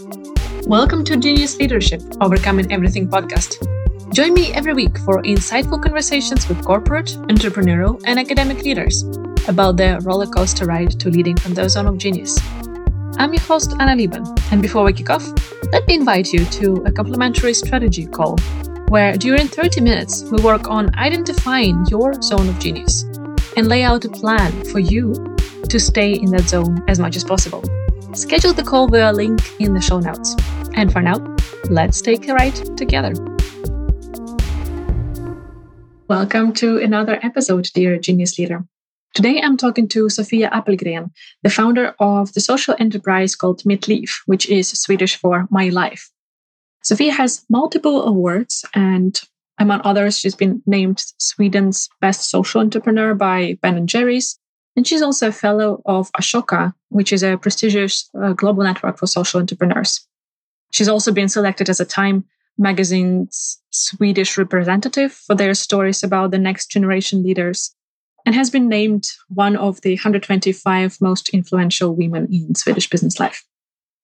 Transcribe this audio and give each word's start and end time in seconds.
Welcome 0.00 1.04
to 1.04 1.16
Genius 1.18 1.58
Leadership 1.58 2.00
Overcoming 2.22 2.72
Everything 2.72 3.06
podcast. 3.06 3.60
Join 4.14 4.32
me 4.32 4.50
every 4.54 4.72
week 4.72 4.96
for 5.00 5.22
insightful 5.22 5.82
conversations 5.82 6.48
with 6.48 6.64
corporate, 6.64 7.08
entrepreneurial, 7.28 8.02
and 8.06 8.18
academic 8.18 8.62
leaders 8.62 9.02
about 9.46 9.76
their 9.76 10.00
roller 10.00 10.26
coaster 10.26 10.64
ride 10.64 10.98
to 11.00 11.10
leading 11.10 11.36
from 11.36 11.52
the 11.52 11.68
zone 11.68 11.86
of 11.86 11.98
genius. 11.98 12.38
I'm 13.18 13.34
your 13.34 13.42
host, 13.42 13.74
Anna 13.78 13.94
Liebel, 13.94 14.26
and 14.50 14.62
before 14.62 14.84
we 14.84 14.94
kick 14.94 15.10
off, 15.10 15.26
let 15.70 15.86
me 15.86 15.96
invite 15.96 16.32
you 16.32 16.46
to 16.46 16.82
a 16.86 16.92
complimentary 16.92 17.52
strategy 17.52 18.06
call 18.06 18.38
where 18.88 19.18
during 19.18 19.48
30 19.48 19.82
minutes 19.82 20.24
we 20.30 20.42
work 20.42 20.66
on 20.68 20.94
identifying 20.96 21.84
your 21.90 22.14
zone 22.22 22.48
of 22.48 22.58
genius 22.58 23.02
and 23.58 23.68
lay 23.68 23.82
out 23.82 24.06
a 24.06 24.08
plan 24.08 24.50
for 24.64 24.78
you 24.78 25.36
to 25.68 25.78
stay 25.78 26.14
in 26.14 26.30
that 26.30 26.48
zone 26.48 26.82
as 26.88 26.98
much 26.98 27.16
as 27.16 27.22
possible. 27.22 27.62
Schedule 28.12 28.52
the 28.52 28.64
call 28.64 28.88
via 28.88 29.12
link 29.12 29.40
in 29.60 29.72
the 29.72 29.80
show 29.80 30.00
notes. 30.00 30.34
And 30.74 30.92
for 30.92 31.00
now, 31.00 31.36
let's 31.70 32.00
take 32.00 32.26
a 32.28 32.34
ride 32.34 32.56
together. 32.76 33.12
Welcome 36.08 36.52
to 36.54 36.78
another 36.78 37.20
episode, 37.22 37.68
dear 37.72 38.00
Genius 38.00 38.36
Leader. 38.36 38.64
Today 39.14 39.40
I'm 39.40 39.56
talking 39.56 39.86
to 39.88 40.08
Sofia 40.08 40.50
Appelgren, 40.50 41.12
the 41.44 41.50
founder 41.50 41.94
of 42.00 42.32
the 42.32 42.40
social 42.40 42.74
enterprise 42.80 43.36
called 43.36 43.64
Mitt 43.64 43.86
Liv, 43.86 44.22
which 44.26 44.48
is 44.48 44.70
Swedish 44.70 45.14
for 45.14 45.46
My 45.48 45.68
Life. 45.68 46.10
Sofia 46.82 47.12
has 47.12 47.44
multiple 47.48 48.02
awards, 48.02 48.64
and 48.74 49.20
among 49.58 49.82
others, 49.84 50.18
she's 50.18 50.34
been 50.34 50.64
named 50.66 51.00
Sweden's 51.18 51.88
best 52.00 52.28
social 52.28 52.60
entrepreneur 52.60 53.14
by 53.14 53.56
Ben 53.62 53.76
and 53.76 53.88
Jerry's, 53.88 54.39
and 54.76 54.86
she's 54.86 55.02
also 55.02 55.28
a 55.28 55.32
fellow 55.32 55.82
of 55.84 56.10
Ashoka, 56.12 56.72
which 56.88 57.12
is 57.12 57.22
a 57.22 57.36
prestigious 57.36 58.08
uh, 58.20 58.32
global 58.32 58.62
network 58.62 58.98
for 58.98 59.06
social 59.06 59.40
entrepreneurs. 59.40 60.06
She's 60.72 60.88
also 60.88 61.12
been 61.12 61.28
selected 61.28 61.68
as 61.68 61.80
a 61.80 61.84
Time 61.84 62.24
magazine's 62.56 63.60
Swedish 63.70 64.36
representative 64.36 65.12
for 65.12 65.34
their 65.34 65.54
stories 65.54 66.02
about 66.02 66.30
the 66.30 66.38
next 66.38 66.70
generation 66.70 67.22
leaders 67.22 67.74
and 68.26 68.34
has 68.34 68.50
been 68.50 68.68
named 68.68 69.08
one 69.28 69.56
of 69.56 69.80
the 69.80 69.94
125 69.94 71.00
most 71.00 71.30
influential 71.30 71.96
women 71.96 72.28
in 72.30 72.54
Swedish 72.54 72.88
business 72.88 73.18
life. 73.18 73.44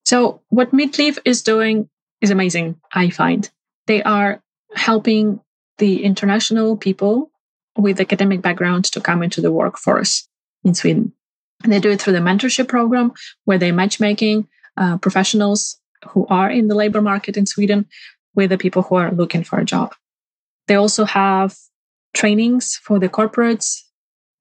So, 0.05 0.41
Mitt 0.73 0.99
Liv 0.99 1.19
is 1.25 1.43
doing 1.43 1.89
is 2.21 2.31
amazing, 2.31 2.81
I 2.95 3.11
find. 3.11 3.49
They 3.87 4.03
are 4.03 4.43
helping 4.75 5.41
the 5.79 6.03
international 6.03 6.77
people 6.77 7.31
with 7.77 8.01
academic 8.01 8.41
background 8.41 8.87
to 8.87 9.01
come 9.01 9.23
into 9.23 9.43
the 9.43 9.53
workforce 9.53 10.27
in 10.67 10.75
Sweden. 10.75 11.13
And 11.63 11.73
they 11.73 11.81
do 11.81 11.91
it 11.91 12.01
through 12.01 12.13
the 12.13 12.19
mentorship 12.19 12.69
program 12.69 13.13
where 13.45 13.57
they're 13.57 13.73
matchmaking 13.73 14.49
uh, 14.77 14.99
professionals 14.99 15.79
who 16.09 16.27
are 16.27 16.51
in 16.51 16.69
the 16.69 16.75
labor 16.75 17.01
market 17.01 17.37
in 17.37 17.47
Sweden 17.47 17.87
with 18.35 18.51
the 18.51 18.59
people 18.59 18.83
who 18.83 18.97
are 18.97 19.13
looking 19.13 19.45
for 19.45 19.59
a 19.59 19.65
job. 19.65 19.95
They 20.67 20.75
also 20.75 21.05
have 21.05 21.57
trainings 22.15 22.77
for 22.77 22.99
the 22.99 23.09
corporates 23.09 23.81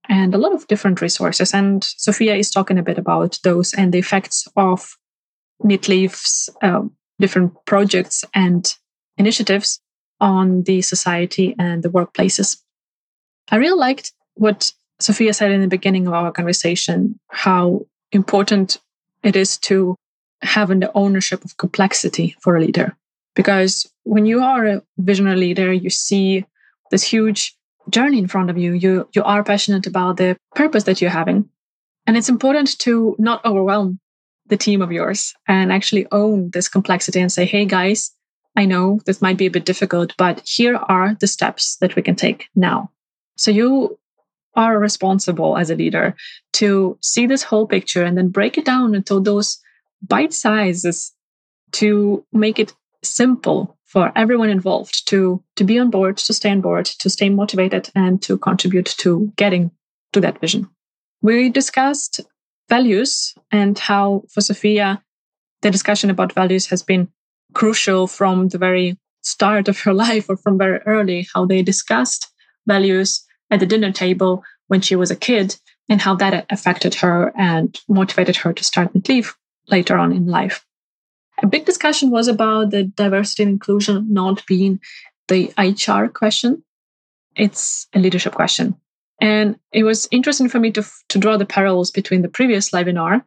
and 0.09 0.35
a 0.35 0.37
lot 0.37 0.53
of 0.53 0.67
different 0.67 1.01
resources. 1.01 1.53
And 1.53 1.83
Sofia 1.83 2.35
is 2.35 2.51
talking 2.51 2.77
a 2.77 2.83
bit 2.83 2.97
about 2.97 3.39
those 3.43 3.73
and 3.73 3.93
the 3.93 3.99
effects 3.99 4.47
of 4.55 4.97
Liv's 5.63 6.49
uh, 6.61 6.81
different 7.19 7.53
projects 7.65 8.25
and 8.33 8.73
initiatives 9.17 9.79
on 10.19 10.63
the 10.63 10.81
society 10.81 11.55
and 11.57 11.81
the 11.81 11.89
workplaces. 11.89 12.61
I 13.49 13.57
really 13.57 13.77
liked 13.77 14.11
what 14.35 14.71
Sofia 14.99 15.33
said 15.33 15.51
in 15.51 15.61
the 15.61 15.67
beginning 15.67 16.07
of 16.07 16.13
our 16.13 16.31
conversation 16.31 17.19
how 17.29 17.85
important 18.11 18.79
it 19.23 19.35
is 19.35 19.57
to 19.57 19.95
have 20.41 20.69
the 20.69 20.91
ownership 20.95 21.43
of 21.43 21.57
complexity 21.57 22.35
for 22.41 22.55
a 22.55 22.61
leader. 22.61 22.95
Because 23.35 23.91
when 24.03 24.25
you 24.25 24.41
are 24.41 24.65
a 24.65 24.81
visionary 24.97 25.37
leader, 25.37 25.73
you 25.73 25.89
see 25.89 26.45
this 26.91 27.03
huge 27.03 27.55
journey 27.89 28.19
in 28.19 28.27
front 28.27 28.49
of 28.49 28.57
you. 28.57 28.73
You 28.73 29.07
you 29.13 29.23
are 29.23 29.43
passionate 29.43 29.87
about 29.87 30.17
the 30.17 30.37
purpose 30.55 30.83
that 30.83 31.01
you're 31.01 31.09
having. 31.09 31.49
And 32.07 32.15
it's 32.15 32.29
important 32.29 32.77
to 32.79 33.15
not 33.19 33.43
overwhelm 33.43 33.99
the 34.47 34.57
team 34.57 34.81
of 34.81 34.91
yours 34.91 35.33
and 35.47 35.71
actually 35.71 36.05
own 36.11 36.51
this 36.51 36.69
complexity 36.69 37.19
and 37.19 37.31
say, 37.31 37.45
hey 37.45 37.65
guys, 37.65 38.11
I 38.55 38.65
know 38.65 38.99
this 39.05 39.21
might 39.21 39.37
be 39.37 39.47
a 39.47 39.51
bit 39.51 39.65
difficult, 39.65 40.13
but 40.17 40.41
here 40.45 40.75
are 40.75 41.15
the 41.19 41.27
steps 41.27 41.77
that 41.77 41.95
we 41.95 42.01
can 42.01 42.15
take 42.15 42.45
now. 42.55 42.91
So 43.37 43.51
you 43.51 43.97
are 44.55 44.79
responsible 44.79 45.57
as 45.57 45.69
a 45.69 45.75
leader 45.75 46.15
to 46.53 46.97
see 47.01 47.27
this 47.27 47.43
whole 47.43 47.67
picture 47.67 48.03
and 48.03 48.17
then 48.17 48.29
break 48.29 48.57
it 48.57 48.65
down 48.65 48.95
into 48.95 49.19
those 49.19 49.59
bite 50.01 50.33
sizes 50.33 51.13
to 51.71 52.25
make 52.31 52.59
it 52.59 52.73
simple 53.03 53.77
for 53.85 54.11
everyone 54.15 54.49
involved 54.49 55.07
to 55.07 55.41
to 55.55 55.63
be 55.63 55.79
on 55.79 55.89
board 55.89 56.17
to 56.17 56.33
stay 56.33 56.51
on 56.51 56.61
board 56.61 56.85
to 56.85 57.09
stay 57.09 57.29
motivated 57.29 57.89
and 57.95 58.21
to 58.21 58.37
contribute 58.37 58.85
to 58.85 59.31
getting 59.35 59.71
to 60.13 60.21
that 60.21 60.39
vision. 60.41 60.67
We 61.21 61.49
discussed 61.49 62.21
values 62.69 63.35
and 63.51 63.77
how 63.77 64.23
for 64.29 64.41
sofia 64.41 65.01
the 65.61 65.71
discussion 65.71 66.09
about 66.09 66.33
values 66.33 66.67
has 66.67 66.83
been 66.83 67.07
crucial 67.53 68.07
from 68.07 68.49
the 68.49 68.57
very 68.57 68.97
start 69.21 69.67
of 69.67 69.79
her 69.79 69.93
life 70.05 70.29
or 70.29 70.37
from 70.37 70.57
very 70.57 70.79
early 70.85 71.27
how 71.33 71.45
they 71.45 71.61
discussed 71.61 72.27
values 72.67 73.23
at 73.51 73.59
the 73.59 73.65
dinner 73.65 73.91
table 73.91 74.43
when 74.67 74.81
she 74.81 74.95
was 74.95 75.11
a 75.11 75.15
kid 75.15 75.55
and 75.89 76.01
how 76.01 76.15
that 76.15 76.45
affected 76.49 76.95
her 76.95 77.31
and 77.37 77.79
motivated 77.87 78.35
her 78.37 78.53
to 78.53 78.63
start 78.63 79.07
Liv 79.07 79.35
later 79.67 79.97
on 79.97 80.11
in 80.11 80.25
life. 80.25 80.65
A 81.43 81.47
big 81.47 81.65
discussion 81.65 82.11
was 82.11 82.27
about 82.27 82.71
the 82.71 82.83
diversity 82.83 83.43
and 83.43 83.51
inclusion 83.51 84.11
not 84.11 84.45
being 84.47 84.79
the 85.27 85.51
HR 85.57 86.07
question. 86.07 86.63
It's 87.35 87.87
a 87.93 87.99
leadership 87.99 88.33
question. 88.33 88.75
And 89.19 89.59
it 89.71 89.83
was 89.83 90.07
interesting 90.11 90.49
for 90.49 90.59
me 90.59 90.71
to, 90.71 90.85
to 91.09 91.19
draw 91.19 91.37
the 91.37 91.45
parallels 91.45 91.91
between 91.91 92.21
the 92.21 92.29
previous 92.29 92.71
webinar, 92.71 93.23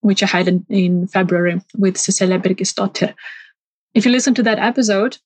which 0.00 0.22
I 0.22 0.26
had 0.26 0.48
in, 0.48 0.66
in 0.68 1.06
February 1.06 1.60
with 1.76 1.98
Cecilia 1.98 2.38
Birgisdotter. 2.38 3.14
If 3.94 4.04
you 4.04 4.12
listen 4.12 4.34
to 4.34 4.42
that 4.44 4.58
episode, 4.58 5.18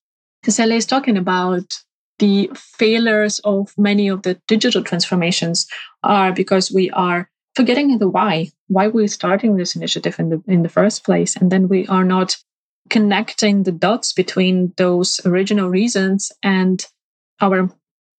Cecilia 0.44 0.76
is 0.76 0.86
talking 0.86 1.16
about 1.16 1.82
the 2.22 2.48
failures 2.54 3.40
of 3.40 3.74
many 3.76 4.06
of 4.06 4.22
the 4.22 4.40
digital 4.46 4.84
transformations 4.84 5.66
are 6.04 6.32
because 6.32 6.70
we 6.70 6.88
are 6.92 7.28
forgetting 7.56 7.98
the 7.98 8.08
why 8.08 8.48
why 8.68 8.86
we're 8.86 9.08
starting 9.08 9.56
this 9.56 9.74
initiative 9.74 10.20
in 10.20 10.28
the 10.28 10.40
in 10.46 10.62
the 10.62 10.68
first 10.68 11.04
place 11.04 11.34
and 11.34 11.50
then 11.50 11.66
we 11.66 11.84
are 11.88 12.04
not 12.04 12.36
connecting 12.90 13.64
the 13.64 13.72
dots 13.72 14.12
between 14.12 14.72
those 14.76 15.20
original 15.26 15.68
reasons 15.68 16.30
and 16.44 16.86
our 17.40 17.68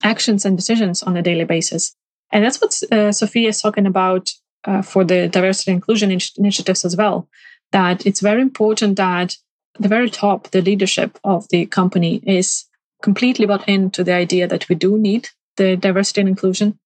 actions 0.02 0.44
and 0.44 0.54
decisions 0.58 1.02
on 1.02 1.16
a 1.16 1.22
daily 1.22 1.44
basis. 1.44 1.96
And 2.30 2.44
that's 2.44 2.60
what 2.60 2.74
uh, 2.92 3.10
sofia 3.10 3.48
is 3.48 3.62
talking 3.62 3.86
about 3.86 4.30
uh, 4.64 4.82
for 4.82 5.02
the 5.04 5.28
diversity 5.28 5.70
inclusion 5.70 6.10
in- 6.10 6.20
initiatives 6.36 6.84
as 6.84 6.94
well 6.94 7.26
that 7.72 8.04
it's 8.04 8.20
very 8.20 8.42
important 8.42 8.96
that 8.96 9.36
the 9.78 9.88
very 9.88 10.10
top 10.10 10.50
the 10.50 10.60
leadership 10.60 11.18
of 11.24 11.48
the 11.48 11.64
company 11.64 12.22
is 12.26 12.66
completely 13.02 13.46
bought 13.46 13.68
into 13.68 14.04
the 14.04 14.14
idea 14.14 14.46
that 14.46 14.68
we 14.68 14.74
do 14.74 14.98
need 14.98 15.28
the 15.56 15.76
diversity 15.76 16.20
and 16.20 16.28
inclusion. 16.28 16.78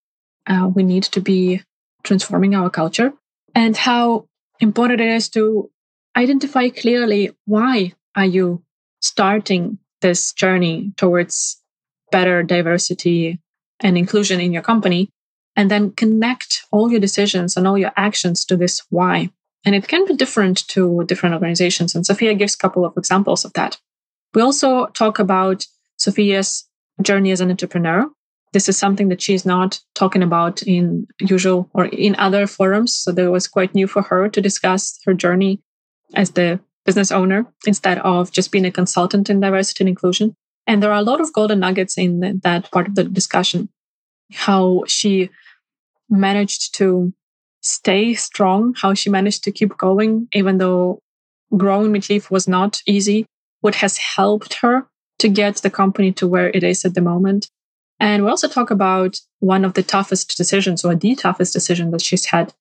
Uh, 0.46 0.70
we 0.74 0.82
need 0.82 1.04
to 1.04 1.20
be 1.20 1.62
transforming 2.02 2.54
our 2.54 2.70
culture 2.70 3.12
and 3.54 3.76
how 3.76 4.26
important 4.60 5.00
it 5.00 5.08
is 5.08 5.28
to 5.28 5.70
identify 6.16 6.68
clearly 6.68 7.30
why 7.46 7.92
are 8.16 8.24
you 8.24 8.62
starting 9.00 9.78
this 10.00 10.32
journey 10.32 10.92
towards 10.96 11.60
better 12.10 12.42
diversity 12.42 13.38
and 13.80 13.98
inclusion 13.98 14.40
in 14.40 14.52
your 14.52 14.62
company 14.62 15.10
and 15.56 15.70
then 15.70 15.90
connect 15.92 16.64
all 16.70 16.90
your 16.90 17.00
decisions 17.00 17.56
and 17.56 17.66
all 17.66 17.76
your 17.76 17.92
actions 17.96 18.44
to 18.44 18.56
this 18.56 18.82
why. 18.90 19.30
And 19.64 19.74
it 19.74 19.88
can 19.88 20.06
be 20.06 20.14
different 20.14 20.66
to 20.68 21.04
different 21.06 21.34
organizations. 21.34 21.94
And 21.94 22.06
sofia 22.06 22.34
gives 22.34 22.54
a 22.54 22.58
couple 22.58 22.84
of 22.84 22.96
examples 22.96 23.44
of 23.44 23.52
that. 23.54 23.78
We 24.34 24.42
also 24.42 24.86
talk 24.86 25.18
about 25.18 25.66
Sofia's 25.98 26.68
journey 27.02 27.30
as 27.32 27.40
an 27.40 27.50
entrepreneur. 27.50 28.06
This 28.52 28.68
is 28.68 28.78
something 28.78 29.08
that 29.08 29.20
she's 29.20 29.44
not 29.44 29.80
talking 29.94 30.22
about 30.22 30.62
in 30.62 31.06
usual 31.20 31.68
or 31.74 31.86
in 31.86 32.16
other 32.16 32.46
forums. 32.46 32.96
So 32.96 33.12
that 33.12 33.30
was 33.30 33.46
quite 33.46 33.74
new 33.74 33.86
for 33.86 34.02
her 34.02 34.28
to 34.28 34.40
discuss 34.40 34.98
her 35.04 35.12
journey 35.12 35.60
as 36.14 36.30
the 36.30 36.60
business 36.86 37.12
owner 37.12 37.46
instead 37.66 37.98
of 37.98 38.32
just 38.32 38.50
being 38.50 38.64
a 38.64 38.70
consultant 38.70 39.28
in 39.28 39.40
diversity 39.40 39.84
and 39.84 39.88
inclusion. 39.90 40.34
And 40.66 40.82
there 40.82 40.90
are 40.90 40.98
a 40.98 41.02
lot 41.02 41.20
of 41.20 41.32
golden 41.32 41.60
nuggets 41.60 41.98
in 41.98 42.40
that 42.42 42.70
part 42.70 42.88
of 42.88 42.94
the 42.94 43.04
discussion. 43.04 43.68
How 44.32 44.84
she 44.86 45.30
managed 46.08 46.74
to 46.76 47.12
stay 47.60 48.14
strong, 48.14 48.74
how 48.76 48.94
she 48.94 49.10
managed 49.10 49.44
to 49.44 49.52
keep 49.52 49.76
going, 49.76 50.28
even 50.32 50.58
though 50.58 51.00
growing 51.56 51.92
Liv 51.92 52.30
was 52.30 52.48
not 52.48 52.80
easy, 52.86 53.26
what 53.60 53.76
has 53.76 53.98
helped 53.98 54.54
her 54.54 54.86
to 55.18 55.28
get 55.28 55.56
the 55.56 55.70
company 55.70 56.12
to 56.12 56.26
where 56.26 56.50
it 56.50 56.62
is 56.62 56.84
at 56.84 56.94
the 56.94 57.00
moment. 57.00 57.50
And 58.00 58.24
we 58.24 58.30
also 58.30 58.48
talk 58.48 58.70
about 58.70 59.20
one 59.40 59.64
of 59.64 59.74
the 59.74 59.82
toughest 59.82 60.36
decisions 60.36 60.84
or 60.84 60.94
the 60.94 61.14
toughest 61.14 61.52
decision 61.52 61.90
that 61.90 62.02
she's 62.02 62.26
had 62.26 62.54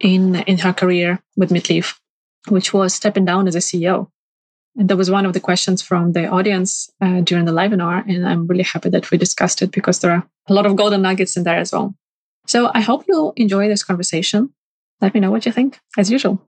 in, 0.00 0.36
in 0.36 0.58
her 0.58 0.72
career 0.72 1.22
with 1.36 1.50
Liv. 1.50 1.98
which 2.48 2.72
was 2.72 2.94
stepping 2.94 3.24
down 3.24 3.46
as 3.46 3.54
a 3.54 3.58
CEO. 3.58 4.08
And 4.76 4.88
that 4.88 4.96
was 4.96 5.10
one 5.10 5.24
of 5.24 5.34
the 5.34 5.40
questions 5.40 5.82
from 5.82 6.12
the 6.12 6.26
audience 6.26 6.90
uh, 7.00 7.20
during 7.20 7.44
the 7.44 7.52
live 7.52 7.70
webinar. 7.70 8.08
And 8.08 8.26
I'm 8.26 8.46
really 8.46 8.64
happy 8.64 8.88
that 8.90 9.10
we 9.10 9.18
discussed 9.18 9.62
it 9.62 9.70
because 9.70 10.00
there 10.00 10.10
are 10.10 10.26
a 10.48 10.54
lot 10.54 10.66
of 10.66 10.76
golden 10.76 11.02
nuggets 11.02 11.36
in 11.36 11.44
there 11.44 11.58
as 11.58 11.72
well. 11.72 11.94
So 12.46 12.70
I 12.74 12.80
hope 12.80 13.04
you'll 13.06 13.32
enjoy 13.36 13.68
this 13.68 13.84
conversation. 13.84 14.52
Let 15.00 15.14
me 15.14 15.20
know 15.20 15.30
what 15.30 15.46
you 15.46 15.52
think, 15.52 15.78
as 15.96 16.10
usual. 16.10 16.44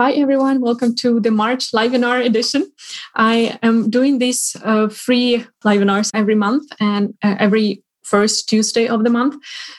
Hi, 0.00 0.12
everyone. 0.12 0.62
Welcome 0.62 0.94
to 1.02 1.20
the 1.20 1.30
March 1.30 1.74
live 1.74 1.90
webinar 1.90 2.24
edition. 2.24 2.72
I 3.16 3.58
am 3.62 3.90
doing 3.90 4.18
these 4.18 4.56
uh, 4.64 4.88
free 4.88 5.44
live 5.62 5.82
webinars 5.82 6.08
every 6.14 6.34
month 6.34 6.72
and 6.80 7.12
uh, 7.22 7.36
every 7.38 7.82
first 8.02 8.48
Tuesday 8.48 8.88
of 8.88 9.04
the 9.04 9.10
month 9.10 9.34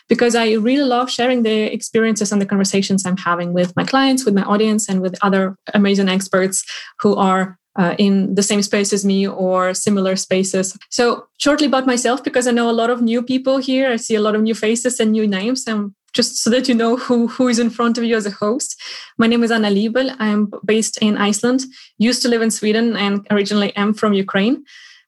because 0.08 0.36
I 0.36 0.52
really 0.52 0.84
love 0.84 1.10
sharing 1.10 1.42
the 1.42 1.74
experiences 1.74 2.32
and 2.32 2.40
the 2.40 2.46
conversations 2.46 3.04
I'm 3.04 3.18
having 3.18 3.52
with 3.52 3.76
my 3.76 3.84
clients, 3.84 4.24
with 4.24 4.36
my 4.36 4.44
audience, 4.44 4.88
and 4.88 5.02
with 5.02 5.18
other 5.24 5.56
amazing 5.74 6.08
experts 6.08 6.64
who 7.00 7.16
are 7.16 7.58
uh, 7.76 7.96
in 7.98 8.36
the 8.36 8.44
same 8.44 8.62
space 8.62 8.94
as 8.94 9.04
me 9.04 9.28
or 9.28 9.74
similar 9.74 10.16
spaces. 10.16 10.78
So, 10.92 11.26
shortly 11.40 11.66
about 11.66 11.88
myself, 11.88 12.24
because 12.24 12.46
I 12.46 12.52
know 12.52 12.70
a 12.70 12.80
lot 12.82 12.92
of 12.92 13.02
new 13.02 13.24
people 13.24 13.58
here, 13.58 13.90
I 13.90 13.96
see 13.96 14.14
a 14.14 14.22
lot 14.22 14.36
of 14.36 14.44
new 14.44 14.54
faces 14.54 15.00
and 15.00 15.14
new 15.14 15.28
names. 15.28 15.66
And 15.66 15.96
just 16.14 16.38
so 16.38 16.50
that 16.50 16.68
you 16.68 16.76
know 16.76 16.98
who, 16.98 17.28
who 17.28 17.48
is 17.48 17.60
in 17.60 17.70
front 17.70 17.98
of 17.98 18.04
you 18.04 18.16
as 18.16 18.26
a 18.26 18.32
host, 18.32 18.80
my 19.18 19.28
name 19.28 19.44
is 19.44 19.52
Anna 19.52 19.70
Liebel. 19.70 20.16
I'm 20.20 20.52
based 20.66 20.98
in 21.02 21.18
Iceland, 21.18 21.62
used 21.98 22.22
to 22.24 22.28
live 22.28 22.42
in 22.42 22.52
Sweden, 22.52 22.96
and 22.98 23.26
originally 23.32 23.76
am 23.76 23.94
from 23.94 24.14
Ukraine. 24.14 24.64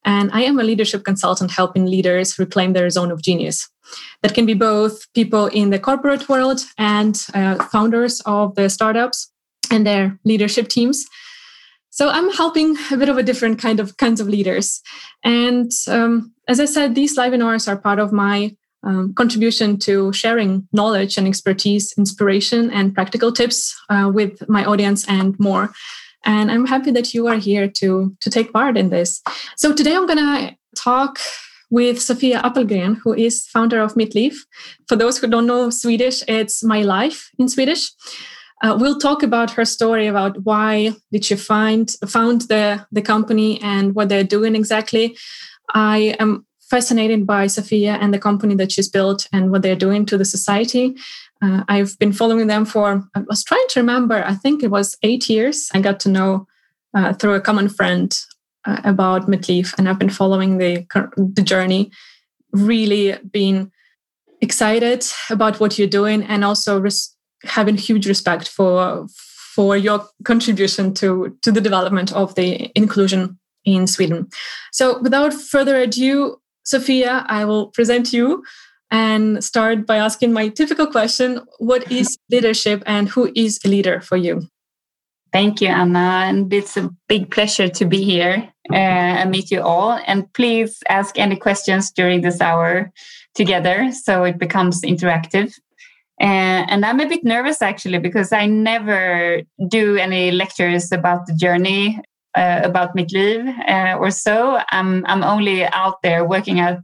And 0.06 0.32
I 0.34 0.42
am 0.42 0.60
a 0.60 0.64
leadership 0.64 1.04
consultant 1.04 1.52
helping 1.52 1.86
leaders 1.86 2.38
reclaim 2.38 2.74
their 2.74 2.90
zone 2.90 3.12
of 3.12 3.22
genius. 3.22 3.70
That 4.22 4.34
can 4.34 4.46
be 4.46 4.54
both 4.54 5.12
people 5.14 5.48
in 5.48 5.70
the 5.70 5.80
corporate 5.80 6.28
world 6.28 6.62
and 6.78 7.22
uh, 7.34 7.64
founders 7.66 8.22
of 8.26 8.56
the 8.56 8.70
startups 8.70 9.32
and 9.72 9.86
their 9.86 10.20
leadership 10.26 10.68
teams. 10.68 11.06
So 11.90 12.10
I'm 12.10 12.32
helping 12.32 12.76
a 12.92 12.98
bit 12.98 13.10
of 13.10 13.18
a 13.18 13.24
different 13.24 13.60
kind 13.60 13.80
of 13.80 13.98
kinds 13.98 14.20
of 14.20 14.28
leaders. 14.28 14.82
And 15.24 15.72
um, 15.88 16.34
as 16.48 16.60
I 16.60 16.66
said, 16.66 16.96
these 16.96 17.18
live 17.18 17.34
webinars 17.34 17.68
are 17.68 17.78
part 17.78 18.00
of 18.00 18.12
my 18.12 18.56
um, 18.84 19.14
contribution 19.14 19.78
to 19.80 20.12
sharing 20.14 20.68
knowledge 20.74 21.18
and 21.18 21.28
expertise, 21.28 21.94
inspiration, 21.98 22.70
and 22.72 22.94
practical 22.94 23.32
tips 23.32 23.76
uh, 23.90 24.12
with 24.14 24.48
my 24.50 24.66
audience 24.66 25.08
and 25.08 25.40
more. 25.40 25.72
And 26.26 26.52
I'm 26.52 26.66
happy 26.66 26.92
that 26.92 27.14
you 27.14 27.28
are 27.28 27.36
here 27.36 27.68
to, 27.68 28.16
to 28.22 28.30
take 28.30 28.54
part 28.54 28.78
in 28.78 28.90
this. 28.90 29.22
So 29.58 29.74
today 29.74 29.96
I'm 29.96 30.08
going 30.08 30.20
to 30.20 30.56
talk 30.76 31.20
with 31.70 32.00
Sofia 32.00 32.40
Appelgren, 32.42 32.98
who 33.04 33.14
is 33.14 33.48
founder 33.48 33.82
of 33.82 33.96
Mitt 33.96 34.14
For 34.88 34.96
those 34.96 35.18
who 35.18 35.28
don't 35.28 35.48
know 35.48 35.70
Swedish, 35.70 36.24
it's 36.28 36.64
my 36.64 36.84
life 36.84 37.30
in 37.40 37.50
Swedish. 37.50 37.92
Uh, 38.64 38.78
we'll 38.80 39.00
talk 39.00 39.24
about 39.24 39.52
her 39.52 39.66
story 39.66 40.08
about 40.08 40.42
why 40.44 40.94
did 41.12 41.26
she 41.26 41.36
find 41.36 41.92
found 42.08 42.42
the 42.42 42.86
the 42.92 43.02
company 43.02 43.62
and 43.62 43.94
what 43.94 44.08
they're 44.08 44.24
doing 44.24 44.56
exactly. 44.56 45.18
I 45.74 46.16
am 46.20 46.46
fascinated 46.74 47.28
by 47.28 47.46
Sofia 47.46 48.00
and 48.02 48.12
the 48.12 48.18
company 48.18 48.56
that 48.56 48.72
she's 48.72 48.90
built 48.90 49.28
and 49.32 49.52
what 49.52 49.62
they're 49.62 49.76
doing 49.76 50.08
to 50.08 50.18
the 50.18 50.26
society. 50.26 50.96
Uh, 51.40 51.64
I've 51.68 51.96
been 52.00 52.12
following 52.12 52.48
them 52.48 52.66
for, 52.66 53.08
I 53.14 53.20
was 53.28 53.44
trying 53.44 53.68
to 53.70 53.80
remember, 53.80 54.24
I 54.26 54.34
think 54.34 54.64
it 54.64 54.72
was 54.72 54.98
eight 55.04 55.30
years. 55.30 55.70
I 55.76 55.82
got 55.82 56.00
to 56.00 56.10
know 56.10 56.48
uh, 56.96 57.14
through 57.14 57.36
a 57.36 57.42
common 57.42 57.70
friend 57.70 58.12
uh, 58.66 58.82
about 58.84 59.30
Mitt 59.30 59.48
and 59.78 59.88
I've 59.88 60.00
been 60.00 60.10
following 60.10 60.58
the, 60.58 60.88
the 61.16 61.44
journey, 61.44 61.92
really 62.52 63.20
being 63.32 63.72
excited 64.42 65.06
about 65.30 65.60
what 65.60 65.78
you're 65.78 65.88
doing 65.88 66.24
and 66.24 66.44
also 66.44 66.80
res- 66.80 67.16
having 67.44 67.78
huge 67.78 68.08
respect 68.08 68.48
for 68.48 69.06
for 69.56 69.78
your 69.78 70.04
contribution 70.24 70.94
to 70.96 71.38
to 71.44 71.52
the 71.52 71.62
development 71.62 72.12
of 72.14 72.34
the 72.34 72.72
inclusion 72.76 73.38
in 73.64 73.88
Sweden. 73.88 74.28
So 74.72 75.00
without 75.00 75.34
further 75.34 75.76
ado, 75.76 76.42
Sofia, 76.64 77.26
I 77.28 77.46
will 77.46 77.68
present 77.68 78.14
you 78.14 78.44
and 78.90 79.44
start 79.44 79.86
by 79.86 79.98
asking 79.98 80.34
my 80.34 80.50
typical 80.50 80.88
question 80.88 81.42
What 81.60 81.92
is 81.92 82.18
leadership 82.32 82.84
and 82.86 83.10
who 83.10 83.32
is 83.36 83.60
a 83.66 83.68
leader 83.68 84.02
for 84.02 84.18
you? 84.18 84.48
Thank 85.34 85.62
you, 85.62 85.70
Anna. 85.70 86.26
And 86.28 86.54
it's 86.54 86.78
a 86.78 86.92
big 87.10 87.32
pleasure 87.32 87.68
to 87.68 87.86
be 87.86 88.04
here 88.04 88.48
uh, 88.72 88.76
and 88.76 89.32
meet 89.32 89.50
you 89.50 89.62
all. 89.62 90.00
And 90.06 90.32
please 90.34 90.78
ask 90.88 91.18
any 91.18 91.36
questions 91.36 91.92
during 91.92 92.22
this 92.22 92.40
hour 92.40 92.92
together 93.34 93.92
so 93.92 94.24
it 94.26 94.38
becomes 94.38 94.82
interactive. 94.82 95.52
Uh, 96.22 96.70
and 96.70 96.86
I'm 96.86 97.00
a 97.00 97.10
bit 97.10 97.24
nervous 97.24 97.64
actually 97.64 97.98
because 97.98 98.32
I 98.32 98.46
never 98.46 99.42
do 99.68 99.98
any 99.98 100.30
lectures 100.30 100.92
about 100.92 101.26
the 101.26 101.34
journey 101.34 102.00
uh, 102.36 102.62
about 102.64 102.96
Mitt 102.96 103.14
uh, 103.16 103.98
or 104.00 104.12
so. 104.12 104.60
I'm, 104.70 105.06
I'm 105.06 105.24
only 105.24 105.66
out 105.66 106.02
there 106.02 106.26
working 106.26 106.60
out 106.60 106.80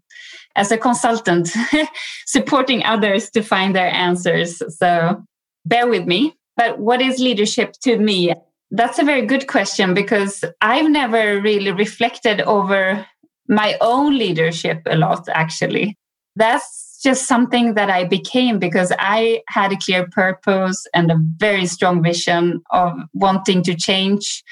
as 0.56 0.72
a 0.72 0.78
consultant, 0.78 1.50
supporting 2.26 2.84
others 2.84 3.30
to 3.32 3.42
find 3.42 3.76
their 3.76 3.94
answers. 3.94 4.62
So 4.78 5.24
bear 5.66 5.88
with 5.88 6.06
me. 6.06 6.36
But 6.58 6.80
what 6.80 7.02
is 7.02 7.20
leadership 7.20 7.74
to 7.84 7.98
me? 7.98 8.34
That's 8.72 9.00
a 9.00 9.06
very 9.06 9.26
good 9.26 9.48
question 9.48 9.94
because 9.94 10.44
I've 10.62 10.90
never 10.90 11.42
really 11.42 11.72
reflected 11.72 12.42
over 12.42 13.06
my 13.48 13.78
own 13.82 14.18
leadership 14.18 14.82
a 14.86 14.98
lot, 14.98 15.28
actually. 15.30 15.98
That's 16.36 17.00
just 17.02 17.28
something 17.28 17.76
that 17.76 17.90
I 17.90 18.04
became 18.04 18.60
because 18.60 18.92
I 19.00 19.42
had 19.48 19.72
a 19.72 19.78
clear 19.78 20.08
purpose 20.12 20.86
and 20.94 21.10
a 21.10 21.20
very 21.38 21.66
strong 21.66 22.04
vision 22.04 22.62
of 22.72 22.94
wanting 23.14 23.64
to 23.64 23.76
change 23.76 24.44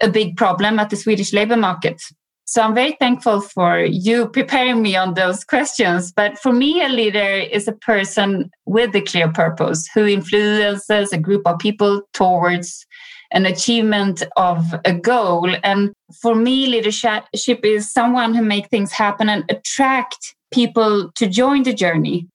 a 0.00 0.08
big 0.08 0.36
problem 0.36 0.78
at 0.78 0.90
the 0.90 0.96
Swedish 0.96 1.32
labor 1.32 1.56
market. 1.56 2.00
So 2.44 2.60
I'm 2.60 2.74
very 2.74 2.96
thankful 3.00 3.40
for 3.40 3.80
you 3.80 4.28
preparing 4.28 4.82
me 4.82 4.96
on 4.96 5.14
those 5.14 5.44
questions. 5.44 6.12
But 6.12 6.38
for 6.38 6.52
me, 6.52 6.84
a 6.84 6.88
leader 6.88 7.18
is 7.20 7.66
a 7.66 7.72
person 7.72 8.50
with 8.66 8.94
a 8.94 9.00
clear 9.00 9.30
purpose 9.30 9.88
who 9.94 10.06
influences 10.06 11.12
a 11.12 11.18
group 11.18 11.42
of 11.46 11.58
people 11.58 12.02
towards 12.12 12.84
an 13.30 13.46
achievement 13.46 14.22
of 14.36 14.74
a 14.84 14.92
goal. 14.92 15.54
And 15.62 15.94
for 16.20 16.34
me, 16.34 16.66
leadership 16.66 17.24
is 17.64 17.90
someone 17.90 18.34
who 18.34 18.42
make 18.42 18.68
things 18.68 18.92
happen 18.92 19.30
and 19.30 19.44
attract 19.48 20.34
people 20.52 21.10
to 21.12 21.26
join 21.26 21.62
the 21.62 21.72
journey 21.72 22.28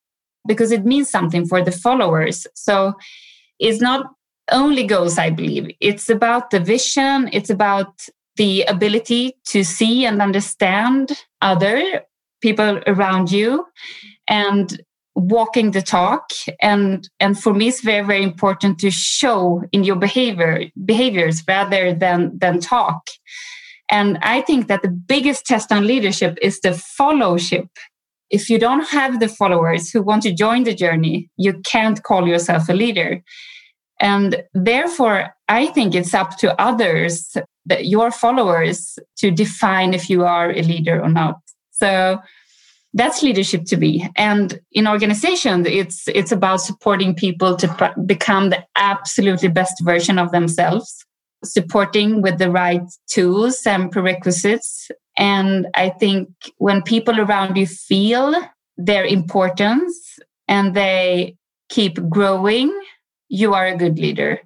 because 0.47 0.71
it 0.71 0.85
means 0.85 1.09
something 1.09 1.45
for 1.45 1.61
the 1.61 1.71
followers. 1.71 2.47
So 2.55 2.93
it's 3.59 3.81
not 3.81 4.07
only 4.51 4.85
goals, 4.85 5.17
I 5.17 5.29
believe. 5.29 5.75
It's 5.79 6.09
about 6.09 6.51
the 6.51 6.59
vision, 6.59 7.29
it's 7.33 7.49
about 7.49 8.07
the 8.37 8.63
ability 8.63 9.35
to 9.47 9.63
see 9.63 10.05
and 10.05 10.21
understand 10.21 11.23
other 11.41 12.03
people 12.41 12.81
around 12.85 13.31
you 13.31 13.65
and 14.27 14.81
walking 15.15 15.71
the 15.71 15.81
talk. 15.81 16.29
And 16.61 17.09
and 17.19 17.39
for 17.39 17.53
me 17.53 17.69
it's 17.69 17.81
very 17.81 18.05
very 18.05 18.23
important 18.23 18.79
to 18.79 18.91
show 18.91 19.63
in 19.71 19.83
your 19.83 19.95
behavior 19.95 20.65
behaviors 20.85 21.43
rather 21.47 21.93
than 21.93 22.37
than 22.37 22.59
talk. 22.59 23.07
And 23.89 24.19
i 24.21 24.41
think 24.41 24.67
that 24.67 24.81
the 24.83 24.89
biggest 24.89 25.45
test 25.45 25.71
on 25.71 25.87
leadership 25.87 26.37
is 26.41 26.59
the 26.59 26.73
followship 26.73 27.67
if 28.29 28.49
you 28.49 28.59
don't 28.59 28.85
have 28.89 29.21
the 29.21 29.29
followers 29.29 29.89
who 29.89 30.01
want 30.01 30.21
to 30.23 30.33
join 30.33 30.63
the 30.63 30.75
journey 30.75 31.29
you 31.37 31.53
can't 31.71 32.03
call 32.03 32.27
yourself 32.27 32.67
a 32.69 32.73
leader 32.73 33.23
and 33.99 34.43
therefore 34.53 35.33
i 35.47 35.67
think 35.67 35.95
it's 35.95 36.13
up 36.13 36.37
to 36.37 36.59
others 36.61 37.35
the, 37.67 37.85
your 37.85 38.11
followers 38.11 38.97
to 39.17 39.29
define 39.29 39.93
if 39.93 40.09
you 40.09 40.23
are 40.23 40.51
a 40.51 40.61
leader 40.61 41.01
or 41.01 41.09
not. 41.09 41.39
So 41.71 42.19
that's 42.93 43.21
leadership 43.21 43.65
to 43.65 43.77
be. 43.77 44.07
And 44.15 44.59
in 44.71 44.87
organization, 44.87 45.65
it's 45.65 46.07
it's 46.07 46.31
about 46.31 46.61
supporting 46.61 47.13
people 47.13 47.55
to 47.57 47.93
become 48.05 48.49
the 48.49 48.63
absolutely 48.75 49.49
best 49.49 49.83
version 49.83 50.17
of 50.17 50.31
themselves, 50.31 51.05
supporting 51.43 52.21
with 52.21 52.39
the 52.39 52.49
right 52.49 52.81
tools 53.09 53.61
and 53.67 53.91
prerequisites. 53.91 54.89
And 55.17 55.67
I 55.75 55.89
think 55.89 56.29
when 56.57 56.81
people 56.81 57.19
around 57.19 57.57
you 57.57 57.67
feel 57.67 58.33
their 58.77 59.03
importance 59.03 60.19
and 60.47 60.73
they 60.73 61.35
keep 61.69 61.99
growing, 62.09 62.71
you 63.29 63.53
are 63.53 63.67
a 63.67 63.77
good 63.77 63.99
leader. 63.99 64.41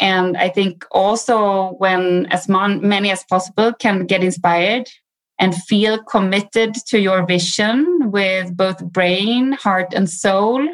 And 0.00 0.36
I 0.36 0.48
think 0.48 0.84
also 0.90 1.74
when 1.78 2.26
as 2.26 2.48
many 2.48 3.10
as 3.10 3.24
possible 3.24 3.72
can 3.72 4.06
get 4.06 4.24
inspired 4.24 4.90
and 5.38 5.54
feel 5.54 6.02
committed 6.02 6.74
to 6.86 6.98
your 6.98 7.26
vision 7.26 8.10
with 8.10 8.56
both 8.56 8.84
brain, 8.84 9.52
heart, 9.52 9.92
and 9.94 10.08
soul, 10.08 10.66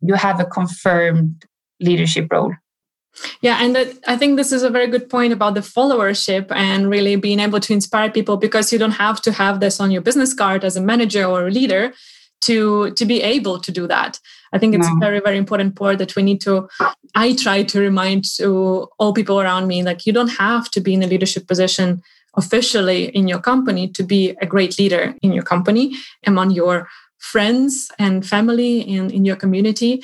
you 0.00 0.14
have 0.14 0.40
a 0.40 0.44
confirmed 0.44 1.44
leadership 1.80 2.28
role. 2.30 2.54
Yeah, 3.42 3.58
and 3.60 3.74
that, 3.74 3.98
I 4.06 4.16
think 4.16 4.36
this 4.36 4.52
is 4.52 4.62
a 4.62 4.70
very 4.70 4.86
good 4.86 5.10
point 5.10 5.32
about 5.32 5.54
the 5.54 5.60
followership 5.60 6.50
and 6.52 6.88
really 6.88 7.16
being 7.16 7.40
able 7.40 7.60
to 7.60 7.72
inspire 7.72 8.10
people 8.10 8.36
because 8.36 8.72
you 8.72 8.78
don't 8.78 8.92
have 8.92 9.20
to 9.22 9.32
have 9.32 9.60
this 9.60 9.80
on 9.80 9.90
your 9.90 10.00
business 10.00 10.32
card 10.32 10.64
as 10.64 10.76
a 10.76 10.80
manager 10.80 11.24
or 11.24 11.48
a 11.48 11.50
leader 11.50 11.92
to 12.42 12.92
to 12.92 13.04
be 13.04 13.20
able 13.20 13.58
to 13.60 13.72
do 13.72 13.86
that 13.86 14.18
i 14.52 14.58
think 14.58 14.74
it's 14.74 14.88
no. 14.88 14.96
a 14.96 15.00
very 15.00 15.20
very 15.20 15.36
important 15.36 15.76
part 15.76 15.98
that 15.98 16.14
we 16.16 16.22
need 16.22 16.40
to 16.40 16.68
i 17.14 17.32
try 17.34 17.62
to 17.62 17.80
remind 17.80 18.24
to 18.24 18.88
all 18.98 19.12
people 19.12 19.40
around 19.40 19.66
me 19.66 19.82
like 19.82 20.06
you 20.06 20.12
don't 20.12 20.36
have 20.38 20.70
to 20.70 20.80
be 20.80 20.94
in 20.94 21.02
a 21.02 21.06
leadership 21.06 21.46
position 21.46 22.02
officially 22.34 23.04
in 23.16 23.26
your 23.26 23.40
company 23.40 23.88
to 23.88 24.02
be 24.02 24.36
a 24.40 24.46
great 24.46 24.78
leader 24.78 25.14
in 25.22 25.32
your 25.32 25.42
company 25.42 25.96
among 26.26 26.50
your 26.50 26.88
friends 27.18 27.90
and 27.98 28.26
family 28.26 28.88
and 28.96 29.12
in 29.12 29.24
your 29.24 29.36
community 29.36 30.02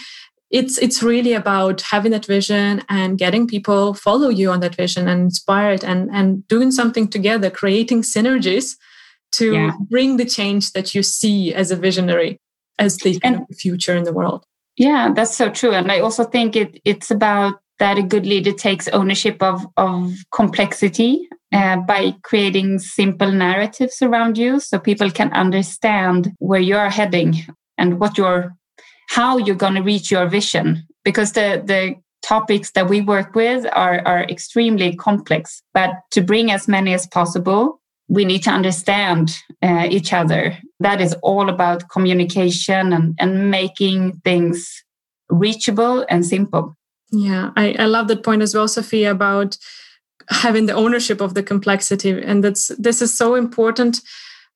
it's 0.51 0.79
it's 0.79 1.03
really 1.03 1.33
about 1.33 1.81
having 1.83 2.13
that 2.13 2.27
vision 2.27 2.83
and 2.89 3.19
getting 3.19 3.47
people 3.47 3.95
follow 3.95 4.29
you 4.29 4.51
on 4.51 4.61
that 4.61 4.75
vision 4.75 5.09
and 5.09 5.21
inspired 5.21 5.85
and 5.85 6.09
and 6.13 6.47
doing 6.49 6.71
something 6.71 7.09
together 7.09 7.51
creating 7.51 8.03
synergies 8.03 8.77
to 9.33 9.55
yeah. 9.55 9.73
bring 9.91 10.17
the 10.17 10.25
change 10.25 10.73
that 10.73 10.95
you 10.95 11.03
see 11.03 11.53
as 11.53 11.71
a 11.71 11.77
visionary 11.77 12.39
as 12.79 12.97
the 12.99 13.19
kind 13.21 13.37
and, 13.37 13.47
of 13.51 13.57
future 13.57 13.97
in 13.97 14.05
the 14.05 14.13
world. 14.13 14.45
Yeah 14.77 15.13
that's 15.15 15.37
so 15.37 15.51
true. 15.51 15.73
And 15.73 15.91
i 15.91 16.01
also 16.01 16.25
think 16.25 16.57
it 16.57 16.81
it's 16.85 17.11
about 17.11 17.61
that 17.79 17.99
a 17.99 18.03
good 18.03 18.27
leader 18.27 18.53
takes 18.53 18.89
ownership 18.89 19.43
of 19.43 19.67
of 19.77 20.13
complexity 20.33 21.29
uh, 21.53 21.77
by 21.77 22.15
creating 22.23 22.79
simple 22.79 23.31
narratives 23.31 24.03
around 24.03 24.39
you 24.39 24.61
so 24.61 24.79
people 24.79 25.11
can 25.11 25.33
understand 25.33 26.33
where 26.39 26.61
you're 26.61 26.91
heading 26.91 27.35
and 27.79 28.01
what 28.01 28.19
you're 28.19 28.55
how 29.09 29.39
you're 29.39 29.55
going 29.57 29.75
to 29.75 29.83
reach 29.83 30.11
your 30.11 30.27
vision. 30.27 30.87
Because 31.05 31.33
the 31.33 31.63
the 31.65 31.95
topics 32.23 32.73
that 32.73 32.89
we 32.89 33.01
work 33.01 33.35
with 33.35 33.67
are 33.73 34.03
are 34.05 34.25
extremely 34.25 34.97
complex 34.97 35.63
but 35.73 35.91
to 36.11 36.21
bring 36.21 36.51
as 36.51 36.67
many 36.67 36.93
as 36.93 37.07
possible 37.07 37.81
we 38.09 38.25
need 38.25 38.43
to 38.45 38.51
understand 38.51 39.37
uh, 39.63 39.87
each 39.91 40.13
other. 40.13 40.57
That 40.81 41.01
is 41.01 41.15
all 41.23 41.49
about 41.49 41.89
communication 41.89 42.93
and 42.93 43.15
and 43.19 43.51
making 43.51 44.21
things 44.25 44.85
reachable 45.29 46.07
and 46.09 46.25
simple. 46.25 46.77
Yeah 47.13 47.51
i, 47.57 47.75
I 47.79 47.87
love 47.87 48.09
that 48.09 48.25
point 48.25 48.43
as 48.43 48.55
well 48.55 48.69
sofia 48.69 49.11
about 49.11 49.57
having 50.29 50.67
the 50.67 50.75
ownership 50.75 51.21
of 51.21 51.35
the 51.35 51.43
complexity. 51.43 52.11
And 52.11 52.43
that's 52.43 52.69
this 52.79 53.03
is 53.03 53.17
so 53.17 53.35
important 53.35 54.01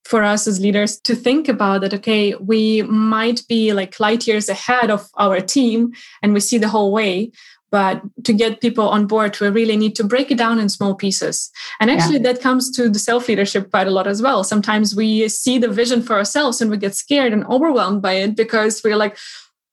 for 0.04 0.22
us 0.22 0.46
as 0.46 0.60
leaders 0.60 0.98
to 0.98 1.14
think 1.14 1.46
about 1.46 1.82
that 1.82 1.92
okay 1.92 2.34
we 2.36 2.82
might 2.82 3.46
be 3.48 3.74
like 3.74 4.00
light 4.00 4.26
years 4.26 4.48
ahead 4.48 4.90
of 4.90 5.06
our 5.18 5.40
team 5.40 5.92
and 6.22 6.32
we 6.32 6.40
see 6.40 6.56
the 6.56 6.70
whole 6.70 6.90
way 6.90 7.30
but 7.70 8.02
to 8.24 8.32
get 8.32 8.60
people 8.60 8.88
on 8.88 9.06
board 9.06 9.38
we 9.40 9.48
really 9.48 9.76
need 9.76 9.94
to 9.96 10.04
break 10.04 10.30
it 10.30 10.38
down 10.38 10.58
in 10.58 10.68
small 10.68 10.94
pieces. 10.94 11.50
And 11.80 11.90
actually 11.90 12.18
yeah. 12.18 12.32
that 12.32 12.40
comes 12.40 12.70
to 12.72 12.88
the 12.88 12.98
self 12.98 13.28
leadership 13.28 13.70
quite 13.70 13.86
a 13.86 13.90
lot 13.90 14.06
as 14.06 14.20
well. 14.22 14.44
Sometimes 14.44 14.94
we 14.94 15.28
see 15.28 15.58
the 15.58 15.68
vision 15.68 16.02
for 16.02 16.16
ourselves 16.16 16.60
and 16.60 16.70
we 16.70 16.76
get 16.76 16.94
scared 16.94 17.32
and 17.32 17.44
overwhelmed 17.46 18.02
by 18.02 18.14
it 18.14 18.36
because 18.36 18.82
we're 18.84 18.96
like 18.96 19.16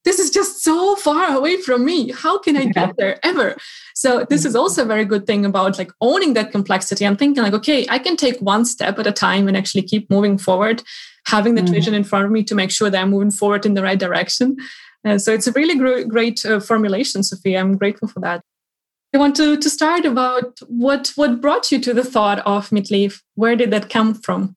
this 0.06 0.20
is 0.20 0.30
just 0.30 0.64
so 0.64 0.96
far 0.96 1.36
away 1.36 1.62
from 1.62 1.84
me. 1.84 2.12
How 2.12 2.40
can 2.40 2.56
i 2.56 2.66
get 2.66 2.96
there 2.98 3.20
ever? 3.24 3.58
So 3.94 4.26
this 4.30 4.46
is 4.46 4.56
also 4.56 4.84
a 4.84 4.86
very 4.86 5.04
good 5.04 5.28
thing 5.28 5.46
about 5.46 5.78
like 5.78 5.92
owning 6.00 6.34
that 6.36 6.52
complexity. 6.52 7.04
And 7.04 7.18
thinking 7.18 7.44
like 7.44 7.54
okay 7.54 7.86
i 7.90 8.00
can 8.00 8.16
take 8.16 8.40
one 8.40 8.66
step 8.66 9.00
at 9.00 9.08
a 9.08 9.12
time 9.12 9.48
and 9.48 9.58
actually 9.58 9.84
keep 9.84 10.10
moving 10.10 10.38
forward 10.38 10.84
having 11.26 11.56
that 11.56 11.66
mm. 11.66 11.72
vision 11.72 11.94
in 11.94 12.04
front 12.04 12.26
of 12.26 12.32
me 12.32 12.44
to 12.44 12.56
make 12.56 12.72
sure 12.72 12.90
that 12.90 13.02
i'm 13.02 13.10
moving 13.10 13.32
forward 13.32 13.66
in 13.66 13.74
the 13.74 13.84
right 13.84 14.00
direction 14.00 14.56
uh, 15.06 15.18
so 15.18 15.34
it's 15.34 15.48
a 15.48 15.52
really 15.54 15.78
gr- 15.78 16.08
great 16.08 16.46
uh, 16.46 16.60
formulation 16.60 17.24
sofia 17.24 17.60
i'm 17.60 17.78
grateful 17.78 18.08
for 18.08 18.20
that 18.20 18.42
I 19.14 19.20
want 19.20 19.38
to, 19.38 19.58
to 19.58 19.70
start 19.70 20.06
about 20.06 20.60
what 20.68 21.14
what 21.16 21.40
brought 21.40 21.72
you 21.72 21.80
to 21.80 21.94
the 21.94 22.04
thought 22.04 22.40
of 22.40 22.72
Mitt 22.74 22.92
Liv. 22.92 23.24
Where 23.36 23.56
did 23.56 23.72
that 23.72 23.90
come 23.90 24.14
from? 24.14 24.56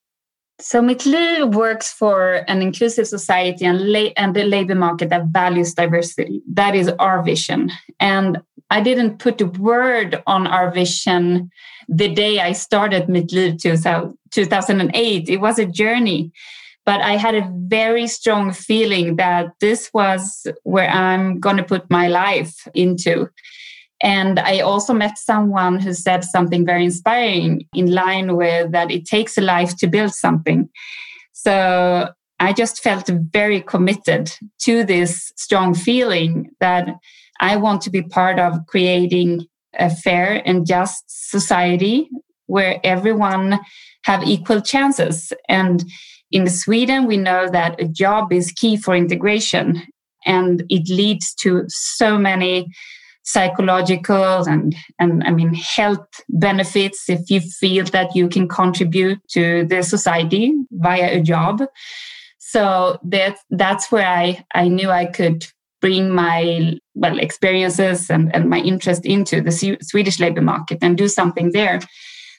So 0.59 0.81
Mitt 0.81 1.05
Liv 1.05 1.55
works 1.55 1.91
for 1.91 2.43
an 2.47 2.61
inclusive 2.61 3.07
society 3.07 3.65
and, 3.65 3.91
la- 3.91 4.13
and 4.15 4.35
the 4.35 4.43
labor 4.43 4.75
market 4.75 5.09
that 5.09 5.27
values 5.31 5.73
diversity. 5.73 6.41
That 6.53 6.75
is 6.75 6.89
our 6.99 7.23
vision. 7.23 7.71
And 7.99 8.39
I 8.69 8.81
didn't 8.81 9.17
put 9.17 9.41
a 9.41 9.47
word 9.47 10.21
on 10.27 10.45
our 10.45 10.69
vision 10.71 11.49
the 11.89 12.13
day 12.13 12.39
I 12.39 12.51
started 12.51 13.09
Mitt 13.09 13.31
Liv 13.33 13.57
2008. 13.57 15.29
It 15.29 15.37
was 15.37 15.57
a 15.57 15.65
journey. 15.65 16.31
But 16.85 17.01
I 17.01 17.15
had 17.15 17.35
a 17.35 17.49
very 17.67 18.07
strong 18.07 18.51
feeling 18.51 19.17
that 19.17 19.47
this 19.59 19.91
was 19.93 20.47
where 20.63 20.89
I'm 20.89 21.39
going 21.39 21.57
to 21.57 21.63
put 21.63 21.89
my 21.91 22.07
life 22.07 22.67
into. 22.73 23.29
And 24.03 24.39
I 24.39 24.61
also 24.61 24.93
met 24.93 25.17
someone 25.17 25.79
who 25.79 25.93
said 25.93 26.23
something 26.23 26.65
very 26.65 26.85
inspiring 26.85 27.67
in 27.75 27.91
line 27.91 28.35
with 28.35 28.71
that 28.71 28.89
it 28.89 29.05
takes 29.05 29.37
a 29.37 29.41
life 29.41 29.77
to 29.77 29.87
build 29.87 30.13
something. 30.13 30.69
So 31.33 32.09
I 32.39 32.53
just 32.53 32.81
felt 32.81 33.07
very 33.07 33.61
committed 33.61 34.31
to 34.61 34.83
this 34.83 35.31
strong 35.35 35.75
feeling 35.75 36.49
that 36.59 36.89
I 37.39 37.57
want 37.57 37.81
to 37.83 37.91
be 37.91 38.01
part 38.01 38.39
of 38.39 38.65
creating 38.65 39.45
a 39.77 39.89
fair 39.89 40.41
and 40.45 40.65
just 40.65 41.03
society 41.07 42.09
where 42.47 42.79
everyone 42.83 43.59
have 44.05 44.23
equal 44.23 44.61
chances. 44.61 45.31
And 45.47 45.83
in 46.31 46.47
Sweden, 46.49 47.05
we 47.05 47.17
know 47.17 47.49
that 47.49 47.79
a 47.81 47.87
job 47.87 48.31
is 48.31 48.51
key 48.51 48.77
for 48.77 48.95
integration 48.95 49.81
and 50.25 50.63
it 50.69 50.89
leads 50.89 51.33
to 51.35 51.63
so 51.67 52.17
many 52.17 52.67
psychological 53.23 54.47
and 54.47 54.75
and 54.99 55.23
I 55.23 55.31
mean 55.31 55.53
health 55.53 56.07
benefits 56.29 57.07
if 57.07 57.29
you 57.29 57.39
feel 57.39 57.85
that 57.85 58.15
you 58.15 58.27
can 58.27 58.47
contribute 58.47 59.19
to 59.29 59.65
the 59.65 59.83
society 59.83 60.53
via 60.71 61.19
a 61.19 61.21
job. 61.21 61.63
So 62.39 62.97
that 63.03 63.37
that's 63.51 63.91
where 63.91 64.07
I 64.07 64.43
I 64.53 64.67
knew 64.67 64.89
I 64.89 65.05
could 65.05 65.45
bring 65.81 66.11
my 66.11 66.77
well 66.93 67.19
experiences 67.19 68.09
and, 68.09 68.33
and 68.35 68.49
my 68.49 68.59
interest 68.59 69.05
into 69.05 69.41
the 69.41 69.77
Swedish 69.81 70.19
labor 70.19 70.41
market 70.41 70.79
and 70.81 70.97
do 70.97 71.07
something 71.07 71.51
there. 71.51 71.79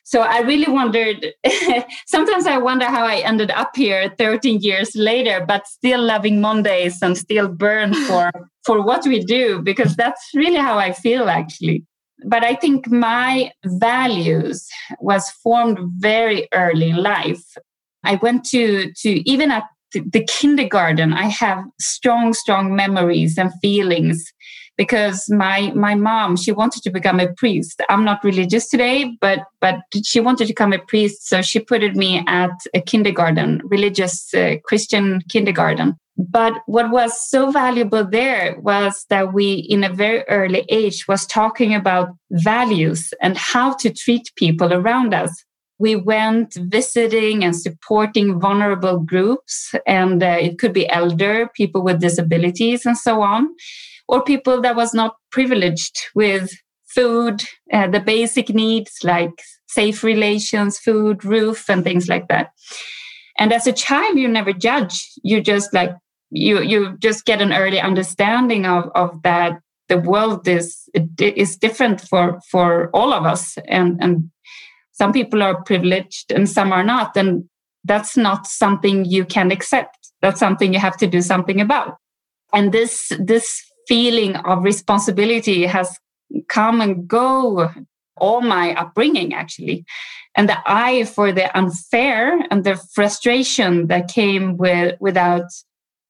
So 0.04 0.21
I 0.21 0.40
really 0.40 0.71
wondered. 0.71 1.32
sometimes 2.06 2.47
I 2.47 2.59
wonder 2.59 2.87
how 2.87 3.04
I 3.04 3.16
ended 3.16 3.50
up 3.50 3.71
here 3.75 4.12
13 4.18 4.61
years 4.61 4.94
later, 4.94 5.44
but 5.47 5.66
still 5.66 6.02
loving 6.02 6.40
Mondays 6.40 7.00
and 7.02 7.16
still 7.16 7.49
burn 7.49 7.94
for 8.06 8.30
for 8.64 8.82
what 8.82 9.04
we 9.06 9.21
do 9.21 9.61
because 9.61 9.97
that's 9.97 10.30
really 10.35 10.59
how 10.59 10.78
I 10.78 10.92
feel 10.92 11.28
actually. 11.28 11.85
But 12.25 12.44
I 12.44 12.54
think 12.54 12.88
my 12.88 13.50
values 13.64 14.68
was 15.00 15.28
formed 15.30 15.78
very 15.99 16.47
early 16.54 16.90
in 16.90 16.97
life. 16.97 17.42
I 18.04 18.16
went 18.16 18.44
to 18.50 18.92
to 18.92 19.30
even 19.30 19.50
at 19.50 19.64
the 19.92 20.25
kindergarten. 20.25 21.12
I 21.12 21.25
have 21.28 21.64
strong, 21.78 22.32
strong 22.32 22.75
memories 22.75 23.37
and 23.37 23.52
feelings 23.61 24.32
because 24.83 25.31
my 25.31 25.59
my 25.87 25.95
mom 25.95 26.31
she 26.43 26.53
wanted 26.61 26.83
to 26.83 26.91
become 26.91 27.19
a 27.21 27.33
priest. 27.41 27.77
I'm 27.89 28.05
not 28.05 28.25
religious 28.31 28.65
today 28.69 28.99
but 29.21 29.41
but 29.61 29.77
she 30.11 30.19
wanted 30.27 30.47
to 30.47 30.53
become 30.55 30.73
a 30.73 30.85
priest 30.93 31.29
so 31.31 31.37
she 31.41 31.59
put 31.61 31.83
me 32.05 32.11
at 32.27 32.57
a 32.75 32.81
kindergarten 32.81 33.61
religious 33.77 34.15
uh, 34.35 34.57
christian 34.65 35.07
kindergarten. 35.35 35.89
But 36.39 36.55
what 36.67 36.91
was 36.91 37.12
so 37.33 37.51
valuable 37.51 38.05
there 38.05 38.59
was 38.61 39.07
that 39.09 39.33
we 39.33 39.47
in 39.75 39.85
a 39.85 39.93
very 40.05 40.23
early 40.39 40.65
age 40.69 40.99
was 41.07 41.27
talking 41.27 41.73
about 41.75 42.09
values 42.31 43.01
and 43.23 43.37
how 43.53 43.69
to 43.83 43.89
treat 44.03 44.25
people 44.37 44.73
around 44.73 45.15
us. 45.15 45.33
We 45.79 45.95
went 45.97 46.55
visiting 46.77 47.45
and 47.45 47.55
supporting 47.57 48.41
vulnerable 48.41 48.99
groups 49.12 49.75
and 49.87 50.23
uh, 50.23 50.39
it 50.47 50.59
could 50.59 50.73
be 50.73 50.89
elder 50.89 51.37
people 51.61 51.83
with 51.87 52.01
disabilities 52.01 52.85
and 52.85 52.97
so 52.97 53.23
on 53.23 53.49
or 54.09 54.23
people 54.23 54.61
that 54.62 54.76
was 54.76 54.94
not 54.94 55.16
privileged 55.30 55.99
with 56.14 56.50
food, 56.94 57.42
uh, 57.73 57.88
the 57.88 58.00
basic 58.00 58.50
needs 58.50 58.99
like 59.02 59.32
safe 59.66 60.02
relations, 60.02 60.78
food, 60.78 61.25
roof, 61.25 61.68
and 61.68 61.85
things 61.85 62.09
like 62.09 62.28
that. 62.28 62.50
And 63.38 63.52
as 63.52 63.66
a 63.66 63.73
child, 63.73 64.18
you 64.18 64.28
never 64.28 64.52
judge. 64.52 65.09
You 65.23 65.40
just 65.40 65.73
like 65.73 65.94
you 66.30 66.62
you 66.62 66.97
just 66.99 67.25
get 67.25 67.40
an 67.40 67.52
early 67.52 67.80
understanding 67.80 68.66
of 68.66 68.90
of 68.94 69.23
that 69.23 69.61
the 69.88 69.99
world 69.99 70.47
is 70.49 70.88
is 71.18 71.56
different 71.56 72.00
for 72.00 72.40
for 72.50 72.90
all 72.94 73.12
of 73.12 73.25
us, 73.25 73.56
and 73.68 73.99
and 74.00 74.30
some 74.92 75.12
people 75.12 75.42
are 75.42 75.62
privileged 75.64 76.30
and 76.30 76.49
some 76.49 76.73
are 76.73 76.85
not, 76.85 77.16
and 77.16 77.44
that's 77.85 78.16
not 78.16 78.47
something 78.47 79.04
you 79.04 79.25
can 79.25 79.50
accept. 79.50 79.99
That's 80.21 80.38
something 80.38 80.73
you 80.73 80.78
have 80.78 80.97
to 80.99 81.06
do 81.06 81.21
something 81.21 81.61
about. 81.61 81.97
And 82.52 82.73
this 82.73 83.11
this 83.18 83.62
feeling 83.89 84.37
of 84.37 84.65
responsibility 84.65 85.67
has 85.67 85.99
come 86.49 86.81
and 86.81 87.09
go 87.09 87.71
all 88.17 88.41
my 88.41 88.75
upbringing 88.75 89.35
actually. 89.35 89.85
And 90.35 90.49
the 90.49 90.59
eye 90.67 91.05
for 91.05 91.33
the 91.33 91.57
unfair 91.57 92.41
and 92.51 92.65
the 92.65 92.81
frustration 92.95 93.89
that 93.89 94.09
came 94.09 94.57
with 94.57 94.97
without 95.01 95.47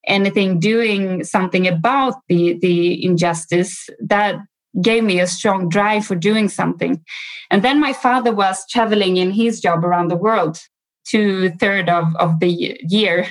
anything 0.07 0.61
doing 0.61 1.25
something 1.25 1.67
about 1.67 2.15
the 2.29 2.59
the 2.61 3.05
injustice 3.05 3.89
that 4.01 4.37
gave 4.81 5.05
me 5.05 5.21
a 5.21 5.27
strong 5.27 5.69
drive 5.69 6.07
for 6.07 6.17
doing 6.17 6.49
something. 6.49 7.03
And 7.51 7.63
then 7.63 7.81
my 7.81 7.93
father 7.93 8.33
was 8.33 8.65
traveling 8.71 9.17
in 9.17 9.31
his 9.31 9.61
job 9.61 9.85
around 9.85 10.09
the 10.09 10.17
world 10.17 10.59
two 11.05 11.51
third 11.51 11.89
of, 11.89 12.15
of 12.17 12.41
the 12.41 12.79
year 12.89 13.27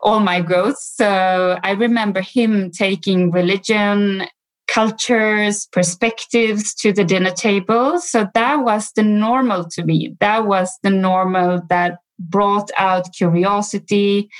all 0.00 0.20
my 0.20 0.40
growth. 0.40 0.78
So 0.78 1.58
I 1.62 1.72
remember 1.72 2.20
him 2.20 2.70
taking 2.70 3.30
religion, 3.30 4.26
cultures, 4.68 5.66
perspectives 5.72 6.74
to 6.74 6.92
the 6.92 7.04
dinner 7.04 7.30
table. 7.30 8.00
So 8.00 8.26
that 8.34 8.56
was 8.56 8.92
the 8.92 9.02
normal 9.02 9.64
to 9.70 9.84
me. 9.84 10.16
That 10.20 10.46
was 10.46 10.70
the 10.82 10.90
normal 10.90 11.62
that 11.68 11.98
brought 12.18 12.70
out 12.76 13.12
curiosity, 13.12 14.30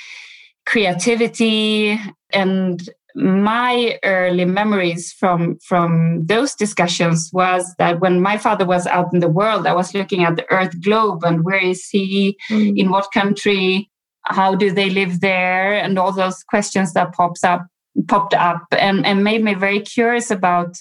creativity, 0.65 1.99
and 2.33 2.89
my 3.17 3.99
early 4.05 4.45
memories 4.45 5.11
from 5.11 5.59
from 5.61 6.27
those 6.27 6.55
discussions 6.55 7.31
was 7.33 7.75
that 7.79 7.99
when 7.99 8.21
my 8.21 8.37
father 8.37 8.67
was 8.67 8.87
out 8.87 9.11
in 9.15 9.21
the 9.21 9.29
world 9.29 9.67
i 9.67 9.73
was 9.73 9.95
looking 9.95 10.23
at 10.23 10.37
the 10.37 10.45
earth 10.53 10.79
globe 10.83 11.25
and 11.25 11.43
where 11.43 11.65
is 11.65 11.89
he 11.89 12.37
mm. 12.51 12.77
in 12.77 12.91
what 12.91 13.11
country 13.13 13.91
how 14.27 14.55
do 14.55 14.73
they 14.73 14.91
live 14.91 15.21
there 15.21 15.75
and 15.75 15.99
all 15.99 16.13
those 16.13 16.43
questions 16.45 16.93
that 16.93 17.13
pops 17.13 17.45
up 17.45 17.67
popped 18.09 18.35
up 18.35 18.67
and, 18.73 19.07
and 19.07 19.25
made 19.25 19.43
me 19.43 19.55
very 19.55 19.81
curious 19.81 20.31
about 20.31 20.77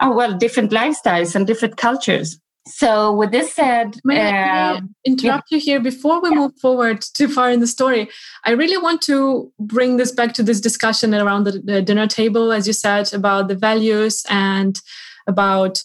oh 0.00 0.14
well 0.14 0.36
different 0.36 0.70
lifestyles 0.72 1.34
and 1.34 1.46
different 1.46 1.76
cultures 1.76 2.38
so 2.66 3.12
with 3.12 3.30
this 3.30 3.54
said 3.54 3.96
may 4.04 4.20
I, 4.20 4.76
um, 4.76 4.94
interrupt 5.04 5.48
yeah. 5.50 5.56
you 5.56 5.64
here 5.64 5.80
before 5.80 6.20
we 6.20 6.30
yeah. 6.30 6.36
move 6.36 6.52
forward 6.60 7.02
too 7.14 7.28
far 7.28 7.50
in 7.50 7.60
the 7.60 7.66
story 7.66 8.08
i 8.44 8.50
really 8.50 8.78
want 8.78 9.00
to 9.02 9.52
bring 9.60 9.96
this 9.96 10.10
back 10.10 10.34
to 10.34 10.42
this 10.42 10.60
discussion 10.60 11.14
around 11.14 11.44
the, 11.44 11.60
the 11.64 11.82
dinner 11.82 12.06
table 12.06 12.52
as 12.52 12.66
you 12.66 12.72
said 12.72 13.12
about 13.14 13.48
the 13.48 13.54
values 13.54 14.24
and 14.28 14.80
about 15.28 15.84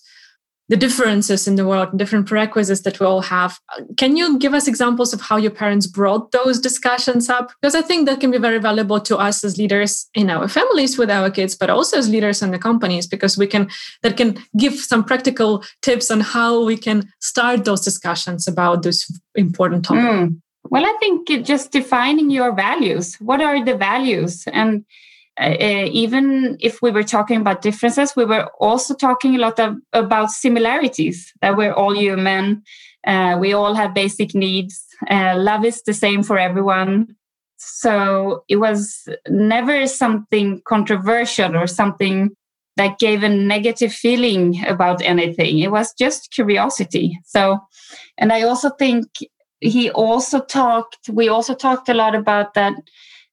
the 0.70 0.78
differences 0.78 1.48
in 1.48 1.56
the 1.56 1.68
world 1.68 1.90
and 1.90 2.00
different 2.00 2.26
prerequisites 2.26 2.82
that 2.82 3.00
we 3.00 3.06
all 3.06 3.22
have. 3.22 3.60
Can 3.98 4.16
you 4.16 4.40
give 4.40 4.54
us 4.54 4.68
examples 4.68 5.14
of 5.14 5.22
how 5.22 5.36
your 5.38 5.52
parents 5.52 5.88
brought 5.88 6.32
those 6.32 6.60
discussions 6.60 7.30
up? 7.30 7.52
Because 7.62 7.76
I 7.76 7.82
think 7.82 8.08
that 8.08 8.22
can 8.22 8.32
be 8.32 8.38
very 8.38 8.60
valuable 8.60 9.00
to 9.02 9.18
us 9.18 9.44
as 9.44 9.58
leaders 9.58 10.10
in 10.14 10.30
our 10.30 10.48
families 10.48 10.98
with 10.98 11.12
our 11.12 11.30
kids, 11.30 11.56
but 11.56 11.70
also 11.70 11.98
as 11.98 12.10
leaders 12.10 12.42
in 12.42 12.52
the 12.52 12.60
companies, 12.60 13.08
because 13.08 13.38
we 13.38 13.46
can 13.46 13.70
that 14.04 14.16
can 14.16 14.38
give 14.58 14.76
some 14.76 15.04
practical 15.04 15.64
tips 15.82 16.10
on 16.10 16.22
how 16.22 16.64
we 16.64 16.78
can 16.78 17.12
start 17.20 17.66
those 17.66 17.82
discussions 17.82 18.48
about 18.48 18.84
this 18.84 19.12
important 19.36 19.84
topic. 19.84 20.04
Mm. 20.04 20.42
Well, 20.70 20.86
I 20.86 20.96
think 21.00 21.28
just 21.46 21.72
defining 21.72 22.30
your 22.30 22.54
values. 22.54 23.16
What 23.16 23.42
are 23.42 23.64
the 23.64 23.76
values? 23.76 24.46
And 24.48 24.86
uh, 25.40 25.88
even 25.92 26.58
if 26.60 26.82
we 26.82 26.92
were 26.92 27.04
talking 27.04 27.42
about 27.42 27.62
differences, 27.62 28.16
we 28.16 28.26
were 28.26 28.50
also 28.60 28.94
talking 28.94 29.36
a 29.36 29.40
lot 29.40 29.60
of, 29.60 29.78
about 29.94 30.30
similarities 30.30 31.34
that 31.42 31.58
we're 31.58 31.74
all 31.74 31.96
human. 31.96 32.62
Uh, 33.06 33.38
we 33.40 33.54
all 33.54 33.74
have 33.74 33.94
basic 33.94 34.36
needs. 34.36 34.86
Uh, 35.10 35.36
love 35.38 35.66
is 35.66 35.82
the 35.84 35.94
same 35.94 36.24
for 36.24 36.38
everyone. 36.38 37.16
So 37.58 38.44
it 38.48 38.58
was 38.58 39.08
never 39.28 39.88
something 39.88 40.62
controversial 40.68 41.56
or 41.56 41.68
something 41.68 42.32
that 42.76 43.00
gave 43.00 43.24
a 43.24 43.30
negative 43.30 43.94
feeling 43.94 44.64
about 44.68 45.02
anything. 45.02 45.60
It 45.60 45.72
was 45.72 45.94
just 45.94 46.32
curiosity. 46.32 47.20
So, 47.26 47.60
and 48.18 48.32
I 48.32 48.44
also 48.44 48.70
think 48.70 49.06
he 49.60 49.90
also 49.92 50.42
talked, 50.42 51.10
we 51.10 51.30
also 51.30 51.54
talked 51.54 51.90
a 51.90 51.94
lot 51.94 52.16
about 52.16 52.54
that 52.56 52.74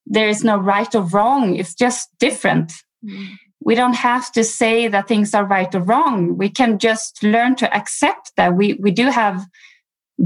there 0.06 0.28
is 0.28 0.44
no 0.44 0.56
right 0.58 0.92
or 0.94 1.02
wrong. 1.02 1.56
It's 1.56 1.74
just 1.74 2.08
different. 2.18 2.72
Mm. 3.04 3.28
We 3.62 3.74
don't 3.74 3.94
have 3.94 4.32
to 4.32 4.42
say 4.42 4.88
that 4.88 5.06
things 5.08 5.34
are 5.34 5.44
right 5.44 5.72
or 5.74 5.80
wrong. 5.80 6.36
We 6.36 6.48
can 6.48 6.78
just 6.78 7.22
learn 7.22 7.56
to 7.56 7.74
accept 7.74 8.32
that 8.36 8.54
we, 8.54 8.74
we 8.74 8.90
do 8.90 9.10
have 9.10 9.44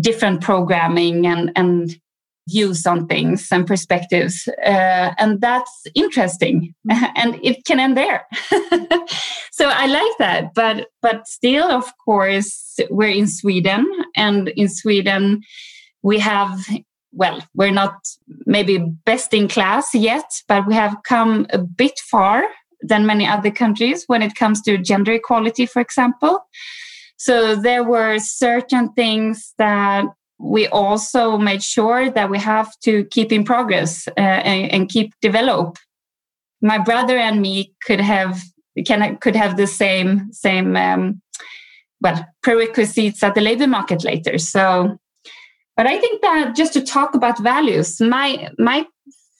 different 0.00 0.40
programming 0.40 1.26
and, 1.26 1.50
and 1.56 1.96
views 2.48 2.86
on 2.86 3.06
things 3.06 3.48
and 3.50 3.66
perspectives. 3.66 4.48
Uh, 4.64 5.12
and 5.18 5.40
that's 5.40 5.84
interesting. 5.94 6.74
and 7.16 7.38
it 7.42 7.64
can 7.64 7.80
end 7.80 7.96
there. 7.96 8.26
so 9.52 9.68
I 9.68 9.86
like 9.86 10.18
that. 10.18 10.54
But 10.54 10.88
but 11.02 11.26
still, 11.26 11.70
of 11.70 11.92
course, 12.04 12.78
we're 12.90 13.08
in 13.08 13.26
Sweden. 13.26 13.86
And 14.16 14.48
in 14.48 14.68
Sweden, 14.68 15.42
we 16.02 16.18
have 16.18 16.66
well, 17.14 17.40
we're 17.54 17.70
not 17.70 17.94
maybe 18.44 18.78
best 18.78 19.32
in 19.32 19.48
class 19.48 19.94
yet, 19.94 20.30
but 20.48 20.66
we 20.66 20.74
have 20.74 20.96
come 21.06 21.46
a 21.50 21.58
bit 21.58 21.98
far 22.10 22.44
than 22.82 23.06
many 23.06 23.26
other 23.26 23.50
countries 23.50 24.04
when 24.06 24.20
it 24.20 24.34
comes 24.34 24.60
to 24.62 24.76
gender 24.76 25.12
equality, 25.12 25.64
for 25.64 25.80
example. 25.80 26.40
So 27.16 27.56
there 27.56 27.84
were 27.84 28.18
certain 28.18 28.92
things 28.92 29.54
that 29.58 30.04
we 30.38 30.66
also 30.66 31.38
made 31.38 31.62
sure 31.62 32.10
that 32.10 32.28
we 32.28 32.38
have 32.38 32.78
to 32.80 33.04
keep 33.06 33.32
in 33.32 33.44
progress 33.44 34.08
uh, 34.08 34.20
and, 34.20 34.72
and, 34.72 34.88
keep 34.88 35.14
develop. 35.22 35.78
My 36.60 36.78
brother 36.78 37.16
and 37.16 37.40
me 37.40 37.72
could 37.86 38.00
have 38.00 38.42
can 38.84 39.16
could 39.18 39.36
have 39.36 39.56
the 39.56 39.68
same 39.68 40.32
same 40.32 40.76
um, 40.76 41.22
well 42.00 42.26
prerequisites 42.42 43.22
at 43.22 43.34
the 43.34 43.40
labor 43.40 43.68
market 43.68 44.02
later. 44.02 44.38
So 44.38 44.98
but 45.76 45.86
I 45.86 45.98
think 45.98 46.22
that 46.22 46.54
just 46.54 46.72
to 46.74 46.82
talk 46.82 47.14
about 47.14 47.38
values, 47.38 48.00
my 48.00 48.50
my 48.58 48.86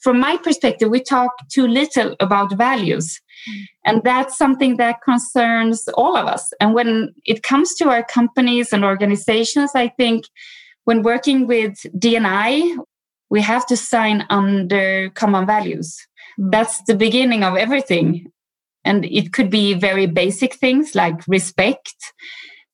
from 0.05 0.19
my 0.19 0.37
perspective, 0.37 0.91
we 0.91 1.01
talk 1.01 1.31
too 1.51 1.65
little 1.65 2.15
about 2.19 2.55
values. 2.55 3.19
Mm. 3.49 3.61
And 3.85 4.03
that's 4.03 4.37
something 4.37 4.77
that 4.77 5.01
concerns 5.03 5.87
all 5.95 6.15
of 6.15 6.27
us. 6.27 6.53
And 6.59 6.75
when 6.75 7.15
it 7.25 7.41
comes 7.41 7.73
to 7.75 7.89
our 7.89 8.03
companies 8.03 8.71
and 8.71 8.85
organizations, 8.85 9.71
I 9.73 9.87
think 9.87 10.25
when 10.83 11.01
working 11.01 11.47
with 11.47 11.73
D&I, 11.97 12.77
we 13.31 13.41
have 13.41 13.65
to 13.65 13.75
sign 13.75 14.27
under 14.29 15.09
common 15.15 15.47
values. 15.47 15.97
Mm. 16.39 16.51
That's 16.51 16.83
the 16.83 16.95
beginning 16.95 17.43
of 17.43 17.55
everything. 17.55 18.27
And 18.83 19.05
it 19.05 19.33
could 19.33 19.49
be 19.49 19.73
very 19.73 20.05
basic 20.05 20.53
things 20.53 20.93
like 20.93 21.27
respect, 21.27 21.95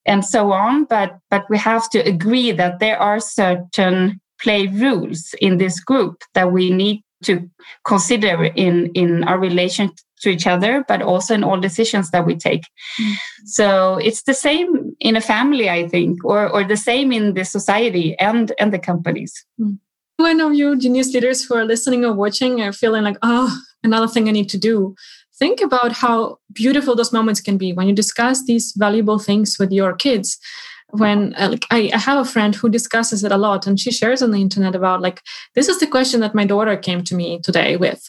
and 0.05 0.25
so 0.25 0.51
on. 0.51 0.85
But 0.85 1.17
but 1.29 1.45
we 1.49 1.57
have 1.57 1.89
to 1.91 1.99
agree 1.99 2.51
that 2.51 2.79
there 2.79 2.99
are 2.99 3.19
certain 3.19 4.19
play 4.41 4.67
rules 4.67 5.35
in 5.39 5.57
this 5.57 5.79
group 5.79 6.23
that 6.33 6.51
we 6.51 6.71
need 6.71 7.03
to 7.23 7.49
consider 7.85 8.45
in 8.45 8.87
in 8.93 9.23
our 9.25 9.39
relation 9.39 9.91
to 10.21 10.29
each 10.29 10.47
other 10.47 10.83
but 10.87 11.01
also 11.01 11.33
in 11.33 11.43
all 11.43 11.59
decisions 11.59 12.11
that 12.11 12.25
we 12.25 12.35
take 12.35 12.63
mm. 12.99 13.13
so 13.45 13.97
it's 13.97 14.23
the 14.23 14.33
same 14.33 14.95
in 14.99 15.15
a 15.15 15.21
family 15.21 15.69
i 15.69 15.87
think 15.87 16.23
or 16.25 16.49
or 16.49 16.63
the 16.63 16.77
same 16.77 17.11
in 17.11 17.33
the 17.33 17.45
society 17.45 18.17
and 18.19 18.51
and 18.59 18.73
the 18.73 18.79
companies 18.79 19.45
mm. 19.59 19.77
i 20.19 20.33
know 20.33 20.49
you 20.49 20.75
genius 20.77 21.13
leaders 21.13 21.43
who 21.43 21.55
are 21.55 21.65
listening 21.65 22.05
or 22.05 22.13
watching 22.13 22.61
are 22.61 22.73
feeling 22.73 23.03
like 23.03 23.17
oh 23.21 23.55
another 23.83 24.07
thing 24.07 24.27
i 24.27 24.31
need 24.31 24.49
to 24.49 24.57
do 24.57 24.95
think 25.41 25.59
about 25.59 25.91
how 25.91 26.37
beautiful 26.53 26.95
those 26.95 27.11
moments 27.11 27.41
can 27.41 27.57
be 27.57 27.73
when 27.73 27.87
you 27.87 27.95
discuss 27.95 28.45
these 28.45 28.73
valuable 28.77 29.17
things 29.17 29.57
with 29.57 29.71
your 29.71 29.93
kids. 29.95 30.37
When 30.91 31.33
uh, 31.35 31.49
like 31.49 31.65
I, 31.71 31.89
I, 31.93 31.97
have 31.97 32.19
a 32.19 32.29
friend 32.33 32.53
who 32.53 32.69
discusses 32.69 33.23
it 33.23 33.31
a 33.31 33.37
lot 33.37 33.65
and 33.65 33.79
she 33.79 33.91
shares 33.91 34.21
on 34.21 34.31
the 34.31 34.41
internet 34.41 34.75
about 34.75 35.01
like 35.01 35.21
this 35.55 35.69
is 35.69 35.79
the 35.79 35.87
question 35.87 36.19
that 36.19 36.35
my 36.35 36.45
daughter 36.45 36.75
came 36.77 37.03
to 37.05 37.15
me 37.15 37.39
today 37.39 37.75
with. 37.75 38.01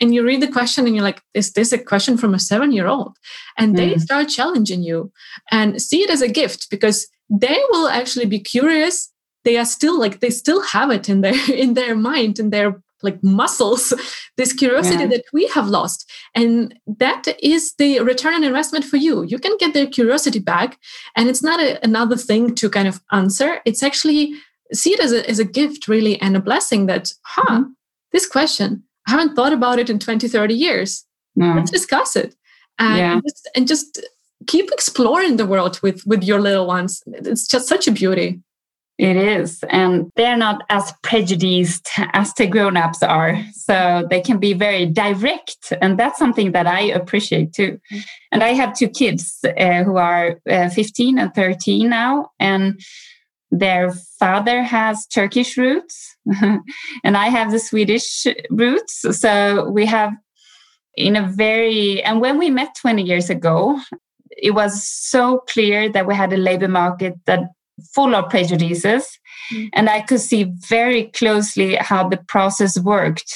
And 0.00 0.14
you 0.14 0.24
read 0.24 0.40
the 0.40 0.54
question 0.58 0.86
and 0.86 0.94
you're 0.94 1.04
like 1.10 1.20
is 1.34 1.52
this 1.52 1.72
a 1.72 1.78
question 1.78 2.16
from 2.16 2.32
a 2.34 2.38
seven 2.38 2.70
year 2.72 2.86
old 2.86 3.16
and 3.58 3.76
they 3.76 3.90
mm. 3.94 4.00
start 4.00 4.28
challenging 4.28 4.82
you 4.82 5.12
and 5.50 5.82
see 5.82 6.00
it 6.04 6.10
as 6.10 6.22
a 6.22 6.34
gift 6.40 6.70
because 6.70 7.08
they 7.28 7.58
will 7.70 7.88
actually 7.88 8.26
be 8.26 8.40
curious. 8.40 9.12
They 9.44 9.58
are 9.58 9.66
still 9.76 9.98
like 9.98 10.20
they 10.20 10.30
still 10.30 10.62
have 10.62 10.90
it 10.92 11.08
in 11.08 11.20
their 11.20 11.38
in 11.64 11.74
their 11.74 11.96
mind 11.96 12.38
in 12.38 12.50
their 12.50 12.80
like 13.02 13.22
muscles 13.22 13.92
this 14.36 14.52
curiosity 14.52 15.04
yeah. 15.04 15.06
that 15.06 15.24
we 15.32 15.46
have 15.48 15.68
lost 15.68 16.10
and 16.34 16.78
that 16.86 17.26
is 17.42 17.74
the 17.74 18.00
return 18.00 18.34
on 18.34 18.44
investment 18.44 18.84
for 18.84 18.96
you 18.96 19.22
you 19.24 19.38
can 19.38 19.56
get 19.58 19.74
their 19.74 19.86
curiosity 19.86 20.38
back 20.38 20.78
and 21.16 21.28
it's 21.28 21.42
not 21.42 21.60
a, 21.60 21.82
another 21.84 22.16
thing 22.16 22.54
to 22.54 22.68
kind 22.70 22.88
of 22.88 23.00
answer 23.12 23.60
it's 23.64 23.82
actually 23.82 24.34
see 24.72 24.92
it 24.92 25.00
as 25.00 25.12
a, 25.12 25.28
as 25.28 25.38
a 25.38 25.44
gift 25.44 25.88
really 25.88 26.20
and 26.20 26.36
a 26.36 26.40
blessing 26.40 26.86
that 26.86 27.12
huh 27.22 27.60
mm-hmm. 27.60 27.70
this 28.12 28.26
question 28.26 28.82
i 29.06 29.10
haven't 29.10 29.34
thought 29.34 29.52
about 29.52 29.78
it 29.78 29.90
in 29.90 29.98
20 29.98 30.28
30 30.28 30.54
years 30.54 31.04
no. 31.36 31.54
let's 31.54 31.70
discuss 31.70 32.16
it 32.16 32.34
and, 32.80 32.98
yeah. 32.98 33.20
just, 33.26 33.50
and 33.56 33.68
just 33.68 34.06
keep 34.46 34.70
exploring 34.70 35.36
the 35.36 35.46
world 35.46 35.80
with 35.82 36.06
with 36.06 36.22
your 36.22 36.40
little 36.40 36.66
ones 36.66 37.02
it's 37.06 37.46
just 37.46 37.68
such 37.68 37.86
a 37.86 37.92
beauty 37.92 38.40
it 38.98 39.16
is. 39.16 39.62
And 39.70 40.10
they're 40.16 40.36
not 40.36 40.64
as 40.68 40.92
prejudiced 41.02 41.88
as 42.12 42.34
the 42.34 42.48
grown 42.48 42.76
ups 42.76 43.02
are. 43.02 43.40
So 43.52 44.06
they 44.10 44.20
can 44.20 44.38
be 44.38 44.54
very 44.54 44.86
direct. 44.86 45.72
And 45.80 45.98
that's 45.98 46.18
something 46.18 46.52
that 46.52 46.66
I 46.66 46.80
appreciate 46.80 47.52
too. 47.52 47.80
And 48.32 48.42
I 48.42 48.48
have 48.48 48.76
two 48.76 48.88
kids 48.88 49.38
uh, 49.44 49.84
who 49.84 49.96
are 49.96 50.40
uh, 50.50 50.68
15 50.70 51.18
and 51.18 51.32
13 51.32 51.88
now. 51.88 52.30
And 52.40 52.80
their 53.50 53.92
father 54.18 54.62
has 54.62 55.06
Turkish 55.06 55.56
roots, 55.56 56.16
and 57.04 57.16
I 57.16 57.28
have 57.28 57.50
the 57.50 57.58
Swedish 57.58 58.26
roots. 58.50 59.04
So 59.18 59.70
we 59.70 59.86
have, 59.86 60.12
in 60.96 61.16
a 61.16 61.26
very, 61.26 62.02
and 62.02 62.20
when 62.20 62.38
we 62.38 62.50
met 62.50 62.76
20 62.80 63.02
years 63.02 63.30
ago, 63.30 63.80
it 64.30 64.50
was 64.50 64.84
so 64.84 65.44
clear 65.48 65.88
that 65.88 66.06
we 66.06 66.14
had 66.14 66.32
a 66.32 66.36
labor 66.36 66.68
market 66.68 67.14
that 67.24 67.44
full 67.94 68.14
of 68.14 68.30
prejudices. 68.30 69.18
Mm. 69.52 69.70
And 69.72 69.90
I 69.90 70.00
could 70.00 70.20
see 70.20 70.52
very 70.68 71.04
closely 71.04 71.76
how 71.76 72.08
the 72.08 72.18
process 72.28 72.78
worked. 72.78 73.34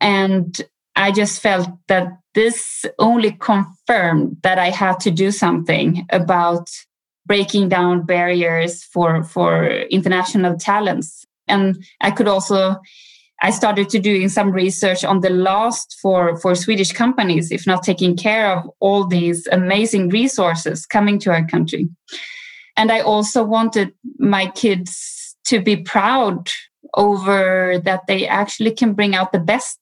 And 0.00 0.60
I 0.96 1.12
just 1.12 1.40
felt 1.40 1.68
that 1.88 2.08
this 2.34 2.84
only 2.98 3.32
confirmed 3.32 4.36
that 4.42 4.58
I 4.58 4.70
had 4.70 5.00
to 5.00 5.10
do 5.10 5.30
something 5.30 6.06
about 6.10 6.68
breaking 7.26 7.68
down 7.68 8.06
barriers 8.06 8.84
for, 8.84 9.22
for 9.22 9.66
international 9.66 10.56
talents. 10.56 11.24
And 11.46 11.84
I 12.00 12.10
could 12.10 12.28
also 12.28 12.76
I 13.40 13.50
started 13.50 13.88
to 13.90 14.00
doing 14.00 14.28
some 14.28 14.50
research 14.50 15.04
on 15.04 15.20
the 15.20 15.30
lost 15.30 15.96
for, 16.02 16.36
for 16.38 16.54
Swedish 16.56 16.90
companies, 16.90 17.52
if 17.52 17.66
not 17.66 17.84
taking 17.84 18.16
care 18.16 18.56
of 18.56 18.68
all 18.80 19.06
these 19.06 19.46
amazing 19.52 20.08
resources 20.08 20.84
coming 20.86 21.20
to 21.20 21.30
our 21.30 21.46
country. 21.46 21.88
And 22.78 22.92
I 22.92 23.00
also 23.00 23.42
wanted 23.42 23.92
my 24.18 24.50
kids 24.52 25.36
to 25.46 25.60
be 25.60 25.76
proud 25.76 26.48
over 26.94 27.78
that 27.84 28.06
they 28.06 28.26
actually 28.26 28.70
can 28.70 28.94
bring 28.94 29.14
out 29.14 29.32
the 29.32 29.40
best 29.40 29.78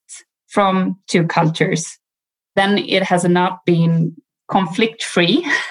from 0.48 0.98
two 1.06 1.26
cultures. 1.26 1.98
Then 2.56 2.78
it 2.78 3.02
has 3.02 3.24
not 3.24 3.64
been 3.66 4.16
conflict 4.48 5.02
free. 5.02 5.46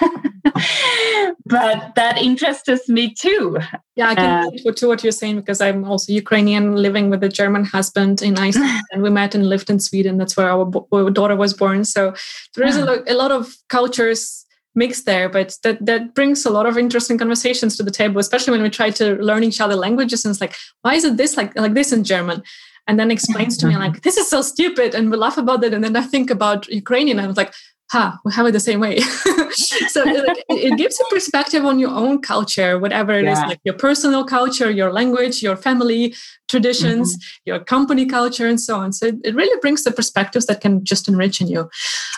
but 1.46 1.94
that 1.96 2.18
interests 2.18 2.88
me 2.88 3.12
too. 3.12 3.58
Yeah, 3.96 4.10
I 4.10 4.14
can 4.14 4.58
uh, 4.66 4.72
to 4.72 4.86
what 4.86 5.02
you're 5.02 5.10
saying 5.10 5.36
because 5.36 5.60
I'm 5.60 5.84
also 5.84 6.12
Ukrainian 6.12 6.76
living 6.76 7.10
with 7.10 7.24
a 7.24 7.28
German 7.28 7.64
husband 7.64 8.22
in 8.22 8.38
Iceland 8.38 8.82
and 8.92 9.02
we 9.02 9.10
met 9.10 9.34
and 9.34 9.48
lived 9.48 9.68
in 9.68 9.80
Sweden. 9.80 10.18
That's 10.18 10.36
where 10.36 10.48
our, 10.48 10.64
bo- 10.64 10.86
our 10.92 11.10
daughter 11.10 11.34
was 11.34 11.54
born. 11.54 11.84
So 11.84 12.14
there 12.54 12.66
is 12.66 12.76
a, 12.76 12.84
lo- 12.84 13.04
a 13.08 13.14
lot 13.14 13.32
of 13.32 13.56
cultures 13.68 14.45
mixed 14.76 15.06
there, 15.06 15.28
but 15.28 15.56
that, 15.62 15.84
that 15.84 16.14
brings 16.14 16.44
a 16.44 16.50
lot 16.50 16.66
of 16.66 16.78
interesting 16.78 17.18
conversations 17.18 17.76
to 17.76 17.82
the 17.82 17.90
table, 17.90 18.20
especially 18.20 18.52
when 18.52 18.62
we 18.62 18.70
try 18.70 18.90
to 18.90 19.16
learn 19.16 19.42
each 19.42 19.60
other 19.60 19.74
languages. 19.74 20.24
And 20.24 20.30
it's 20.30 20.40
like, 20.40 20.54
why 20.82 20.94
is 20.94 21.04
it 21.04 21.16
this 21.16 21.36
like, 21.36 21.58
like 21.58 21.74
this 21.74 21.92
in 21.92 22.04
German? 22.04 22.42
and 22.88 23.00
then 23.00 23.10
explains 23.10 23.56
to 23.56 23.66
me 23.66 23.76
like 23.76 24.02
this 24.02 24.16
is 24.16 24.30
so 24.30 24.40
stupid 24.40 24.94
and 24.94 25.10
we 25.10 25.16
laugh 25.16 25.36
about 25.36 25.64
it 25.64 25.74
and 25.74 25.82
then 25.82 25.96
i 25.96 26.02
think 26.02 26.30
about 26.30 26.68
ukrainian 26.68 27.18
and 27.18 27.24
i 27.24 27.26
was 27.26 27.36
like 27.36 27.52
ha, 27.90 28.18
we 28.24 28.32
have 28.32 28.46
it 28.46 28.52
the 28.52 28.60
same 28.60 28.80
way. 28.80 28.98
so 29.88 30.02
it, 30.04 30.44
it, 30.48 30.76
gives 30.76 31.00
a 31.00 31.04
perspective 31.14 31.64
on 31.64 31.78
your 31.78 31.90
own 31.90 32.20
culture, 32.20 32.78
whatever 32.78 33.12
it 33.12 33.24
yeah. 33.24 33.32
is, 33.32 33.38
like 33.40 33.60
your 33.64 33.74
personal 33.74 34.24
culture, 34.24 34.70
your 34.70 34.92
language, 34.92 35.42
your 35.42 35.56
family 35.56 36.14
traditions, 36.48 37.14
mm-hmm. 37.14 37.42
your 37.44 37.60
company 37.60 38.06
culture, 38.06 38.46
and 38.46 38.60
so 38.60 38.76
on. 38.76 38.92
So 38.92 39.06
it, 39.06 39.16
it, 39.24 39.34
really 39.34 39.58
brings 39.60 39.84
the 39.84 39.92
perspectives 39.92 40.46
that 40.46 40.60
can 40.60 40.84
just 40.84 41.08
enrich 41.08 41.40
in 41.40 41.48
you. 41.48 41.70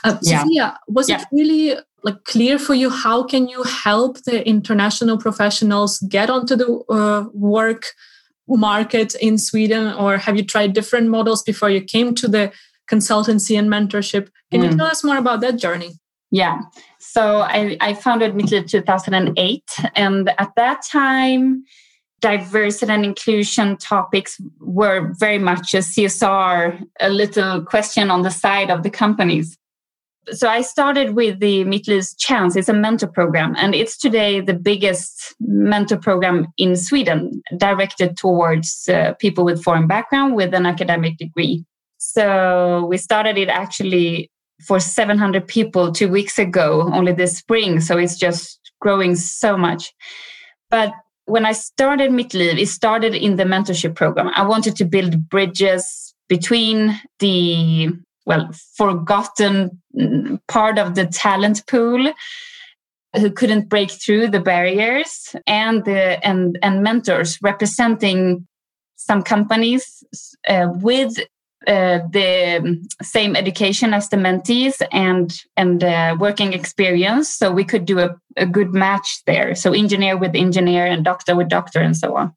Uh, 0.05 0.17
yeah. 0.23 0.43
Sofia, 0.43 0.79
was 0.89 1.09
yeah. 1.09 1.21
it 1.21 1.27
really 1.33 1.77
like 2.03 2.25
clear 2.25 2.59
for 2.59 2.75
you? 2.75 2.91
How 2.91 3.25
can 3.25 3.49
you 3.49 3.63
help 3.63 4.23
the 4.23 4.47
international 4.47 5.19
professionals 5.19 5.99
get 6.09 6.31
onto 6.31 6.57
the 6.57 6.79
uh, 6.89 7.29
work 7.33 7.87
market 8.47 9.15
in 9.17 9.37
Sweden, 9.37 9.93
or 9.95 10.17
have 10.17 10.37
you 10.37 10.45
tried 10.45 10.73
different 10.73 11.09
models 11.09 11.43
before 11.43 11.69
you 11.69 11.83
came 11.83 12.15
to 12.15 12.29
the 12.29 12.51
consultancy 12.89 13.59
and 13.59 13.69
mentorship. 13.69 14.29
Can 14.51 14.63
mm. 14.63 14.71
you 14.71 14.77
tell 14.77 14.87
us 14.87 15.05
more 15.05 15.19
about 15.19 15.41
that 15.43 15.57
journey? 15.57 15.93
Yeah. 16.31 16.63
So 16.99 17.41
I, 17.41 17.77
I 17.81 17.95
founded 17.95 18.35
Mitt 18.35 18.51
Liv 18.51 18.67
2008. 18.67 19.63
And 19.95 20.31
at 20.39 20.51
that 20.57 20.83
time, 20.91 21.65
diversity 22.21 22.93
and 22.93 23.05
inclusion 23.05 23.77
topics 23.77 24.41
were 24.61 25.15
very 25.19 25.39
much 25.39 25.73
a 25.73 25.79
CSR, 25.79 26.83
a 27.01 27.09
little 27.09 27.63
question 27.63 28.11
on 28.11 28.23
the 28.23 28.31
side 28.31 28.71
of 28.71 28.83
the 28.83 28.91
companies. 28.91 29.57
So 30.33 30.49
I 30.49 30.63
started 30.63 31.15
with 31.15 31.41
the 31.41 31.65
Mitt 31.65 31.89
Liv's 31.89 32.15
Chance. 32.17 32.57
It's 32.57 32.69
a 32.69 32.75
mentor 32.75 33.09
program, 33.09 33.55
and 33.57 33.75
it's 33.75 33.97
today 33.97 34.41
the 34.41 34.55
biggest 34.55 35.35
mentor 35.41 35.97
program 35.97 36.47
in 36.57 36.77
Sweden, 36.77 37.43
directed 37.57 38.17
towards 38.17 38.89
uh, 38.89 39.15
people 39.19 39.45
with 39.45 39.63
foreign 39.63 39.87
background 39.87 40.35
with 40.35 40.55
an 40.55 40.67
academic 40.67 41.17
degree. 41.19 41.65
So 41.99 42.87
we 42.89 42.97
started 42.97 43.39
it 43.39 43.49
actually 43.49 44.31
for 44.67 44.81
700 44.81 45.47
people 45.47 45.93
two 45.93 46.09
weeks 46.09 46.39
ago, 46.39 46.91
only 46.93 47.13
this 47.13 47.39
spring. 47.39 47.81
So 47.81 47.97
it's 47.97 48.19
just 48.19 48.59
growing 48.81 49.15
so 49.17 49.57
much. 49.57 49.93
But 50.71 50.93
when 51.27 51.45
I 51.45 51.53
started 51.53 52.11
Mitt 52.13 52.35
Liv, 52.35 52.59
it 52.59 52.69
started 52.69 53.15
in 53.15 53.37
the 53.37 53.45
mentorship 53.45 53.95
program. 53.95 54.31
I 54.35 54.47
wanted 54.47 54.77
to 54.77 54.85
build 54.85 55.29
bridges 55.29 56.15
between 56.29 57.01
the 57.19 57.91
well 58.29 58.49
forgotten 58.77 59.83
part 60.47 60.79
of 60.79 60.95
the 60.95 61.07
talent 61.07 61.67
pool 61.67 62.13
who 63.17 63.31
couldn't 63.31 63.69
break 63.69 63.91
through 63.91 64.29
the 64.29 64.39
barriers 64.39 65.35
and 65.47 65.85
the 65.85 66.25
and 66.25 66.59
and 66.63 66.83
mentors 66.83 67.39
representing 67.43 68.47
some 68.97 69.23
companies 69.23 70.05
uh, 70.47 70.69
with 70.75 71.19
uh, 71.67 72.01
the 72.13 72.79
same 73.03 73.35
education 73.35 73.95
as 73.95 74.09
the 74.11 74.17
mentees 74.17 74.81
and 74.93 75.43
and 75.57 75.83
uh, 75.83 76.15
working 76.21 76.53
experience. 76.53 77.29
So 77.31 77.51
we 77.51 77.65
could 77.65 77.87
do 77.87 77.99
a, 77.99 78.11
a 78.37 78.47
good 78.47 78.75
match 78.75 79.25
there. 79.27 79.55
So 79.55 79.73
engineer 79.73 80.17
with 80.17 80.37
engineer 80.37 80.87
and 80.87 81.03
doctor 81.03 81.35
with 81.35 81.49
doctor 81.49 81.81
and 81.81 81.97
so 81.97 82.17
on 82.17 82.35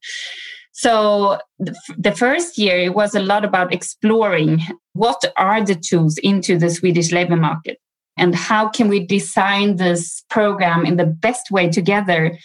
so 0.71 1.38
the, 1.60 2.15
first 2.15 2.57
year 2.57 2.77
it 2.77 2.95
was 2.95 3.13
a 3.13 3.19
lot 3.19 3.43
about 3.43 3.73
exploring 3.73 4.62
what 4.93 5.23
are 5.38 5.63
the 5.63 5.75
tools 5.75 6.17
into 6.19 6.57
the 6.57 6.69
swedish 6.69 7.12
labor 7.12 7.36
market 7.36 7.77
and 8.17 8.36
how 8.36 8.69
can 8.69 8.88
we 8.88 9.05
design 9.05 9.77
this 9.77 10.23
program 10.29 10.86
in 10.86 10.97
the 10.97 11.05
best 11.05 11.51
way 11.51 11.69
together. 11.69 12.38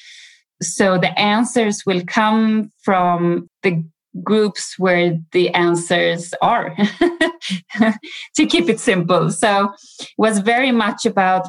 So 0.62 0.98
the 0.98 1.16
answers 1.18 1.82
will 1.86 2.02
come 2.06 2.72
from 2.82 3.48
the 3.62 3.84
groups 4.22 4.78
where 4.78 5.18
the 5.32 5.50
answers 5.50 6.32
are 6.40 6.74
to 8.36 8.46
keep 8.46 8.68
it 8.68 8.80
simple. 8.80 9.30
So 9.30 9.72
it 10.00 10.08
was 10.16 10.38
very 10.38 10.72
much 10.72 11.04
about 11.04 11.48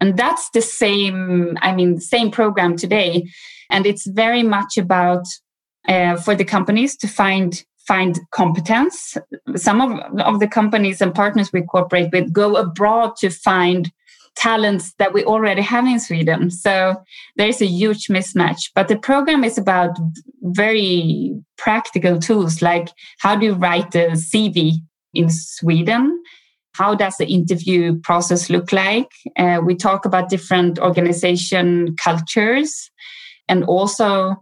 and 0.00 0.16
that's 0.16 0.50
the 0.50 0.60
same 0.60 1.56
i 1.62 1.74
mean 1.74 2.00
same 2.00 2.30
program 2.30 2.76
today. 2.76 3.28
And 3.70 3.86
it's 3.86 4.06
very 4.06 4.42
much 4.42 4.76
about 4.76 5.24
uh, 5.88 6.16
for 6.16 6.34
the 6.34 6.44
companies 6.44 6.96
to 6.96 7.08
find 7.08 7.64
find 7.86 8.18
competence 8.30 9.18
some 9.56 9.82
of, 9.82 10.18
of 10.20 10.40
the 10.40 10.48
companies 10.48 11.02
and 11.02 11.14
partners 11.14 11.52
we 11.52 11.60
cooperate 11.60 12.10
with 12.12 12.32
go 12.32 12.56
abroad 12.56 13.14
to 13.16 13.28
find 13.28 13.92
talents 14.36 14.94
that 14.98 15.12
we 15.12 15.24
already 15.24 15.62
have 15.62 15.86
in 15.86 16.00
Sweden. 16.00 16.50
So 16.50 16.96
there's 17.36 17.62
a 17.62 17.66
huge 17.66 18.08
mismatch. 18.08 18.70
But 18.74 18.88
the 18.88 18.98
program 18.98 19.44
is 19.44 19.58
about 19.58 19.96
very 20.42 21.34
practical 21.56 22.18
tools 22.18 22.60
like 22.60 22.90
how 23.18 23.36
do 23.36 23.46
you 23.46 23.54
write 23.54 23.94
a 23.94 24.10
CV 24.10 24.72
in 25.12 25.30
Sweden? 25.30 26.20
How 26.72 26.94
does 26.94 27.16
the 27.16 27.26
interview 27.26 28.00
process 28.00 28.50
look 28.50 28.72
like? 28.72 29.10
Uh, 29.36 29.60
we 29.64 29.76
talk 29.76 30.04
about 30.04 30.28
different 30.28 30.78
organization 30.80 31.94
cultures 31.96 32.90
and 33.48 33.62
also 33.64 34.36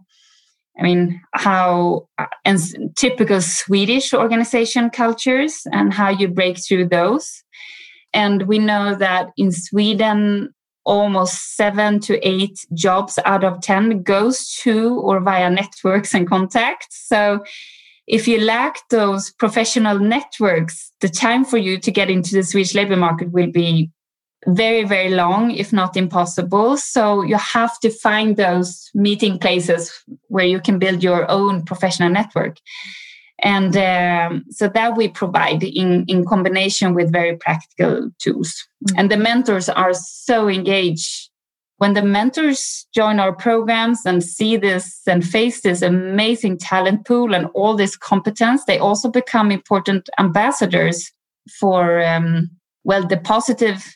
I 0.79 0.83
mean, 0.83 1.21
how 1.33 2.07
uh, 2.17 2.25
and 2.45 2.59
typical 2.95 3.41
Swedish 3.41 4.13
organization 4.13 4.89
cultures 4.89 5.61
and 5.71 5.93
how 5.93 6.09
you 6.09 6.27
break 6.27 6.57
through 6.57 6.89
those. 6.89 7.43
And 8.13 8.43
we 8.43 8.59
know 8.59 8.95
that 8.95 9.29
in 9.37 9.51
Sweden, 9.51 10.53
almost 10.85 11.55
seven 11.55 11.99
to 12.01 12.27
eight 12.27 12.65
jobs 12.73 13.17
out 13.25 13.43
of 13.43 13.61
10 13.61 14.03
goes 14.03 14.49
to 14.61 14.99
or 14.99 15.19
via 15.19 15.49
networks 15.49 16.13
and 16.13 16.27
contacts. 16.27 17.07
So 17.07 17.43
if 18.07 18.27
you 18.27 18.41
lack 18.41 18.77
those 18.89 19.31
professional 19.31 19.99
networks, 19.99 20.91
the 20.99 21.09
time 21.09 21.45
for 21.45 21.57
you 21.57 21.79
to 21.79 21.91
get 21.91 22.09
into 22.09 22.35
the 22.35 22.43
Swedish 22.43 22.75
labor 22.75 22.97
market 22.97 23.31
will 23.31 23.51
be 23.51 23.89
very, 24.47 24.83
very 24.83 25.09
long, 25.09 25.51
if 25.51 25.71
not 25.73 25.95
impossible. 25.97 26.77
So 26.77 27.23
you 27.23 27.37
have 27.37 27.79
to 27.79 27.89
find 27.89 28.37
those 28.37 28.89
meeting 28.93 29.39
places 29.39 29.91
where 30.27 30.45
you 30.45 30.59
can 30.59 30.79
build 30.79 31.03
your 31.03 31.29
own 31.29 31.63
professional 31.63 32.09
network 32.09 32.57
and 33.43 33.75
um, 33.75 34.45
so 34.49 34.69
that 34.69 34.95
we 34.95 35.09
provide 35.09 35.63
in, 35.63 36.05
in 36.07 36.25
combination 36.25 36.93
with 36.93 37.11
very 37.11 37.35
practical 37.37 38.09
tools 38.19 38.65
mm-hmm. 38.85 38.99
and 38.99 39.11
the 39.11 39.17
mentors 39.17 39.69
are 39.69 39.93
so 39.93 40.47
engaged 40.47 41.29
when 41.77 41.93
the 41.93 42.01
mentors 42.01 42.87
join 42.95 43.19
our 43.19 43.35
programs 43.35 44.05
and 44.05 44.23
see 44.23 44.55
this 44.55 45.01
and 45.07 45.27
face 45.27 45.61
this 45.61 45.81
amazing 45.81 46.57
talent 46.57 47.05
pool 47.05 47.35
and 47.35 47.47
all 47.53 47.75
this 47.75 47.97
competence 47.97 48.63
they 48.65 48.79
also 48.79 49.09
become 49.09 49.51
important 49.51 50.09
ambassadors 50.17 51.11
for 51.59 52.01
um, 52.01 52.49
well 52.83 53.05
the 53.05 53.17
positive 53.17 53.95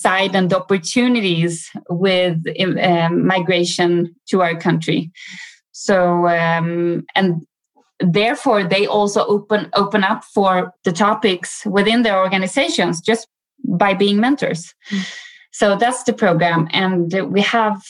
side 0.00 0.34
and 0.34 0.50
the 0.50 0.58
opportunities 0.58 1.70
with 1.88 2.44
um, 2.82 3.26
migration 3.26 4.14
to 4.28 4.42
our 4.42 4.56
country 4.56 5.10
so 5.72 6.28
um, 6.28 7.04
and 7.14 7.46
therefore 8.00 8.64
they 8.64 8.86
also 8.86 9.24
open 9.26 9.68
open 9.74 10.04
up 10.04 10.24
for 10.24 10.72
the 10.84 10.92
topics 10.92 11.64
within 11.66 12.02
their 12.02 12.18
organizations 12.18 13.00
just 13.00 13.26
by 13.64 13.92
being 13.94 14.20
mentors 14.20 14.74
mm. 14.90 15.04
so 15.52 15.76
that's 15.76 16.04
the 16.04 16.12
program 16.12 16.68
and 16.72 17.12
we 17.32 17.40
have 17.40 17.82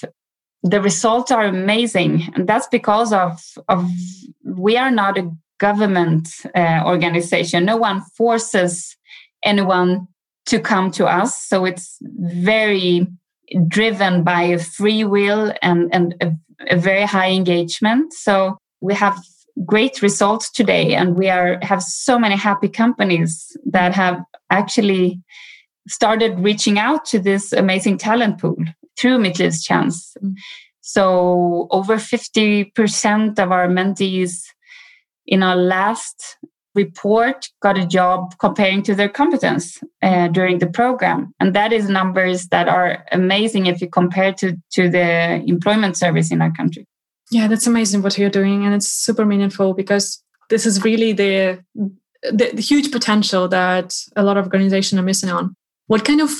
the 0.62 0.80
results 0.80 1.30
are 1.30 1.44
amazing 1.44 2.32
and 2.34 2.48
that's 2.48 2.68
because 2.68 3.12
of 3.12 3.40
of 3.68 3.88
we 4.44 4.76
are 4.76 4.90
not 4.90 5.18
a 5.18 5.30
government 5.58 6.28
uh, 6.54 6.82
organization. 6.86 7.64
No 7.64 7.76
one 7.76 8.02
forces 8.16 8.96
anyone 9.44 10.08
to 10.48 10.58
come 10.58 10.90
to 10.92 11.06
us. 11.06 11.42
So 11.42 11.64
it's 11.64 11.98
very 12.00 13.06
driven 13.66 14.24
by 14.24 14.42
a 14.42 14.58
free 14.58 15.04
will 15.04 15.52
and, 15.62 15.88
and 15.92 16.14
a, 16.20 16.32
a 16.70 16.76
very 16.76 17.04
high 17.04 17.30
engagement. 17.30 18.12
So 18.12 18.58
we 18.80 18.94
have 18.94 19.18
great 19.64 20.02
results 20.02 20.50
today 20.50 20.94
and 20.94 21.16
we 21.16 21.28
are 21.28 21.58
have 21.62 21.82
so 21.82 22.18
many 22.18 22.36
happy 22.36 22.68
companies 22.68 23.56
that 23.66 23.94
have 23.94 24.22
actually 24.50 25.20
started 25.88 26.38
reaching 26.38 26.78
out 26.78 27.04
to 27.06 27.18
this 27.18 27.52
amazing 27.52 27.98
talent 27.98 28.38
pool 28.40 28.56
through 28.98 29.18
Mitt 29.18 29.38
Liv's 29.38 29.62
Chance. 29.62 30.16
Mm. 30.22 30.34
So 30.80 31.68
over 31.70 31.96
50% 31.96 33.38
of 33.38 33.52
our 33.52 33.68
mentees 33.68 34.44
in 35.26 35.42
our 35.42 35.56
last 35.56 36.38
report 36.82 37.48
got 37.60 37.76
a 37.78 37.86
job 37.86 38.18
comparing 38.38 38.82
to 38.84 38.94
their 38.94 39.08
competence 39.20 39.64
uh, 40.02 40.28
during 40.28 40.58
the 40.58 40.70
program. 40.80 41.20
And 41.40 41.54
that 41.54 41.72
is 41.72 41.88
numbers 41.88 42.48
that 42.54 42.68
are 42.68 43.04
amazing 43.12 43.66
if 43.66 43.80
you 43.80 43.88
compare 44.00 44.32
to, 44.40 44.56
to 44.76 44.82
the 44.96 45.08
employment 45.54 45.96
service 45.96 46.30
in 46.30 46.40
our 46.40 46.52
country. 46.52 46.84
Yeah, 47.30 47.48
that's 47.48 47.66
amazing 47.66 48.02
what 48.02 48.16
you're 48.16 48.38
doing. 48.40 48.64
And 48.64 48.74
it's 48.74 48.90
super 48.90 49.24
meaningful 49.24 49.74
because 49.74 50.22
this 50.48 50.64
is 50.64 50.84
really 50.84 51.12
the, 51.12 51.62
the, 52.22 52.46
the 52.54 52.62
huge 52.70 52.90
potential 52.90 53.48
that 53.48 53.94
a 54.16 54.22
lot 54.22 54.36
of 54.38 54.44
organizations 54.44 54.98
are 54.98 55.10
missing 55.10 55.30
on. 55.30 55.54
What 55.88 56.04
kind 56.04 56.20
of 56.20 56.30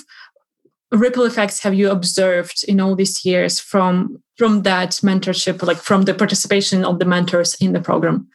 ripple 0.90 1.24
effects 1.24 1.62
have 1.62 1.74
you 1.74 1.90
observed 1.90 2.64
in 2.66 2.80
all 2.80 2.94
these 2.94 3.24
years 3.24 3.60
from 3.60 4.22
from 4.38 4.62
that 4.62 4.90
mentorship 5.02 5.62
like 5.62 5.76
from 5.88 6.02
the 6.02 6.14
participation 6.14 6.84
of 6.84 6.98
the 6.98 7.04
mentors 7.04 7.54
in 7.60 7.72
the 7.74 7.80
program 7.80 8.26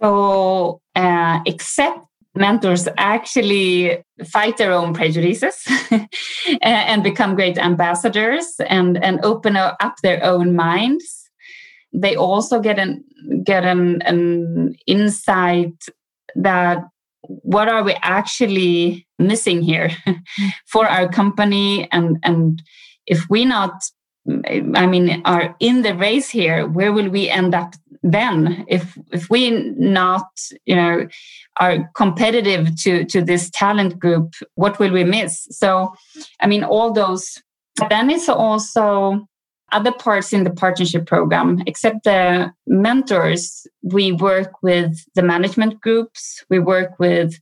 so 0.00 0.80
uh, 0.94 1.40
except 1.46 2.00
mentors 2.34 2.88
actually 2.96 4.02
fight 4.24 4.56
their 4.56 4.72
own 4.72 4.94
prejudices 4.94 5.66
and 6.62 7.02
become 7.02 7.34
great 7.34 7.58
ambassadors 7.58 8.46
and 8.68 9.02
and 9.02 9.20
open 9.24 9.56
up 9.56 9.94
their 10.02 10.22
own 10.24 10.54
minds. 10.54 11.28
They 11.92 12.14
also 12.14 12.60
get 12.60 12.78
an 12.78 13.04
get 13.44 13.64
an, 13.64 14.02
an 14.02 14.74
insight 14.86 15.74
that 16.36 16.78
what 17.22 17.68
are 17.68 17.82
we 17.82 17.96
actually 18.02 19.06
missing 19.18 19.60
here 19.62 19.90
for 20.66 20.86
our 20.88 21.08
company? 21.08 21.90
And 21.92 22.18
and 22.22 22.62
if 23.06 23.28
we 23.28 23.44
not 23.44 23.72
i 24.76 24.86
mean 24.86 25.22
are 25.24 25.56
in 25.60 25.82
the 25.82 25.94
race 25.94 26.28
here 26.28 26.66
where 26.66 26.92
will 26.92 27.08
we 27.08 27.28
end 27.28 27.54
up 27.54 27.74
then? 28.02 28.64
If 28.66 28.96
if 29.12 29.28
we 29.28 29.50
not 29.50 30.26
you 30.64 30.74
know 30.74 31.06
are 31.58 31.90
competitive 31.94 32.74
to 32.82 33.04
to 33.04 33.22
this 33.22 33.50
talent 33.50 33.98
group 33.98 34.34
what 34.54 34.78
will 34.78 34.90
we 34.90 35.04
miss? 35.04 35.46
So 35.50 35.94
i 36.40 36.46
mean 36.46 36.64
all 36.64 36.92
those 36.92 37.42
then 37.88 38.10
it's 38.10 38.28
also 38.28 39.26
other 39.72 39.92
parts 39.92 40.32
in 40.32 40.44
the 40.44 40.50
partnership 40.50 41.06
program, 41.06 41.62
except 41.66 42.04
the 42.04 42.52
mentors, 42.66 43.66
we 43.82 44.12
work 44.12 44.62
with 44.62 45.04
the 45.14 45.22
management 45.22 45.80
groups. 45.80 46.44
We 46.48 46.58
work 46.58 46.98
with, 46.98 47.38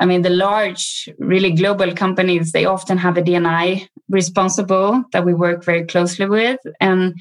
I 0.00 0.06
mean, 0.06 0.22
the 0.22 0.30
large, 0.30 1.08
really 1.18 1.52
global 1.52 1.92
companies, 1.92 2.52
they 2.52 2.64
often 2.64 2.98
have 2.98 3.16
a 3.16 3.22
D&I 3.22 3.88
responsible 4.08 5.04
that 5.12 5.24
we 5.24 5.34
work 5.34 5.64
very 5.64 5.84
closely 5.84 6.26
with. 6.26 6.60
And 6.80 7.14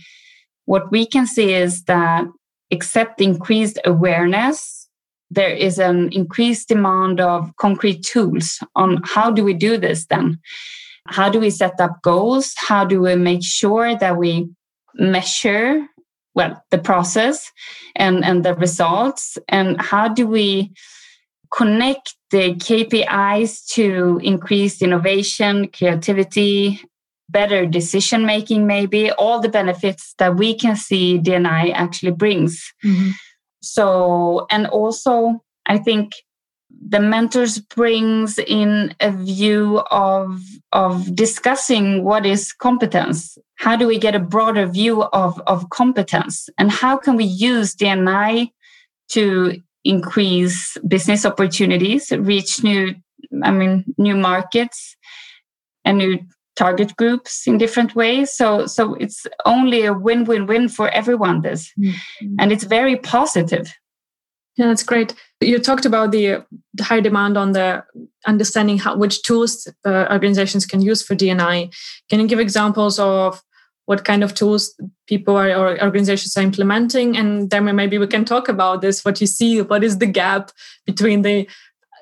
what 0.66 0.92
we 0.92 1.06
can 1.06 1.28
see 1.28 1.54
is 1.54 1.84
that, 1.84 2.26
except 2.72 3.22
increased 3.22 3.80
awareness, 3.86 4.88
there 5.32 5.52
is 5.52 5.80
an 5.80 6.10
increased 6.12 6.68
demand 6.68 7.20
of 7.20 7.56
concrete 7.58 8.04
tools 8.04 8.60
on 8.76 9.02
how 9.04 9.32
do 9.32 9.44
we 9.44 9.54
do 9.54 9.78
this 9.78 10.06
then 10.06 10.40
how 11.08 11.30
do 11.30 11.40
we 11.40 11.50
set 11.50 11.80
up 11.80 12.02
goals? 12.02 12.54
How 12.58 12.84
do 12.84 13.02
we 13.02 13.16
make 13.16 13.44
sure 13.44 13.96
that 13.98 14.18
we 14.18 14.50
measure 14.96 15.86
well 16.34 16.62
the 16.72 16.78
process 16.78 17.52
and 17.96 18.24
and 18.24 18.44
the 18.44 18.56
results 18.56 19.38
and 19.50 19.80
how 19.80 20.08
do 20.08 20.26
we 20.28 20.72
connect 21.54 22.16
the 22.36 22.54
KPIs 22.56 23.65
to 23.76 24.19
increase 24.21 24.82
innovation, 24.82 25.69
creativity, 25.69 26.82
better 27.30 27.65
decision 27.65 28.26
making, 28.26 28.67
maybe 28.67 29.10
all 29.12 29.39
the 29.39 29.48
benefits 29.48 30.13
that 30.17 30.36
we 30.36 30.54
can 30.54 30.76
see 30.76 31.17
D&I 31.17 31.69
actually 31.69 32.12
brings. 32.12 32.74
Mm-hmm. 32.84 33.12
So, 33.62 34.48
and 34.52 34.67
also, 34.67 35.41
I 35.65 35.78
think 35.78 36.12
the 36.86 37.00
mentors 37.00 37.58
brings 37.58 38.38
in 38.38 38.93
a 39.00 39.12
view 39.12 39.80
of 39.89 40.41
of 40.74 41.15
discussing 41.15 42.04
what 42.04 42.26
is 42.26 42.52
competence 42.52 43.38
how 43.56 43.78
do 43.78 43.88
we 43.88 43.98
get 43.98 44.13
a 44.13 44.19
broader 44.19 44.65
view 44.65 45.04
of 45.04 45.39
of 45.48 45.69
competence 45.69 46.50
and 46.58 46.69
how 46.69 46.98
can 46.98 47.15
we 47.15 47.24
use 47.24 47.74
D&I 47.76 48.52
to 49.08 49.62
increase 49.86 50.78
business 50.88 51.26
opportunities 51.26 52.12
reach 52.12 52.63
new 52.63 52.93
i 53.43 53.52
mean 53.52 53.86
new 53.98 54.15
markets 54.15 54.98
and 55.86 55.98
new 56.00 56.19
target 56.56 56.95
groups 56.95 57.45
in 57.48 57.58
different 57.58 57.95
ways 57.95 58.32
so 58.32 58.65
so 58.65 58.95
it's 58.95 59.26
only 59.45 59.86
a 59.86 59.93
win-win-win 59.93 60.67
for 60.67 60.89
everyone 60.89 61.41
this 61.41 61.71
mm-hmm. 61.80 62.36
and 62.39 62.52
it's 62.52 62.63
very 62.63 62.98
positive 62.98 63.74
yeah, 64.58 64.67
that's 64.67 64.84
great. 64.84 65.13
You 65.41 65.60
talked 65.60 65.86
about 65.86 66.12
the, 66.12 66.45
the 66.74 66.84
high 66.84 67.02
demand 67.02 67.38
on 67.38 67.52
the 67.52 67.84
understanding 68.26 68.78
how 68.78 68.95
which 68.95 69.21
tools 69.24 69.67
uh, 69.86 70.08
organizations 70.10 70.65
can 70.65 70.82
use 70.82 71.04
for 71.04 71.13
D&I. 71.13 71.69
Can 72.10 72.19
you 72.21 72.28
give 72.28 72.39
examples 72.39 72.98
of 72.98 73.41
what 73.86 74.04
kind 74.04 74.24
of 74.24 74.34
tools 74.34 74.76
people 75.08 75.36
are, 75.36 75.50
or 75.50 75.82
organizations 75.84 76.36
are 76.38 76.41
implementing? 76.41 77.17
And 77.17 77.50
then 77.50 77.74
maybe 77.76 77.98
we 77.98 78.08
can 78.08 78.26
talk 78.26 78.50
about 78.50 78.82
this. 78.82 79.06
What 79.06 79.21
you 79.21 79.28
see, 79.28 79.62
what 79.62 79.84
is 79.84 80.00
the 80.00 80.08
gap 80.08 80.52
between 80.86 81.21
the 81.21 81.48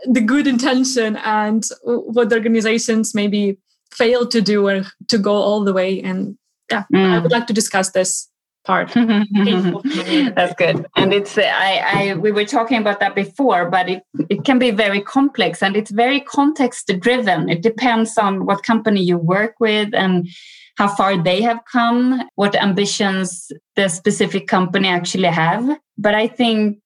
the 0.06 0.22
good 0.22 0.48
intention 0.48 1.16
and 1.18 1.64
what 1.84 2.30
the 2.30 2.36
organizations 2.36 3.16
maybe 3.16 3.58
fail 3.92 4.28
to 4.28 4.42
do 4.42 4.68
or 4.68 4.84
to 5.08 5.18
go 5.18 5.34
all 5.34 5.64
the 5.64 5.74
way? 5.74 6.02
And 6.02 6.38
yeah, 6.72 6.84
mm. 6.94 7.14
I 7.14 7.20
would 7.20 7.32
like 7.32 7.48
to 7.48 7.54
discuss 7.54 7.92
this 7.92 8.30
part. 8.66 8.94
That's 8.94 10.54
good. 10.56 10.86
And 10.96 11.14
it's 11.14 11.38
I, 11.38 11.82
I 11.86 12.14
we 12.16 12.32
were 12.32 12.46
talking 12.46 12.78
about 12.78 13.00
that 13.00 13.16
before, 13.16 13.70
but 13.70 13.90
it, 13.90 14.04
it 14.30 14.46
can 14.46 14.60
be 14.60 14.72
very 14.72 15.02
complex 15.02 15.62
and 15.62 15.76
it's 15.76 15.92
very 15.92 16.22
context 16.22 16.92
driven. 17.00 17.50
It 17.50 17.62
depends 17.62 18.18
on 18.18 18.46
what 18.46 18.64
company 18.64 19.04
you 19.04 19.18
work 19.18 19.56
with 19.60 19.94
and 19.94 20.28
how 20.76 20.88
far 20.88 21.22
they 21.22 21.42
have 21.42 21.60
come, 21.72 22.24
what 22.36 22.56
ambitions 22.56 23.52
the 23.76 23.88
specific 23.88 24.48
company 24.48 24.88
actually 24.88 25.28
have. 25.28 25.78
But 25.98 26.16
I 26.16 26.28
think 26.28 26.80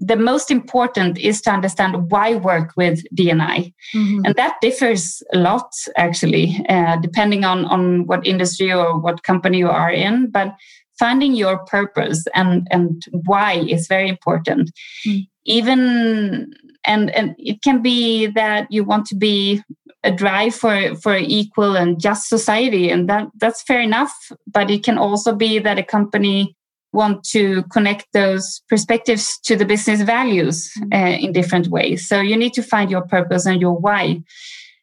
the 0.00 0.16
most 0.16 0.50
important 0.50 1.18
is 1.18 1.40
to 1.42 1.52
understand 1.52 2.10
why 2.10 2.34
work 2.34 2.72
with 2.76 3.04
D&I. 3.14 3.72
Mm-hmm. 3.94 4.24
And 4.24 4.34
that 4.34 4.56
differs 4.60 5.22
a 5.32 5.38
lot, 5.38 5.70
actually, 5.96 6.64
uh, 6.68 6.96
depending 6.96 7.44
on, 7.44 7.64
on 7.66 8.06
what 8.06 8.26
industry 8.26 8.72
or 8.72 8.98
what 8.98 9.22
company 9.22 9.58
you 9.58 9.68
are 9.68 9.92
in. 9.92 10.28
But 10.30 10.56
finding 10.98 11.34
your 11.34 11.58
purpose 11.66 12.24
and 12.34 12.68
and 12.70 13.02
why 13.24 13.54
is 13.54 13.88
very 13.88 14.08
important 14.08 14.70
mm. 15.06 15.26
even 15.46 16.52
and 16.84 17.10
and 17.10 17.34
it 17.38 17.62
can 17.62 17.82
be 17.82 18.26
that 18.26 18.70
you 18.70 18.84
want 18.84 19.06
to 19.06 19.14
be 19.14 19.62
a 20.04 20.10
drive 20.10 20.54
for 20.54 20.94
for 20.96 21.16
equal 21.16 21.76
and 21.76 22.00
just 22.00 22.28
society 22.28 22.90
and 22.90 23.08
that 23.08 23.28
that's 23.38 23.62
fair 23.62 23.80
enough. 23.80 24.12
But 24.46 24.70
it 24.70 24.84
can 24.84 24.98
also 24.98 25.34
be 25.34 25.58
that 25.58 25.78
a 25.78 25.82
company 25.82 26.56
want 26.92 27.24
to 27.24 27.62
connect 27.64 28.06
those 28.12 28.60
perspectives 28.68 29.38
to 29.44 29.56
the 29.56 29.64
business 29.64 30.02
values 30.02 30.70
mm. 30.78 30.94
uh, 30.94 31.16
in 31.18 31.32
different 31.32 31.68
ways. 31.68 32.06
So 32.06 32.20
you 32.20 32.36
need 32.36 32.52
to 32.54 32.62
find 32.62 32.90
your 32.90 33.02
purpose 33.02 33.46
and 33.46 33.60
your 33.60 33.72
why. 33.72 34.22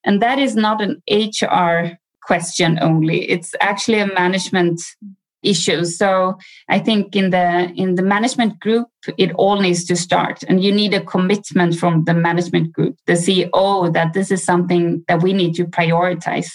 And 0.04 0.22
that 0.22 0.40
is 0.40 0.56
not 0.56 0.82
an 0.82 1.02
hr 1.10 1.98
question 2.24 2.80
only. 2.82 3.30
It's 3.30 3.54
actually 3.62 4.00
a 4.00 4.08
management 4.08 4.82
issues. 5.44 5.98
So 5.98 6.38
i 6.70 6.80
think 6.80 7.16
in 7.16 7.30
the 7.30 7.72
in 7.76 7.96
the 7.96 8.02
management 8.02 8.60
group 8.60 8.88
it 9.18 9.32
all 9.34 9.60
needs 9.60 9.86
to 9.86 9.96
start. 9.96 10.44
And 10.48 10.64
you 10.64 10.72
need 10.72 10.94
a 10.94 11.04
commitment 11.04 11.76
from 11.76 12.04
the 12.06 12.14
management 12.14 12.74
group 12.74 12.96
the 13.08 13.14
ceo 13.14 13.94
that 13.94 14.14
this 14.14 14.32
is 14.32 14.44
something 14.44 15.04
that 15.08 15.22
we 15.22 15.34
need 15.34 15.56
to 15.56 15.66
prioritize. 15.66 16.50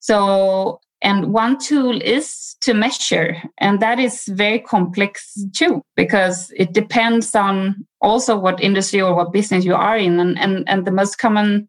So 0.00 0.80
and 1.02 1.32
one 1.32 1.58
tool 1.58 2.00
is 2.00 2.56
to 2.62 2.72
measure 2.74 3.36
and 3.58 3.80
that 3.80 3.98
is 3.98 4.24
very 4.28 4.58
complex 4.58 5.34
too 5.54 5.82
because 5.94 6.50
it 6.56 6.72
depends 6.72 7.34
on 7.34 7.86
also 8.00 8.36
what 8.36 8.62
industry 8.62 9.00
or 9.00 9.14
what 9.14 9.32
business 9.32 9.64
you 9.64 9.74
are 9.74 9.98
in. 9.98 10.18
And 10.18 10.38
and, 10.38 10.68
and 10.68 10.86
the 10.86 10.92
most 10.92 11.18
common 11.18 11.68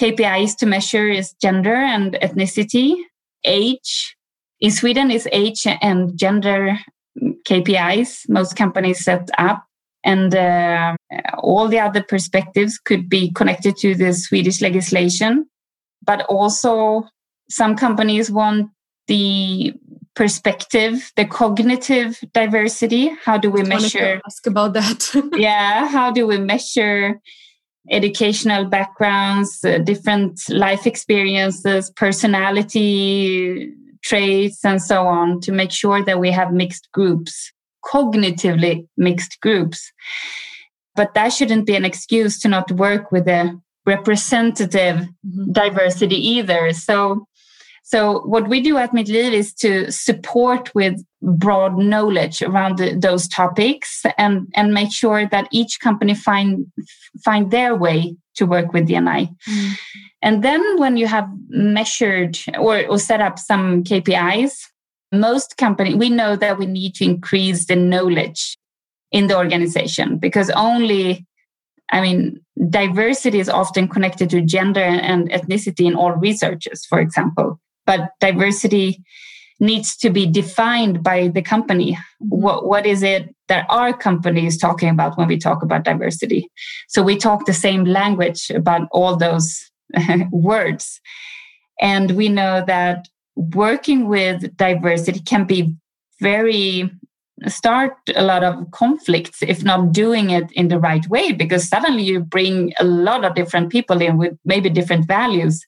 kpis 0.00 0.56
to 0.56 0.66
measure 0.66 1.08
is 1.08 1.34
gender 1.42 1.74
and 1.74 2.14
ethnicity 2.22 2.94
age 3.44 4.16
in 4.60 4.70
Sweden, 4.70 5.10
it's 5.10 5.26
age 5.32 5.66
and 5.66 6.18
gender 6.18 6.78
KPIs 7.46 8.28
most 8.28 8.56
companies 8.56 9.04
set 9.04 9.28
up. 9.38 9.64
And 10.02 10.34
uh, 10.34 10.96
all 11.38 11.68
the 11.68 11.78
other 11.78 12.02
perspectives 12.02 12.78
could 12.78 13.10
be 13.10 13.30
connected 13.32 13.76
to 13.78 13.94
the 13.94 14.14
Swedish 14.14 14.62
legislation. 14.62 15.46
But 16.02 16.22
also, 16.22 17.06
some 17.50 17.76
companies 17.76 18.30
want 18.30 18.70
the 19.08 19.74
perspective, 20.14 21.12
the 21.16 21.26
cognitive 21.26 22.18
diversity. 22.32 23.10
How 23.24 23.36
do 23.36 23.50
we 23.50 23.62
measure? 23.62 24.22
Ask 24.24 24.46
about 24.46 24.72
that. 24.72 25.10
yeah, 25.36 25.86
how 25.86 26.10
do 26.10 26.26
we 26.26 26.38
measure 26.38 27.20
educational 27.90 28.64
backgrounds, 28.64 29.62
uh, 29.64 29.78
different 29.78 30.40
life 30.48 30.86
experiences, 30.86 31.90
personality 31.90 33.74
traits, 34.10 34.64
and 34.64 34.82
so 34.82 35.06
on 35.06 35.40
to 35.40 35.52
make 35.52 35.70
sure 35.70 36.04
that 36.04 36.18
we 36.18 36.30
have 36.32 36.52
mixed 36.52 36.88
groups, 36.92 37.52
cognitively 37.84 38.86
mixed 38.96 39.40
groups. 39.40 39.92
But 40.96 41.14
that 41.14 41.28
shouldn't 41.28 41.66
be 41.66 41.76
an 41.76 41.84
excuse 41.84 42.38
to 42.40 42.48
not 42.48 42.72
work 42.72 43.12
with 43.12 43.28
a 43.28 43.58
representative 43.86 44.96
mm-hmm. 44.96 45.52
diversity 45.52 46.16
either. 46.16 46.72
So 46.72 47.26
so 47.90 48.20
what 48.20 48.48
we 48.48 48.60
do 48.60 48.76
at 48.76 48.94
Mitt 48.94 49.08
Liv 49.08 49.32
is 49.32 49.52
to 49.54 49.90
support 49.90 50.72
with 50.76 51.04
broad 51.20 51.76
knowledge 51.76 52.40
around 52.40 52.78
the, 52.78 52.94
those 52.94 53.26
topics 53.26 54.02
and, 54.16 54.46
and 54.54 54.72
make 54.72 54.92
sure 54.92 55.26
that 55.26 55.48
each 55.50 55.80
company 55.80 56.14
find 56.14 56.66
find 57.24 57.50
their 57.50 57.74
way 57.74 58.14
to 58.36 58.46
work 58.46 58.72
with 58.72 58.86
D&I. 58.86 59.28
Mm. 59.48 59.72
And 60.22 60.44
then 60.44 60.78
when 60.78 60.96
you 60.98 61.08
have 61.08 61.28
measured 61.48 62.38
or, 62.56 62.86
or 62.86 62.96
set 62.96 63.20
up 63.20 63.40
some 63.40 63.82
KPIs, 63.82 64.52
most 65.10 65.56
company 65.56 65.96
we 65.96 66.10
know 66.10 66.36
that 66.36 66.58
we 66.58 66.66
need 66.66 66.94
to 66.94 67.04
increase 67.04 67.66
the 67.66 67.74
knowledge 67.74 68.56
in 69.10 69.26
the 69.26 69.36
organization 69.36 70.16
because 70.16 70.48
only 70.50 71.26
I 71.90 72.00
mean, 72.00 72.40
diversity 72.68 73.40
is 73.40 73.48
often 73.48 73.88
connected 73.88 74.30
to 74.30 74.42
gender 74.42 74.78
and 74.78 75.28
ethnicity 75.30 75.86
in 75.86 75.96
all 75.96 76.12
researches, 76.12 76.86
for 76.86 77.00
example 77.00 77.58
but 77.90 78.12
diversity 78.20 79.02
needs 79.58 79.96
to 79.96 80.10
be 80.10 80.24
defined 80.24 81.02
by 81.02 81.26
the 81.26 81.42
company. 81.42 81.94
Mm-hmm. 81.94 82.42
What, 82.44 82.66
what 82.66 82.86
is 82.86 83.02
it 83.02 83.34
that 83.48 83.66
our 83.68 83.92
company 83.92 84.46
is 84.46 84.56
talking 84.56 84.88
about 84.88 85.18
when 85.18 85.26
we 85.26 85.36
talk 85.36 85.60
about 85.64 85.82
diversity? 85.82 86.48
So 86.86 87.02
we 87.02 87.16
talk 87.16 87.46
the 87.46 87.52
same 87.52 87.84
language 87.84 88.48
about 88.54 88.82
all 88.92 89.16
those 89.16 89.60
words. 90.30 91.00
And 91.80 92.12
we 92.12 92.28
know 92.28 92.62
that 92.64 93.08
working 93.34 94.06
with 94.06 94.56
diversity 94.56 95.18
can 95.18 95.46
be 95.46 95.74
very 96.20 96.92
start 97.48 97.96
a 98.14 98.22
lot 98.22 98.44
of 98.44 98.70
conflicts 98.70 99.42
if 99.42 99.64
not 99.64 99.90
doing 99.92 100.30
it 100.30 100.52
in 100.52 100.68
the 100.68 100.78
right 100.78 101.08
way 101.08 101.32
because 101.32 101.66
suddenly 101.66 102.04
you 102.04 102.20
bring 102.20 102.70
a 102.78 102.84
lot 102.84 103.24
of 103.24 103.34
different 103.34 103.72
people 103.72 104.00
in 104.02 104.18
with 104.18 104.36
maybe 104.44 104.68
different 104.68 105.08
values 105.08 105.64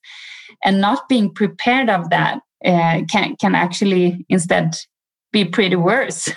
and 0.64 0.80
not 0.80 1.08
being 1.08 1.32
prepared 1.32 1.88
of 1.88 2.10
that 2.10 2.40
uh, 2.64 3.02
can 3.10 3.36
can 3.36 3.54
actually 3.54 4.24
instead 4.28 4.76
be 5.32 5.44
pretty 5.44 5.76
worse. 5.76 6.28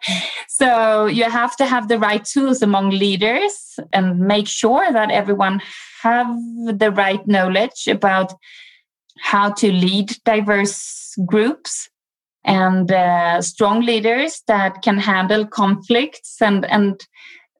so 0.48 1.06
you 1.06 1.24
have 1.24 1.56
to 1.56 1.66
have 1.66 1.88
the 1.88 1.98
right 1.98 2.24
tools 2.24 2.62
among 2.62 2.90
leaders 2.90 3.78
and 3.92 4.18
make 4.18 4.48
sure 4.48 4.92
that 4.92 5.10
everyone 5.10 5.62
have 6.02 6.26
the 6.66 6.90
right 6.90 7.24
knowledge 7.26 7.86
about 7.86 8.34
how 9.20 9.52
to 9.52 9.70
lead 9.70 10.10
diverse 10.24 11.14
groups 11.26 11.88
and 12.44 12.90
uh, 12.90 13.40
strong 13.40 13.82
leaders 13.82 14.42
that 14.48 14.82
can 14.82 14.98
handle 14.98 15.46
conflicts 15.46 16.40
and 16.40 16.64
and 16.66 17.06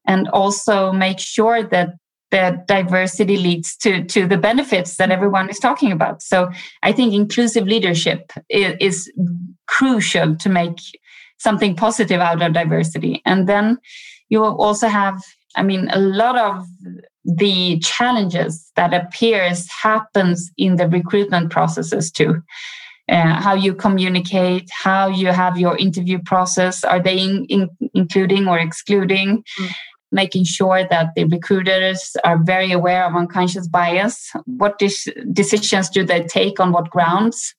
and 0.07 0.29
also 0.29 0.91
make 0.93 1.19
sure 1.19 1.63
that 1.63 1.91
that 2.31 2.67
diversity 2.67 3.37
leads 3.37 3.77
to 3.77 4.05
to 4.05 4.27
the 4.27 4.37
benefits 4.37 4.97
that 4.97 5.11
everyone 5.11 5.49
is 5.49 5.59
talking 5.59 5.93
about. 5.93 6.23
So 6.23 6.51
i 6.83 6.93
think 6.93 7.13
inclusive 7.13 7.67
leadership 7.67 8.33
is, 8.49 8.75
is, 8.81 9.13
crucial 9.67 10.35
to 10.35 10.49
make 10.49 10.79
something 11.39 11.77
positive 11.77 12.21
out 12.21 12.43
of 12.43 12.53
diversity. 12.53 13.23
And 13.25 13.49
then 13.49 13.79
you 14.29 14.45
also 14.45 14.89
have 14.89 15.23
i 15.57 15.63
mean 15.63 15.89
a 15.93 15.99
lot 15.99 16.37
of 16.39 16.67
the 17.25 17.79
challenges 17.81 18.73
that 18.77 18.95
appears 18.95 19.69
happens 19.71 20.51
in 20.57 20.77
the 20.77 20.89
recruitment 20.89 21.51
processes 21.51 22.11
too. 22.11 22.43
Uh, 23.09 23.41
how 23.41 23.55
you 23.55 23.75
communicate 23.75 24.69
how 24.71 25.09
you 25.09 25.29
have 25.29 25.59
your 25.59 25.77
interview 25.77 26.19
process 26.25 26.85
are 26.85 27.03
they 27.03 27.19
in, 27.19 27.45
in, 27.47 27.69
including 27.93 28.47
or 28.47 28.59
excluding? 28.59 29.43
Mm 29.59 29.71
making 30.13 30.45
sure 30.45 30.87
that 30.89 31.15
the 31.15 31.25
recruiters 31.25 32.17
are 32.25 32.43
very 32.43 32.73
aware 32.73 33.05
of 33.07 33.15
unconscious 33.15 33.69
bias. 33.69 34.31
What 34.47 34.79
decisions 35.33 35.89
do 35.91 36.05
they 36.05 36.25
take 36.25 36.61
on 36.61 36.73
what 36.73 36.91
grounds? 36.91 37.55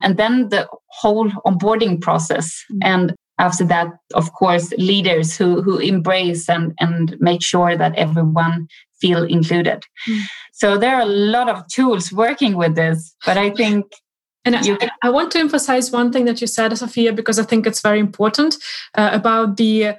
And 0.00 0.16
then 0.16 0.48
the 0.48 0.68
whole 0.88 1.30
onboarding 1.46 2.00
process. 2.00 2.64
Mm. 2.72 2.78
And 2.82 3.14
after 3.38 3.64
that, 3.64 3.88
of 4.14 4.32
course, 4.32 4.72
leaders 4.72 5.36
who, 5.36 5.62
who 5.62 5.78
embrace 5.78 6.48
and, 6.48 6.72
and 6.78 7.16
make 7.20 7.42
sure 7.42 7.76
that 7.76 7.94
everyone 7.96 8.68
feel 9.00 9.24
included. 9.24 9.82
Mm. 10.08 10.20
So 10.52 10.78
there 10.78 10.96
are 10.96 11.02
a 11.02 11.06
lot 11.06 11.48
of 11.48 11.66
tools 11.68 12.12
working 12.12 12.56
with 12.56 12.74
this, 12.74 13.14
but 13.24 13.36
I 13.36 13.50
think 13.50 13.86
and 14.46 14.56
I, 14.56 14.90
I, 15.02 15.10
want 15.10 15.32
to 15.32 15.38
emphasize 15.38 15.90
one 15.90 16.10
thing 16.10 16.24
that 16.24 16.40
you 16.40 16.46
said, 16.46 16.76
Sofia, 16.76 17.12
because 17.12 17.38
I 17.38 17.42
think 17.42 17.66
it's 17.66 17.82
very 17.82 17.98
important 17.98 18.56
uh, 18.96 19.10
about 19.12 19.58
the 19.58 19.96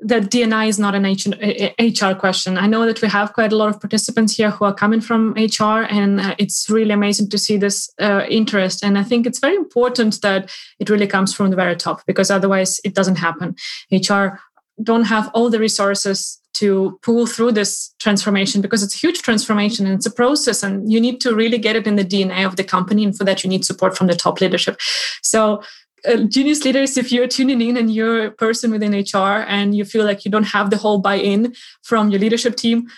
that 0.00 0.30
D&I 0.30 0.66
is 0.66 0.78
not 0.78 0.94
an 0.94 1.04
HR 1.04 2.14
question. 2.14 2.58
I 2.58 2.66
know 2.66 2.84
that 2.84 3.00
we 3.00 3.08
have 3.08 3.32
quite 3.32 3.52
a 3.52 3.56
lot 3.56 3.70
of 3.70 3.80
participants 3.80 4.36
here 4.36 4.50
who 4.50 4.66
are 4.66 4.74
coming 4.74 5.00
from 5.00 5.32
HR, 5.32 5.86
and 5.88 6.20
uh, 6.20 6.34
it's 6.38 6.68
really 6.68 6.92
amazing 6.92 7.30
to 7.30 7.38
see 7.38 7.56
this 7.56 7.90
uh, 8.00 8.24
interest. 8.28 8.84
And 8.84 8.98
I 8.98 9.02
think 9.02 9.26
it's 9.26 9.38
very 9.38 9.56
important 9.56 10.20
that 10.20 10.50
it 10.78 10.90
really 10.90 11.06
comes 11.06 11.34
from 11.34 11.50
the 11.50 11.56
very 11.56 11.76
top 11.76 12.04
because 12.06 12.30
otherwise 12.30 12.78
it 12.84 12.94
doesn't 12.94 13.16
happen. 13.16 13.56
HR 13.90 14.38
don't 14.82 15.04
have 15.04 15.30
all 15.32 15.48
the 15.48 15.58
resources 15.58 16.40
to 16.54 16.98
pull 17.02 17.26
through 17.26 17.52
this 17.52 17.94
transformation 17.98 18.62
because 18.62 18.82
it's 18.82 18.94
a 18.94 18.98
huge 18.98 19.20
transformation 19.20 19.86
and 19.86 19.94
it's 19.94 20.06
a 20.06 20.10
process 20.10 20.62
and 20.62 20.90
you 20.90 21.00
need 21.00 21.20
to 21.20 21.34
really 21.34 21.58
get 21.58 21.76
it 21.76 21.86
in 21.86 21.96
the 21.96 22.04
DNA 22.04 22.46
of 22.46 22.56
the 22.56 22.64
company 22.64 23.04
and 23.04 23.16
for 23.16 23.24
that 23.24 23.44
you 23.44 23.50
need 23.50 23.64
support 23.64 23.96
from 23.96 24.06
the 24.06 24.14
top 24.14 24.40
leadership. 24.40 24.78
So 25.22 25.62
uh, 26.04 26.16
genius 26.28 26.64
leaders, 26.64 26.96
if 26.96 27.10
you're 27.10 27.26
tuning 27.26 27.60
in 27.60 27.76
and 27.76 27.92
you're 27.92 28.26
a 28.26 28.30
person 28.30 28.70
within 28.70 28.92
HR 28.92 29.44
and 29.46 29.74
you 29.76 29.84
feel 29.84 30.04
like 30.04 30.24
you 30.24 30.30
don't 30.30 30.44
have 30.44 30.70
the 30.70 30.76
whole 30.76 30.98
buy 30.98 31.16
in 31.16 31.54
from 31.82 32.10
your 32.10 32.20
leadership 32.20 32.56
team, 32.56 32.88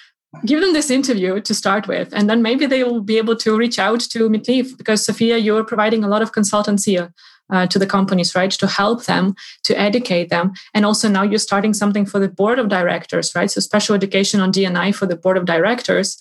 give 0.45 0.61
them 0.61 0.73
this 0.73 0.91
interview 0.91 1.41
to 1.41 1.55
start 1.55 1.87
with. 1.89 2.13
And 2.13 2.29
then 2.29 2.43
maybe 2.43 2.67
they 2.67 2.85
will 2.85 3.01
be 3.01 3.19
able 3.19 3.37
to 3.37 3.57
reach 3.57 3.79
out 3.79 4.01
to 4.01 4.29
Mitt 4.29 4.49
Liv 4.49 4.77
because, 4.77 5.05
Sofia, 5.05 5.39
you're 5.39 5.65
providing 5.65 6.05
a 6.05 6.09
lot 6.09 6.23
of 6.23 6.33
consultancy 6.33 7.11
uh, 7.51 7.67
to 7.67 7.79
the 7.79 7.87
companies, 7.87 8.35
right? 8.35 8.51
To 8.51 8.67
help 8.67 9.05
them, 9.05 9.35
to 9.65 9.79
educate 9.79 10.29
them. 10.29 10.53
And 10.75 10.85
also 10.85 11.09
now 11.09 11.23
you're 11.23 11.39
starting 11.39 11.73
something 11.73 12.05
for 12.05 12.19
the 12.19 12.29
board 12.29 12.59
of 12.59 12.69
directors, 12.69 13.35
right? 13.35 13.51
So 13.51 13.61
special 13.61 13.95
education 13.95 14.41
on 14.41 14.51
D&I 14.51 14.93
for 14.93 15.07
the 15.07 15.17
board 15.17 15.37
of 15.37 15.47
directors. 15.47 16.19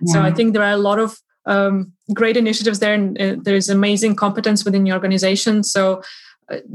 Yeah. 0.00 0.12
So 0.12 0.22
I 0.22 0.30
think 0.30 0.52
there 0.52 0.62
are 0.62 0.72
a 0.72 0.76
lot 0.76 1.00
of 1.00 1.18
um, 1.48 1.92
great 2.14 2.36
initiatives 2.36 2.78
there 2.78 2.94
and 2.94 3.20
uh, 3.20 3.36
there's 3.42 3.68
amazing 3.68 4.14
competence 4.14 4.64
within 4.64 4.86
your 4.86 4.94
organization. 4.94 5.64
So 5.64 6.02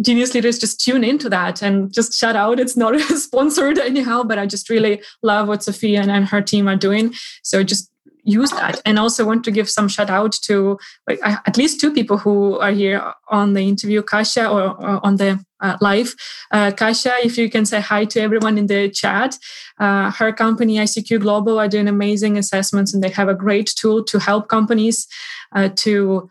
genius 0.02 0.34
leaders 0.34 0.60
just 0.60 0.80
tune 0.80 1.04
into 1.04 1.30
that 1.30 1.62
and 1.62 1.92
just 1.92 2.14
shout 2.14 2.36
out 2.36 2.60
it's 2.60 2.78
not 2.78 3.00
sponsored 3.18 3.80
anyhow 3.80 4.24
but 4.24 4.38
i 4.38 4.46
just 4.46 4.70
really 4.70 5.02
love 5.24 5.48
what 5.48 5.64
sofia 5.64 6.00
and, 6.00 6.12
and 6.12 6.28
her 6.28 6.42
team 6.42 6.68
are 6.68 6.76
doing 6.76 7.14
so 7.42 7.64
just 7.64 7.90
use 8.24 8.52
that. 8.52 8.82
And 8.86 8.98
also 8.98 9.26
want 9.26 9.44
to 9.46 9.52
give 9.52 9.70
some 9.70 9.88
shout 9.88 10.10
out 10.10 10.34
to 10.44 10.80
at 11.24 11.58
least 11.58 11.80
two 11.80 11.92
people 11.92 12.18
who 12.18 12.58
are 12.60 12.72
here 12.72 13.14
on 13.30 13.54
the 13.54 13.62
interview 13.62 14.02
kasia 14.02 14.50
or, 14.50 14.72
or 14.82 15.06
on 15.06 15.18
the 15.18 15.44
uh, 15.60 15.78
live. 15.82 16.16
Uh, 16.52 16.72
kasia 16.72 17.14
if 17.24 17.38
you 17.38 17.50
can 17.50 17.66
say 17.66 17.80
hi 17.80 18.06
to 18.06 18.22
everyone 18.22 18.58
in 18.58 18.68
the 18.68 18.90
chat. 18.90 19.38
Uh, 19.80 20.12
her 20.12 20.32
company 20.32 20.78
icq 20.78 21.20
global 21.20 21.60
are 21.60 21.68
doing 21.68 21.88
amazing 21.88 22.38
assessments 22.38 22.94
and 22.94 23.04
they 23.04 23.10
have 23.10 23.30
a 23.30 23.36
great 23.36 23.68
tool 23.76 24.04
to 24.04 24.20
help 24.20 24.48
companies 24.48 25.08
uh, 25.54 25.70
to 25.76 26.30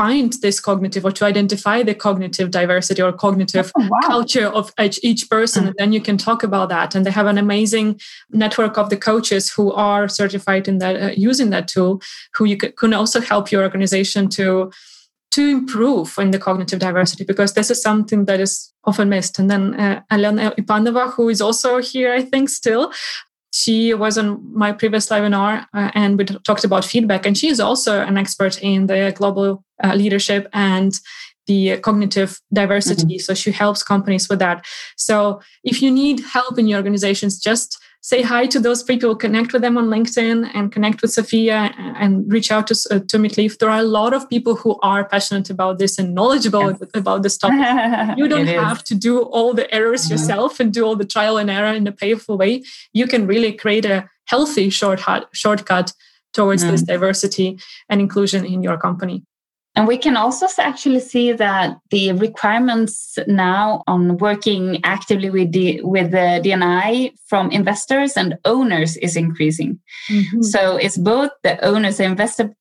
find 0.00 0.32
this 0.40 0.60
cognitive 0.60 1.04
or 1.04 1.12
to 1.12 1.26
identify 1.26 1.82
the 1.82 1.94
cognitive 1.94 2.50
diversity 2.50 3.02
or 3.02 3.12
cognitive 3.12 3.70
oh, 3.76 3.86
wow. 3.86 3.98
culture 4.06 4.46
of 4.46 4.72
each, 4.80 4.98
each 5.02 5.28
person. 5.28 5.60
Mm-hmm. 5.60 5.68
And 5.68 5.76
then 5.78 5.92
you 5.92 6.00
can 6.00 6.16
talk 6.16 6.42
about 6.42 6.70
that. 6.70 6.94
And 6.94 7.04
they 7.04 7.10
have 7.10 7.26
an 7.26 7.36
amazing 7.36 8.00
network 8.30 8.78
of 8.78 8.88
the 8.88 8.96
coaches 8.96 9.52
who 9.52 9.70
are 9.72 10.08
certified 10.08 10.68
in 10.68 10.78
that, 10.78 10.94
uh, 11.02 11.12
using 11.28 11.50
that 11.50 11.68
tool, 11.68 12.00
who 12.34 12.46
you 12.46 12.56
can, 12.56 12.72
can 12.72 12.94
also 12.94 13.20
help 13.20 13.52
your 13.52 13.62
organization 13.62 14.28
to 14.30 14.70
to 15.32 15.42
improve 15.46 16.18
in 16.18 16.32
the 16.32 16.40
cognitive 16.40 16.80
diversity 16.80 17.22
because 17.24 17.52
this 17.54 17.70
is 17.70 17.80
something 17.80 18.24
that 18.24 18.40
is 18.40 18.72
often 18.82 19.08
missed. 19.08 19.38
And 19.38 19.48
then 19.48 19.78
uh, 19.78 20.02
Elena 20.10 20.52
Ipanova, 20.58 21.12
who 21.14 21.28
is 21.28 21.40
also 21.40 21.78
here, 21.78 22.12
I 22.12 22.22
think, 22.22 22.48
still, 22.48 22.92
she 23.52 23.94
was 23.94 24.16
on 24.16 24.40
my 24.54 24.72
previous 24.72 25.08
webinar 25.08 25.66
uh, 25.74 25.90
and 25.94 26.18
we 26.18 26.24
talked 26.24 26.64
about 26.64 26.84
feedback 26.84 27.26
and 27.26 27.36
she 27.36 27.48
is 27.48 27.60
also 27.60 28.00
an 28.00 28.16
expert 28.16 28.62
in 28.62 28.86
the 28.86 29.12
global 29.16 29.64
uh, 29.82 29.94
leadership 29.94 30.48
and 30.52 31.00
the 31.46 31.78
cognitive 31.78 32.40
diversity. 32.52 33.16
Mm-hmm. 33.16 33.20
So 33.22 33.34
she 33.34 33.50
helps 33.50 33.82
companies 33.82 34.28
with 34.28 34.38
that. 34.38 34.64
So 34.96 35.40
if 35.64 35.82
you 35.82 35.90
need 35.90 36.20
help 36.20 36.58
in 36.58 36.68
your 36.68 36.76
organizations, 36.76 37.40
just 37.40 37.76
say 38.02 38.22
hi 38.22 38.46
to 38.46 38.58
those 38.58 38.82
people, 38.82 39.14
connect 39.14 39.52
with 39.52 39.62
them 39.62 39.76
on 39.76 39.86
LinkedIn 39.88 40.50
and 40.54 40.72
connect 40.72 41.02
with 41.02 41.10
Sofia 41.10 41.74
and 41.76 42.30
reach 42.32 42.50
out 42.50 42.66
to, 42.68 42.74
uh, 42.90 43.00
to 43.08 43.18
Mitt 43.18 43.36
Liv. 43.36 43.58
There 43.58 43.68
are 43.68 43.80
a 43.80 43.84
lot 43.84 44.14
of 44.14 44.28
people 44.28 44.56
who 44.56 44.78
are 44.82 45.06
passionate 45.06 45.50
about 45.50 45.78
this 45.78 45.98
and 45.98 46.14
knowledgeable 46.14 46.70
yes. 46.70 46.80
about 46.94 47.22
this 47.22 47.36
topic. 47.36 47.58
You 48.16 48.28
don't 48.28 48.46
have 48.46 48.82
to 48.84 48.94
do 48.94 49.22
all 49.22 49.52
the 49.54 49.72
errors 49.74 50.04
mm-hmm. 50.04 50.12
yourself 50.12 50.60
and 50.60 50.72
do 50.72 50.84
all 50.84 50.96
the 50.96 51.04
trial 51.04 51.36
and 51.36 51.50
error 51.50 51.74
in 51.74 51.86
a 51.86 51.92
painful 51.92 52.38
way. 52.38 52.62
You 52.92 53.06
can 53.06 53.26
really 53.26 53.52
create 53.52 53.84
a 53.84 54.08
healthy 54.26 54.70
shortcut, 54.70 55.28
shortcut 55.32 55.92
towards 56.32 56.64
mm. 56.64 56.70
this 56.70 56.82
diversity 56.82 57.58
and 57.88 58.00
inclusion 58.00 58.44
in 58.44 58.62
your 58.62 58.78
company. 58.78 59.24
And 59.80 59.88
we 59.88 59.96
can 59.96 60.14
also 60.14 60.46
actually 60.58 61.00
see 61.00 61.32
that 61.32 61.78
the 61.90 62.12
requirements 62.12 63.18
now 63.26 63.82
on 63.86 64.18
working 64.18 64.78
actively 64.84 65.30
with 65.30 65.52
the 65.52 65.80
with 65.82 66.10
the 66.10 66.38
D&I 66.42 67.12
from 67.26 67.50
investors 67.50 68.14
and 68.14 68.36
owners 68.44 68.98
is 68.98 69.16
increasing. 69.16 69.80
Mm-hmm. 70.10 70.42
So 70.42 70.76
it's 70.76 70.98
both 70.98 71.30
the 71.44 71.58
owners 71.64 71.98
and 71.98 72.10
investor 72.10 72.54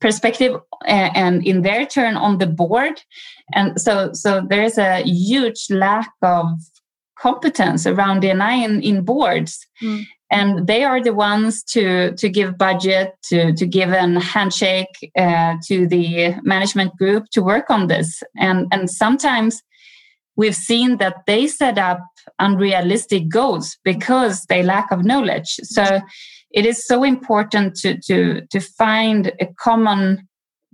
perspective 0.00 0.56
and 0.84 1.46
in 1.46 1.62
their 1.62 1.86
turn 1.86 2.16
on 2.16 2.38
the 2.38 2.48
board. 2.48 3.00
And 3.52 3.80
so 3.80 4.12
so 4.12 4.44
there 4.44 4.64
is 4.64 4.76
a 4.76 5.02
huge 5.04 5.66
lack 5.70 6.10
of 6.22 6.48
competence 7.20 7.86
around 7.86 8.22
D&I 8.22 8.54
in, 8.54 8.82
in 8.82 9.04
boards. 9.04 9.64
Mm 9.80 10.06
and 10.30 10.66
they 10.66 10.84
are 10.84 11.02
the 11.02 11.14
ones 11.14 11.62
to 11.62 12.14
to 12.16 12.28
give 12.28 12.58
budget 12.58 13.12
to 13.24 13.52
to 13.54 13.66
give 13.66 13.90
a 13.90 14.20
handshake 14.20 15.12
uh, 15.16 15.54
to 15.66 15.86
the 15.86 16.34
management 16.42 16.96
group 16.96 17.26
to 17.32 17.42
work 17.42 17.70
on 17.70 17.86
this. 17.86 18.22
And 18.36 18.66
and 18.72 18.90
sometimes 18.90 19.62
we've 20.36 20.56
seen 20.56 20.98
that 20.98 21.16
they 21.26 21.46
set 21.46 21.78
up 21.78 22.00
unrealistic 22.38 23.28
goals 23.28 23.76
because 23.84 24.44
they 24.48 24.62
lack 24.62 24.90
of 24.90 25.04
knowledge. 25.04 25.56
So 25.62 26.00
it 26.50 26.66
is 26.66 26.86
so 26.86 27.04
important 27.04 27.76
to 27.76 28.00
to 28.02 28.46
to 28.46 28.60
find 28.60 29.32
a 29.40 29.46
common 29.58 30.28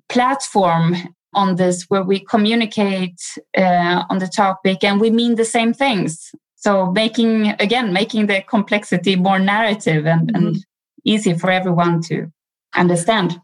platform 0.09 0.97
on 1.33 1.57
this 1.57 1.85
where 1.89 2.03
we 2.03 2.19
communicate 2.21 3.21
uh, 3.57 4.03
on 4.11 4.19
the 4.19 4.27
topic 4.27 4.83
and 4.83 5.01
we 5.01 5.11
mean 5.11 5.37
the 5.37 5.45
same 5.45 5.73
things 5.73 6.33
so 6.61 6.93
making 6.93 7.49
again 7.59 7.93
making 7.93 8.27
the 8.27 8.43
complexity 8.43 9.17
more 9.17 9.39
narrative 9.39 10.07
and, 10.07 10.29
mm-hmm. 10.29 10.47
and 10.47 10.67
easy 11.05 11.35
for 11.35 11.51
everyone 11.51 12.01
to 12.01 12.31
understand 12.77 13.41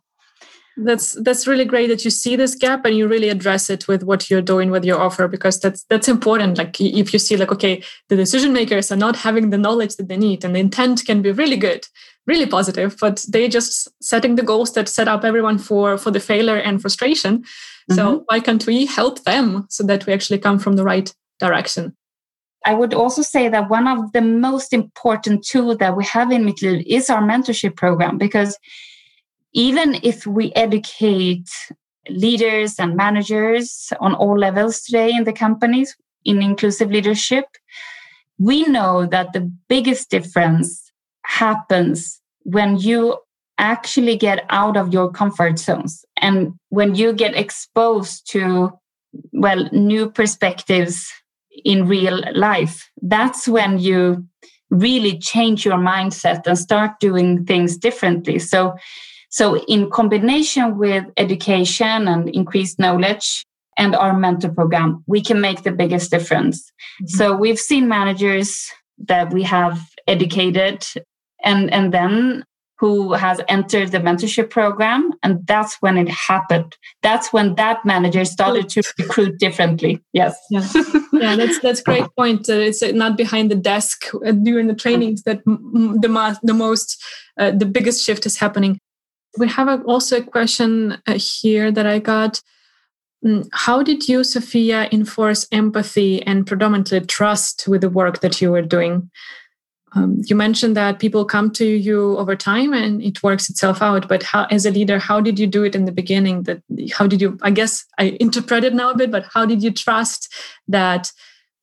that's 0.79 1.15
that's 1.23 1.47
really 1.47 1.65
great 1.65 1.87
that 1.87 2.05
you 2.05 2.11
see 2.11 2.37
this 2.37 2.55
gap 2.55 2.85
and 2.85 2.97
you 2.97 3.09
really 3.09 3.31
address 3.31 3.71
it 3.71 3.89
with 3.89 4.03
what 4.03 4.29
you're 4.29 4.43
doing 4.43 4.71
with 4.71 4.85
your 4.85 5.01
offer 5.01 5.27
because 5.27 5.59
that's 5.59 5.85
that's 5.85 6.07
important 6.07 6.59
like 6.59 6.79
if 6.81 7.13
you 7.15 7.19
see 7.19 7.37
like 7.37 7.51
okay 7.51 7.83
the 8.09 8.17
decision 8.17 8.53
makers 8.53 8.93
are 8.93 8.97
not 8.97 9.17
having 9.17 9.49
the 9.49 9.59
knowledge 9.59 9.97
that 9.97 10.09
they 10.09 10.19
need 10.19 10.45
and 10.45 10.55
the 10.55 10.61
intent 10.61 11.03
can 11.07 11.23
be 11.23 11.33
really 11.33 11.57
good 11.57 11.87
really 12.27 12.45
positive 12.45 12.95
but 13.01 13.25
they 13.29 13.49
just 13.49 13.89
setting 14.03 14.35
the 14.35 14.43
goals 14.43 14.75
that 14.75 14.89
set 14.89 15.09
up 15.09 15.25
everyone 15.25 15.57
for 15.57 15.97
for 15.97 16.11
the 16.11 16.21
failure 16.21 16.57
and 16.57 16.83
frustration 16.83 17.39
mm-hmm. 17.39 17.95
so 17.95 18.25
why 18.27 18.39
can't 18.39 18.67
we 18.67 18.85
help 18.85 19.25
them 19.25 19.65
so 19.71 19.83
that 19.83 20.05
we 20.05 20.13
actually 20.13 20.39
come 20.39 20.59
from 20.59 20.77
the 20.77 20.85
right 20.85 21.15
direction 21.41 21.97
I 22.67 22.75
would 22.75 22.93
also 22.93 23.23
say 23.23 23.49
that 23.49 23.71
one 23.71 23.87
of 23.87 24.13
the 24.13 24.21
most 24.21 24.73
important 24.73 25.47
tools 25.47 25.79
that 25.79 25.97
we 25.97 26.05
have 26.05 26.33
in 26.33 26.45
Mitt 26.45 26.61
Liv 26.63 26.83
is 26.85 27.09
our 27.09 27.23
mentorship 27.23 27.77
program 27.77 28.19
because 28.19 28.59
even 29.55 30.01
if 30.03 30.27
we 30.27 30.53
educate 30.55 31.49
leaders 32.09 32.75
and 32.81 32.97
managers 32.97 33.93
on 34.01 34.15
all 34.15 34.37
levels 34.37 34.83
today 34.83 35.13
in 35.13 35.23
the 35.23 35.33
companies 35.33 35.97
in 36.25 36.43
inclusive 36.43 36.91
leadership, 36.91 37.45
we 38.39 38.65
know 38.65 39.07
that 39.07 39.33
the 39.33 39.49
biggest 39.69 40.11
difference 40.11 40.91
happens 41.25 42.21
when 42.43 42.79
you 42.79 43.17
actually 43.59 44.17
get 44.17 44.45
out 44.51 44.77
of 44.77 44.93
your 44.93 45.09
comfort 45.11 45.59
zones 45.59 46.05
and 46.21 46.53
when 46.71 46.97
you 46.97 47.13
get 47.13 47.37
exposed 47.37 48.29
to 48.31 48.71
well 49.33 49.69
new 49.73 50.11
perspectives 50.11 51.11
in 51.65 51.87
real 51.87 52.23
life, 52.35 52.89
that's 53.03 53.49
when 53.49 53.79
you 53.79 54.27
really 54.71 55.19
change 55.19 55.65
your 55.65 55.79
mindset 55.79 56.47
and 56.47 56.59
start 56.59 56.93
doing 57.01 57.45
things 57.45 57.77
differently. 57.77 58.39
So, 58.39 58.75
so 59.31 59.59
in 59.67 59.91
combination 59.91 60.79
with 60.79 61.05
education 61.17 62.09
and 62.09 62.29
increased 62.29 62.79
knowledge 62.79 63.45
and 63.77 63.95
our 63.95 64.17
mentor 64.17 64.51
program, 64.51 65.05
we 65.07 65.21
can 65.21 65.41
make 65.41 65.63
the 65.63 65.73
biggest 65.73 66.11
difference. 66.11 66.63
Mm-hmm. 67.03 67.17
So 67.17 67.37
we've 67.37 67.59
seen 67.59 67.89
managers 67.89 68.71
that 69.07 69.33
we 69.33 69.43
have 69.45 69.81
educated 70.07 70.87
and, 71.45 71.73
and 71.73 71.93
then 71.93 72.45
who 72.79 73.15
has 73.15 73.41
entered 73.49 73.91
the 73.91 73.99
mentorship 73.99 74.51
program 74.51 75.13
and 75.23 75.47
that's 75.47 75.77
when 75.81 75.97
it 75.97 76.09
happened. 76.09 76.77
That's 77.03 77.33
when 77.33 77.55
that 77.55 77.85
manager 77.85 78.25
started 78.25 78.69
to 78.71 78.83
recruit 78.99 79.39
differently. 79.39 80.03
Yes. 80.13 80.37
Yeah, 80.51 80.69
yeah 81.13 81.37
that's 81.37 81.59
that's 81.61 81.81
great 81.81 82.05
point. 82.17 82.49
Uh, 82.49 82.55
it's 82.55 82.83
uh, 82.83 82.93
not 82.93 83.17
behind 83.17 83.51
the 83.51 83.55
desk 83.55 84.07
uh, 84.27 84.33
during 84.33 84.67
the 84.67 84.75
trainings 84.75 85.23
that 85.23 85.41
m- 85.47 85.99
the, 86.01 86.09
ma- 86.09 86.35
the 86.43 86.55
most 86.55 87.03
uh, 87.39 87.51
the 87.51 87.67
biggest 87.67 88.05
shift 88.05 88.27
is 88.27 88.39
happening. 88.39 88.79
We 89.39 89.49
have 89.49 89.69
a, 89.69 89.83
also 89.85 90.19
a 90.19 90.23
question 90.23 90.99
uh, 91.07 91.19
here 91.19 91.71
that 91.71 91.87
i 91.87 91.99
got. 91.99 92.43
Mm, 93.25 93.49
how 93.53 93.83
did 93.83 94.07
you 94.09 94.23
sofia 94.23 94.89
enforce 94.93 95.47
empathy 95.51 96.23
and 96.23 96.47
predominantly 96.47 97.01
trust 97.01 97.67
with 97.67 97.81
the 97.81 97.89
work 97.89 98.21
that 98.21 98.43
you 98.43 98.53
were 98.53 98.63
doing 98.63 99.11
um, 99.97 100.21
you 100.27 100.37
mentioned 100.37 100.77
that 100.77 100.99
people 100.99 101.25
come 101.25 101.51
to 101.53 101.65
you 101.65 102.17
over 102.19 102.37
time 102.37 102.73
and 102.73 103.03
it 103.03 103.23
works 103.23 103.49
itself 103.51 103.83
out 103.83 104.07
but 104.09 104.23
how 104.23 104.45
as 104.51 104.67
a 104.67 104.71
leader 104.71 104.99
how 104.99 105.21
did 105.21 105.39
you 105.39 105.47
do 105.47 105.65
it 105.65 105.75
in 105.75 105.85
the 105.85 105.93
beginning 105.93 106.43
that 106.45 106.63
how 106.93 107.07
did 107.07 107.21
you 107.21 107.39
i 107.43 107.51
guess 107.51 107.85
i 107.99 108.17
interpret 108.21 108.63
it 108.65 108.75
now 108.75 108.91
a 108.91 108.97
bit 108.97 109.11
but 109.11 109.27
how 109.33 109.47
did 109.47 109.63
you 109.63 109.71
trust 109.71 110.33
that 110.69 111.11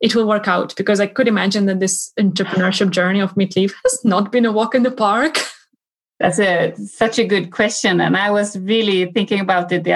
it 0.03 0.13
will 0.13 0.27
work 0.27 0.47
out? 0.47 0.75
Because 0.75 0.99
i 0.99 1.07
could 1.07 1.27
imagine 1.27 1.65
that 1.65 1.79
this 1.79 2.11
entrepreneurship 2.19 2.91
journey 2.91 3.21
of 3.21 3.35
Mitt 3.37 3.55
Liv 3.55 3.73
has 3.83 4.03
not 4.03 4.31
been 4.31 4.45
a 4.45 4.51
walk 4.51 4.75
in 4.75 4.83
the 4.83 4.91
park. 4.91 5.39
That's 6.19 6.39
a 6.39 6.75
such 6.75 7.17
a 7.17 7.25
good 7.25 7.51
question. 7.51 8.01
And 8.01 8.15
i 8.17 8.29
was 8.29 8.57
really 8.59 9.05
thinking 9.11 9.39
about 9.39 9.71
it 9.71 9.85
the, 9.85 9.95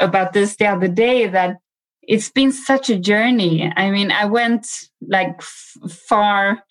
about 0.00 0.32
this 0.32 0.56
the 0.56 0.66
other 0.66 0.88
day 0.88 1.28
that 1.28 1.58
it's 2.02 2.30
been 2.30 2.52
such 2.52 2.90
a 2.90 2.98
journey. 2.98 3.72
I 3.76 3.90
mean 3.90 4.10
i 4.10 4.24
went 4.24 4.66
like 5.06 5.36
f- 5.38 5.90
far 6.08 6.64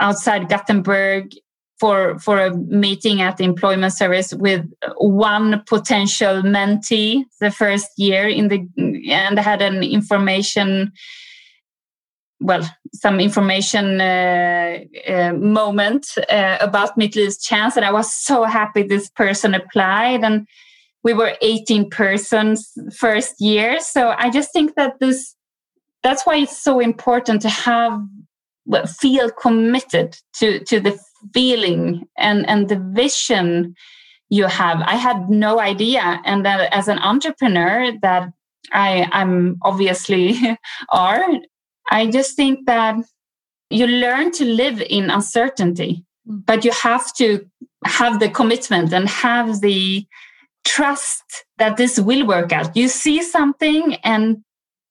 outside 0.00 0.48
Gothenburg 0.48 1.32
for 1.78 2.18
for 2.18 2.38
a 2.38 2.54
meeting 2.56 3.20
at 3.20 3.36
the 3.36 3.44
employment 3.44 3.92
service 3.92 4.32
with 4.32 4.64
one 4.98 5.62
potential 5.66 6.42
mentee 6.42 7.24
the 7.40 7.50
first 7.50 7.88
year 7.96 8.28
in 8.28 8.48
the 8.48 8.66
and 9.10 9.38
had 9.38 9.60
an 9.60 9.82
information 9.82 10.92
well 12.40 12.62
some 12.92 13.18
information 13.18 14.00
uh, 14.00 14.78
uh, 15.08 15.32
moment 15.32 16.06
uh, 16.30 16.58
about 16.60 16.96
Mitt 16.96 17.16
Liv's 17.16 17.38
chance. 17.38 17.76
And 17.76 17.84
I 17.84 17.92
was 17.92 18.12
so 18.12 18.44
happy 18.44 18.82
this 18.82 19.10
person 19.10 19.54
applied. 19.54 20.22
And 20.22 20.46
we 21.02 21.12
were 21.12 21.36
18 21.40 21.90
persons 21.90 22.72
first 22.96 23.40
year. 23.40 23.80
So 23.80 24.14
I 24.16 24.30
just 24.30 24.52
think 24.52 24.74
that 24.76 24.94
this 25.00 25.34
that's 26.02 26.24
why 26.24 26.36
it's 26.36 26.62
so 26.62 26.80
important 26.80 27.42
to 27.42 27.48
have 27.48 27.98
feel 29.00 29.30
committed 29.30 30.16
to 30.34 30.64
to 30.64 30.80
the 30.80 30.98
feeling 31.32 32.06
and 32.16 32.48
and 32.48 32.68
the 32.68 32.78
vision 32.94 33.74
you 34.30 34.46
have. 34.46 34.80
I 34.80 34.96
had 34.96 35.30
no 35.30 35.60
idea. 35.60 36.20
And 36.24 36.44
that 36.44 36.72
as 36.72 36.88
an 36.88 36.98
entrepreneur 36.98 37.92
that 38.02 38.32
i 38.72 39.06
i'm 39.12 39.58
obviously 39.62 40.34
are 40.90 41.22
i 41.90 42.06
just 42.06 42.34
think 42.34 42.64
that 42.64 42.96
you 43.68 43.86
learn 43.86 44.30
to 44.32 44.44
live 44.44 44.80
in 44.88 45.10
uncertainty 45.10 46.02
mm. 46.26 46.46
but 46.46 46.64
you 46.64 46.72
have 46.72 47.12
to 47.14 47.44
have 47.84 48.20
the 48.20 48.28
commitment 48.30 48.92
and 48.92 49.08
have 49.08 49.60
the 49.60 50.06
trust 50.64 51.44
that 51.58 51.76
this 51.76 52.00
will 52.00 52.26
work 52.26 52.52
out. 52.52 52.76
You 52.76 52.88
see 52.88 53.22
something 53.22 53.94
and 53.96 54.42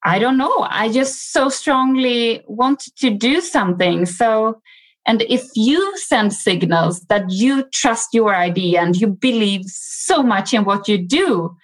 I 0.06 0.20
don't 0.20 0.38
know. 0.38 0.68
I 0.70 0.92
just 0.92 1.32
so 1.32 1.50
strongly 1.50 2.44
wanted 2.48 2.96
to 2.98 3.10
do 3.10 3.40
something. 3.40 4.06
So, 4.06 4.62
and 5.06 5.22
if 5.24 5.44
you 5.56 5.98
send 5.98 6.34
signals 6.34 7.02
that 7.06 7.30
you 7.30 7.64
trust 7.74 8.10
your 8.14 8.36
idea 8.36 8.82
and 8.82 8.96
you 8.96 9.08
believe 9.08 9.64
so 9.66 10.22
much 10.22 10.54
in 10.54 10.66
what 10.66 10.88
you 10.88 10.98
do, 10.98 11.56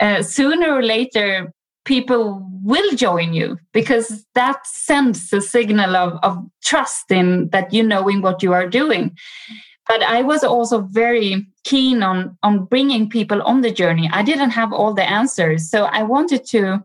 uh, 0.00 0.22
sooner 0.22 0.74
or 0.74 0.82
later, 0.82 1.52
people 1.84 2.46
will 2.62 2.96
join 2.96 3.34
you 3.34 3.58
because 3.72 4.24
that 4.34 4.66
sends 4.66 5.32
a 5.32 5.40
signal 5.40 5.94
of, 5.96 6.18
of 6.22 6.38
trust 6.62 7.10
in 7.10 7.48
that 7.50 7.72
you 7.72 7.82
know 7.82 8.08
in 8.08 8.22
what 8.22 8.42
you 8.42 8.52
are 8.52 8.68
doing. 8.68 9.16
But 9.86 10.02
I 10.02 10.22
was 10.22 10.42
also 10.42 10.80
very 10.80 11.46
keen 11.64 12.02
on, 12.02 12.38
on 12.42 12.64
bringing 12.64 13.10
people 13.10 13.42
on 13.42 13.60
the 13.60 13.70
journey. 13.70 14.08
I 14.10 14.22
didn't 14.22 14.50
have 14.50 14.72
all 14.72 14.94
the 14.94 15.08
answers. 15.08 15.68
So 15.70 15.84
I 15.84 16.02
wanted 16.02 16.46
to 16.46 16.82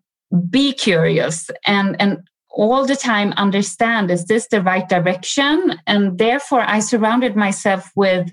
be 0.49 0.73
curious 0.73 1.49
and 1.65 1.95
and 1.99 2.19
all 2.51 2.85
the 2.85 2.95
time 2.95 3.31
understand 3.37 4.09
is 4.11 4.25
this 4.25 4.47
the 4.47 4.61
right 4.61 4.87
direction? 4.89 5.79
And 5.87 6.17
therefore 6.17 6.61
i 6.61 6.79
surrounded 6.79 7.35
myself 7.35 7.89
with 7.95 8.29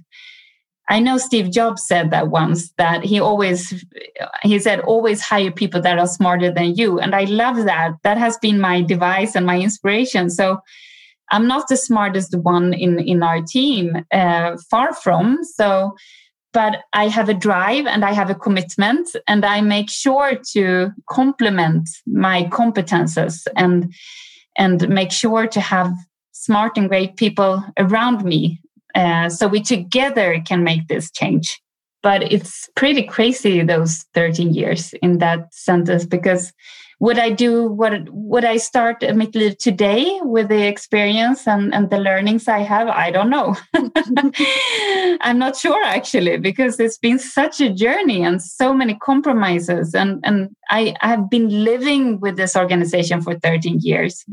i 0.89 1.01
know 1.01 1.19
steve 1.19 1.51
jobs 1.51 1.87
said 1.87 2.11
that 2.11 2.29
once 2.29 2.73
that 2.79 3.05
he 3.05 3.19
always 3.21 3.85
he 4.43 4.59
said 4.59 4.81
always 4.81 5.21
hire 5.21 5.51
people 5.51 5.81
that 5.83 5.99
are 5.99 6.07
smarter 6.07 6.51
than 6.53 6.75
you. 6.75 6.99
And 6.99 7.15
i 7.15 7.25
love 7.25 7.65
that. 7.65 7.93
That 8.03 8.19
has 8.19 8.37
been 8.39 8.61
my 8.61 8.83
device 8.83 9.35
and 9.35 9.47
my 9.47 9.59
inspiration. 9.59 10.31
So 10.31 10.61
i'm 11.31 11.47
not 11.47 11.69
the 11.69 11.77
smartest 11.77 12.35
one 12.37 12.75
in 12.75 12.99
in 12.99 13.23
our 13.23 13.43
team 13.43 14.05
uh, 14.13 14.57
far 14.71 14.93
from. 14.95 15.39
So 15.43 15.95
but 16.57 16.85
I 16.95 17.09
have 17.09 17.29
a 17.29 17.35
drive 17.35 17.85
and 17.85 18.03
I 18.03 18.13
have 18.15 18.31
a 18.31 18.35
commitment, 18.35 19.15
and 19.29 19.45
I 19.45 19.61
make 19.61 19.91
sure 19.91 20.41
to 20.53 20.91
complement 21.11 21.87
my 22.07 22.45
competences 22.45 23.47
and 23.57 23.93
and 24.57 24.89
make 24.89 25.13
sure 25.13 25.47
to 25.49 25.61
have 25.61 25.93
smart 26.33 26.79
and 26.79 26.89
great 26.89 27.19
people 27.19 27.63
around 27.79 28.25
me, 28.25 28.59
uh, 28.95 29.29
so 29.29 29.49
we 29.49 29.61
together 29.61 30.43
can 30.47 30.65
make 30.65 30.89
this 30.89 31.11
change. 31.11 31.61
But 32.03 32.23
it's 32.33 32.71
pretty 32.75 33.03
crazy 33.03 33.63
those 33.63 34.07
13 34.15 34.55
years 34.55 34.95
in 35.03 35.19
that 35.19 35.53
sentence 35.53 36.07
because 36.07 36.55
would 36.99 37.19
I 37.19 37.31
do 37.31 37.69
what 37.69 38.09
would 38.11 38.45
I 38.45 38.57
start 38.57 39.03
admittedly 39.03 39.55
today 39.55 40.19
with 40.23 40.49
the 40.49 40.67
experience 40.67 41.47
and, 41.47 41.75
and 41.75 41.91
the 41.91 41.99
learnings 41.99 42.49
I 42.49 42.61
have? 42.61 42.89
I 42.89 43.11
don't 43.11 43.29
know. 43.29 43.55
I'm 45.21 45.39
not 45.39 45.57
sure 45.57 45.83
actually, 45.85 46.39
because 46.39 46.81
it's 46.81 46.97
been 46.97 47.19
such 47.19 47.61
a 47.61 47.73
journey 47.73 48.23
and 48.23 48.43
so 48.43 48.73
many 48.73 48.95
compromises. 48.95 49.95
And, 49.95 50.21
and 50.25 50.49
I, 50.71 50.95
have 51.03 51.29
been 51.29 51.65
living 51.65 52.19
with 52.21 52.37
this 52.37 52.57
organization 52.57 53.21
for 53.21 53.35
13 53.35 53.81
years. 53.83 54.25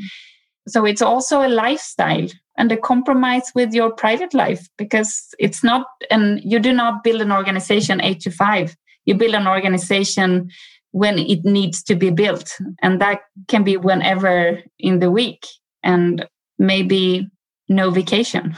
So 0.68 0.86
it's 0.86 1.02
also 1.02 1.46
a 1.46 1.50
lifestyle 1.50 2.28
and 2.58 2.72
a 2.72 2.78
compromise 2.78 3.52
with 3.54 3.74
your 3.74 3.92
private 3.92 4.34
life 4.34 4.70
because 4.78 5.34
it's 5.38 5.64
not, 5.64 5.86
and 6.10 6.40
you 6.44 6.60
do 6.60 6.72
not 6.72 7.04
build 7.04 7.22
an 7.22 7.32
organization 7.32 8.00
eight 8.00 8.22
to 8.22 8.32
five. 8.32 8.78
You 9.06 9.16
build 9.16 9.36
an 9.36 9.48
organization 9.48 10.50
when 10.94 11.18
it 11.18 11.44
needs 11.44 11.84
to 11.84 11.96
be 11.96 12.12
built. 12.12 12.56
And 12.82 13.02
that 13.02 13.22
can 13.48 13.64
be 13.64 13.78
whenever 13.78 14.62
in 14.80 15.00
the 15.00 15.10
week 15.12 15.46
and 15.82 16.26
maybe 16.60 17.28
no 17.68 17.90
vacation. 17.90 18.56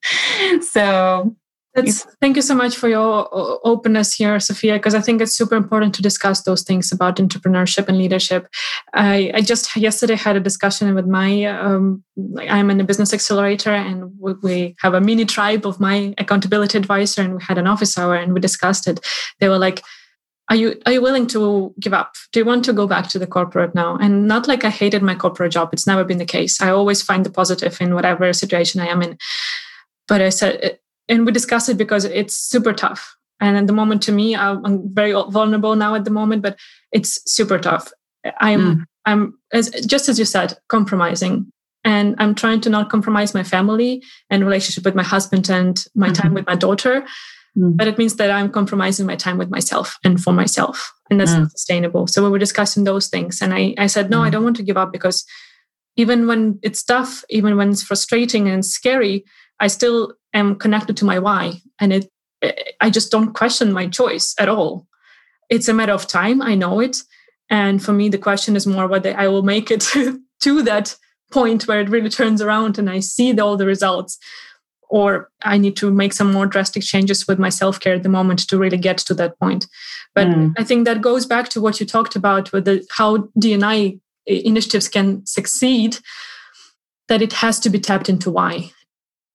so 0.60 1.34
that's, 1.74 2.06
thank 2.20 2.36
you 2.36 2.42
so 2.42 2.54
much 2.54 2.76
for 2.76 2.88
your 2.88 3.28
openness 3.66 4.14
here, 4.14 4.38
Sofia, 4.38 4.74
because 4.74 4.94
I 4.94 5.00
think 5.00 5.20
it's 5.20 5.36
super 5.36 5.56
important 5.56 5.96
to 5.96 6.02
discuss 6.02 6.42
those 6.42 6.62
things 6.62 6.92
about 6.92 7.16
entrepreneurship 7.16 7.88
and 7.88 7.98
leadership. 7.98 8.46
I, 8.92 9.32
I 9.34 9.40
just 9.40 9.74
yesterday 9.74 10.14
had 10.14 10.36
a 10.36 10.40
discussion 10.40 10.94
with 10.94 11.06
my, 11.06 11.44
um, 11.46 12.04
I'm 12.38 12.70
in 12.70 12.80
a 12.80 12.84
business 12.84 13.12
accelerator 13.12 13.72
and 13.72 14.12
we, 14.20 14.34
we 14.44 14.76
have 14.78 14.94
a 14.94 15.00
mini 15.00 15.24
tribe 15.24 15.66
of 15.66 15.80
my 15.80 16.14
accountability 16.18 16.78
advisor 16.78 17.22
and 17.22 17.34
we 17.34 17.42
had 17.42 17.58
an 17.58 17.66
office 17.66 17.98
hour 17.98 18.14
and 18.14 18.32
we 18.32 18.38
discussed 18.38 18.86
it. 18.86 19.04
They 19.40 19.48
were 19.48 19.58
like, 19.58 19.82
are 20.50 20.56
you 20.56 20.80
are 20.84 20.92
you 20.92 21.00
willing 21.00 21.26
to 21.28 21.74
give 21.80 21.94
up? 21.94 22.14
Do 22.32 22.38
you 22.38 22.44
want 22.44 22.64
to 22.66 22.72
go 22.72 22.86
back 22.86 23.08
to 23.08 23.18
the 23.18 23.26
corporate 23.26 23.74
now? 23.74 23.96
And 23.96 24.28
not 24.28 24.46
like 24.46 24.64
i 24.64 24.70
hated 24.70 25.02
my 25.02 25.14
corporate 25.14 25.52
job. 25.52 25.70
It's 25.72 25.86
never 25.86 26.04
been 26.04 26.18
the 26.18 26.26
case. 26.26 26.60
I 26.60 26.70
always 26.70 27.02
find 27.02 27.24
the 27.24 27.30
positive 27.30 27.80
in 27.80 27.94
whatever 27.94 28.32
situation 28.32 28.80
i 28.80 28.86
am 28.86 29.02
in. 29.02 29.16
But 30.06 30.20
i 30.20 30.28
said 30.28 30.78
and 31.08 31.26
we 31.26 31.32
discussed 31.32 31.68
it 31.68 31.78
because 31.78 32.04
it's 32.04 32.36
super 32.36 32.72
tough. 32.72 33.16
And 33.40 33.56
at 33.56 33.66
the 33.66 33.72
moment 33.72 34.02
to 34.02 34.12
me 34.12 34.36
i'm 34.36 34.94
very 34.94 35.12
vulnerable 35.12 35.76
now 35.76 35.94
at 35.94 36.04
the 36.04 36.10
moment 36.10 36.42
but 36.42 36.58
it's 36.92 37.20
super 37.30 37.58
tough. 37.58 37.90
I'm 38.38 38.60
mm. 38.60 38.84
i'm 39.06 39.38
as, 39.52 39.70
just 39.86 40.08
as 40.08 40.18
you 40.18 40.26
said 40.26 40.58
compromising. 40.68 41.50
And 41.84 42.16
i'm 42.18 42.34
trying 42.34 42.60
to 42.62 42.70
not 42.70 42.90
compromise 42.90 43.32
my 43.32 43.44
family 43.44 44.02
and 44.28 44.44
relationship 44.44 44.84
with 44.84 44.94
my 44.94 45.02
husband 45.02 45.48
and 45.48 45.82
my 45.94 46.08
mm-hmm. 46.08 46.14
time 46.14 46.34
with 46.34 46.46
my 46.46 46.56
daughter 46.56 47.06
Mm. 47.56 47.76
But 47.76 47.88
it 47.88 47.98
means 47.98 48.16
that 48.16 48.30
I'm 48.30 48.50
compromising 48.50 49.06
my 49.06 49.16
time 49.16 49.38
with 49.38 49.50
myself 49.50 49.98
and 50.04 50.20
for 50.20 50.32
myself. 50.32 50.92
And 51.10 51.20
that's 51.20 51.32
mm. 51.32 51.40
not 51.40 51.50
sustainable. 51.52 52.06
So 52.06 52.22
we 52.24 52.30
were 52.30 52.38
discussing 52.38 52.84
those 52.84 53.08
things. 53.08 53.40
And 53.40 53.54
I, 53.54 53.74
I 53.78 53.86
said, 53.86 54.10
no, 54.10 54.20
mm. 54.20 54.26
I 54.26 54.30
don't 54.30 54.44
want 54.44 54.56
to 54.56 54.62
give 54.62 54.76
up 54.76 54.92
because 54.92 55.24
even 55.96 56.26
when 56.26 56.58
it's 56.62 56.82
tough, 56.82 57.24
even 57.30 57.56
when 57.56 57.70
it's 57.70 57.82
frustrating 57.82 58.48
and 58.48 58.64
scary, 58.64 59.24
I 59.60 59.68
still 59.68 60.14
am 60.32 60.56
connected 60.56 60.96
to 60.98 61.04
my 61.04 61.18
why. 61.18 61.60
And 61.78 61.92
it, 61.92 62.10
I 62.80 62.90
just 62.90 63.10
don't 63.10 63.32
question 63.32 63.72
my 63.72 63.86
choice 63.86 64.34
at 64.38 64.48
all. 64.48 64.86
It's 65.48 65.68
a 65.68 65.74
matter 65.74 65.92
of 65.92 66.06
time. 66.06 66.42
I 66.42 66.54
know 66.54 66.80
it. 66.80 66.98
And 67.50 67.82
for 67.82 67.92
me, 67.92 68.08
the 68.08 68.18
question 68.18 68.56
is 68.56 68.66
more 68.66 68.88
whether 68.88 69.16
I 69.16 69.28
will 69.28 69.42
make 69.42 69.70
it 69.70 69.80
to 70.40 70.62
that 70.62 70.96
point 71.30 71.68
where 71.68 71.80
it 71.80 71.88
really 71.88 72.10
turns 72.10 72.40
around 72.42 72.78
and 72.78 72.90
I 72.90 73.00
see 73.00 73.38
all 73.38 73.56
the 73.56 73.66
results 73.66 74.18
or 74.94 75.28
I 75.42 75.58
need 75.58 75.74
to 75.78 75.90
make 75.90 76.12
some 76.12 76.32
more 76.32 76.46
drastic 76.46 76.84
changes 76.84 77.26
with 77.26 77.36
my 77.36 77.48
self 77.48 77.80
care 77.80 77.94
at 77.94 78.04
the 78.04 78.08
moment 78.08 78.48
to 78.48 78.56
really 78.56 78.78
get 78.78 78.98
to 78.98 79.14
that 79.14 79.36
point. 79.40 79.66
But 80.14 80.28
mm. 80.28 80.54
I 80.56 80.62
think 80.62 80.84
that 80.84 81.00
goes 81.00 81.26
back 81.26 81.48
to 81.48 81.60
what 81.60 81.80
you 81.80 81.86
talked 81.86 82.14
about 82.14 82.52
with 82.52 82.64
the, 82.64 82.86
how 82.92 83.28
D&I 83.36 83.98
initiatives 84.24 84.86
can 84.88 85.26
succeed, 85.26 85.98
that 87.08 87.22
it 87.22 87.32
has 87.32 87.58
to 87.60 87.70
be 87.70 87.80
tapped 87.80 88.08
into 88.08 88.30
why. 88.30 88.70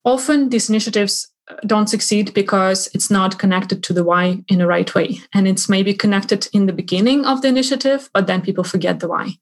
Often 0.06 0.48
these 0.48 0.70
initiatives 0.70 1.30
don't 1.66 1.90
succeed 1.90 2.34
because 2.34 2.88
it's 2.94 3.12
not 3.12 3.38
connected 3.38 3.84
to 3.84 3.92
the 3.92 4.06
why 4.06 4.42
in 4.48 4.60
the 4.60 4.68
right 4.68 4.96
way. 4.96 5.20
And 5.34 5.46
it's 5.46 5.68
maybe 5.68 5.94
connected 5.94 6.48
in 6.54 6.68
the 6.68 6.74
beginning 6.74 7.26
of 7.26 7.42
the 7.42 7.50
initiative, 7.50 8.10
but 8.14 8.28
then 8.28 8.42
people 8.42 8.64
forget 8.64 9.02
the 9.02 9.10
why. 9.10 9.34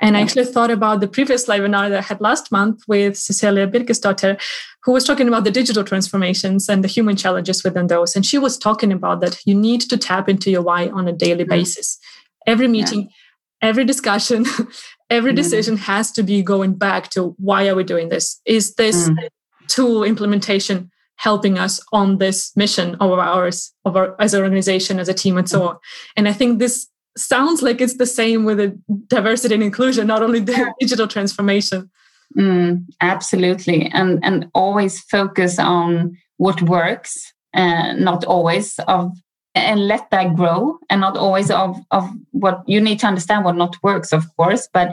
And 0.00 0.16
I 0.16 0.22
actually 0.22 0.46
thought 0.46 0.70
about 0.70 1.00
the 1.00 1.08
previous 1.08 1.46
webinar 1.46 1.90
that 1.90 1.98
I 1.98 2.02
had 2.02 2.20
last 2.20 2.50
month 2.50 2.82
with 2.88 3.16
Cecilia 3.16 3.66
Birkesdotter, 3.66 4.40
who 4.82 4.92
was 4.92 5.04
talking 5.04 5.28
about 5.28 5.44
the 5.44 5.50
digital 5.50 5.84
transformations 5.84 6.68
and 6.68 6.82
the 6.82 6.88
human 6.88 7.16
challenges 7.16 7.62
within 7.62 7.88
those. 7.88 8.16
And 8.16 8.24
she 8.24 8.38
was 8.38 8.56
talking 8.56 8.92
about 8.92 9.20
that 9.20 9.38
you 9.44 9.54
need 9.54 9.82
to 9.82 9.98
tap 9.98 10.28
into 10.28 10.50
your 10.50 10.62
why 10.62 10.88
on 10.88 11.06
a 11.06 11.12
daily 11.12 11.44
mm-hmm. 11.44 11.50
basis. 11.50 11.98
Every 12.46 12.66
meeting, 12.66 13.02
yeah. 13.02 13.68
every 13.68 13.84
discussion, 13.84 14.46
every 15.10 15.32
mm-hmm. 15.32 15.36
decision 15.36 15.74
mm-hmm. 15.74 15.84
has 15.84 16.10
to 16.12 16.22
be 16.22 16.42
going 16.42 16.74
back 16.74 17.10
to 17.10 17.34
why 17.38 17.68
are 17.68 17.74
we 17.74 17.84
doing 17.84 18.08
this? 18.08 18.40
Is 18.46 18.74
this 18.76 19.10
mm-hmm. 19.10 19.26
tool 19.68 20.02
implementation 20.02 20.90
helping 21.16 21.58
us 21.58 21.78
on 21.92 22.16
this 22.16 22.50
mission 22.56 22.94
of 22.94 23.12
ours 23.12 23.74
of 23.84 23.94
our 23.94 24.16
as 24.18 24.32
an 24.32 24.42
organization 24.42 24.98
as 24.98 25.06
a 25.06 25.12
team 25.12 25.36
and 25.36 25.50
so 25.50 25.58
mm-hmm. 25.58 25.68
on 25.68 25.76
and 26.16 26.26
i 26.26 26.32
think 26.32 26.58
this 26.58 26.88
sounds 27.16 27.62
like 27.62 27.80
it's 27.80 27.96
the 27.96 28.06
same 28.06 28.44
with 28.44 28.58
the 28.58 28.78
diversity 29.06 29.54
and 29.54 29.62
inclusion, 29.62 30.06
not 30.06 30.22
only 30.22 30.40
the 30.40 30.72
digital 30.80 31.08
transformation. 31.08 31.90
Mm, 32.38 32.86
absolutely, 33.00 33.86
and 33.92 34.20
and 34.22 34.48
always 34.54 35.00
focus 35.00 35.58
on 35.58 36.16
what 36.36 36.62
works, 36.62 37.32
uh, 37.54 37.92
not 37.94 38.24
always 38.24 38.78
of, 38.86 39.12
and 39.54 39.88
let 39.88 40.08
that 40.10 40.36
grow, 40.36 40.78
and 40.88 41.00
not 41.00 41.16
always 41.16 41.50
of 41.50 41.76
of 41.90 42.08
what 42.30 42.62
you 42.66 42.80
need 42.80 43.00
to 43.00 43.08
understand 43.08 43.44
what 43.44 43.56
not 43.56 43.76
works, 43.82 44.12
of 44.12 44.24
course, 44.36 44.68
but 44.72 44.90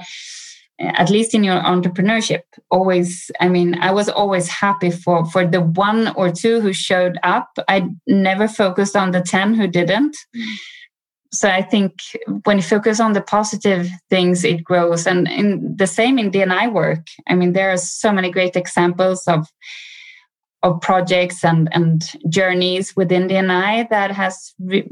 uh, 0.81 0.93
at 0.95 1.11
least 1.11 1.35
in 1.35 1.43
your 1.43 1.59
entrepreneurship 1.61 2.41
always 2.69 3.31
i 3.39 3.49
mean 3.49 3.73
i 3.81 3.91
was 3.91 4.09
always 4.09 4.47
happy 4.47 4.91
for 4.91 5.25
for 5.25 5.43
the 5.43 5.61
one 5.61 6.09
or 6.15 6.31
two 6.31 6.61
who 6.61 6.71
showed 6.71 7.17
up. 7.23 7.49
I 7.67 7.89
never 8.05 8.47
focused 8.47 8.95
on 8.95 9.11
the 9.11 9.21
10 9.21 9.55
who 9.55 9.67
didn't. 9.67 10.15
Mm 10.35 10.57
so 11.31 11.49
I 11.49 11.61
think 11.61 11.99
when 12.43 12.57
you 12.57 12.63
focus 12.63 12.99
on 12.99 13.13
the 13.13 13.21
positive 13.21 13.89
things, 14.09 14.43
it 14.43 14.63
grows. 14.63 15.05
And 15.05 15.27
in 15.27 15.75
the 15.75 15.87
same 15.87 16.17
in 16.17 16.29
D&I 16.29 16.67
work, 16.67 17.07
I 17.27 17.35
mean, 17.35 17.53
there 17.53 17.71
are 17.71 17.77
so 17.77 18.11
many 18.11 18.31
great 18.31 18.55
examples 18.55 19.27
of 19.27 19.47
of 20.63 20.81
projects 20.81 21.45
and 21.45 21.69
and 21.71 22.03
journeys 22.29 22.95
within 22.95 23.27
D&I 23.27 23.87
that 23.91 24.11
has 24.11 24.53
re- 24.59 24.89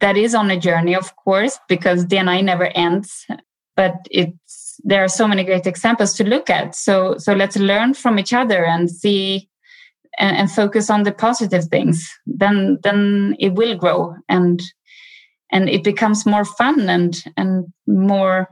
that 0.00 0.16
is 0.16 0.34
on 0.34 0.50
a 0.50 0.58
journey, 0.58 0.94
of 0.94 1.14
course, 1.16 1.58
because 1.68 2.04
D&I 2.04 2.40
never 2.40 2.66
ends. 2.66 3.26
But 3.76 3.94
it's 4.10 4.80
there 4.82 5.04
are 5.04 5.08
so 5.08 5.28
many 5.28 5.44
great 5.44 5.66
examples 5.66 6.14
to 6.14 6.24
look 6.24 6.50
at. 6.50 6.74
So 6.74 7.16
so 7.18 7.32
let's 7.32 7.56
learn 7.56 7.94
from 7.94 8.18
each 8.18 8.32
other 8.32 8.64
and 8.64 8.90
see 8.90 9.48
and, 10.18 10.36
and 10.36 10.50
focus 10.50 10.90
on 10.90 11.04
the 11.04 11.12
positive 11.12 11.64
things. 11.66 12.08
Then 12.26 12.78
then 12.82 13.36
it 13.38 13.54
will 13.54 13.76
grow 13.76 14.16
and 14.28 14.60
and 15.52 15.68
it 15.68 15.84
becomes 15.84 16.26
more 16.26 16.44
fun 16.44 16.88
and 16.88 17.24
and 17.36 17.66
more 17.86 18.48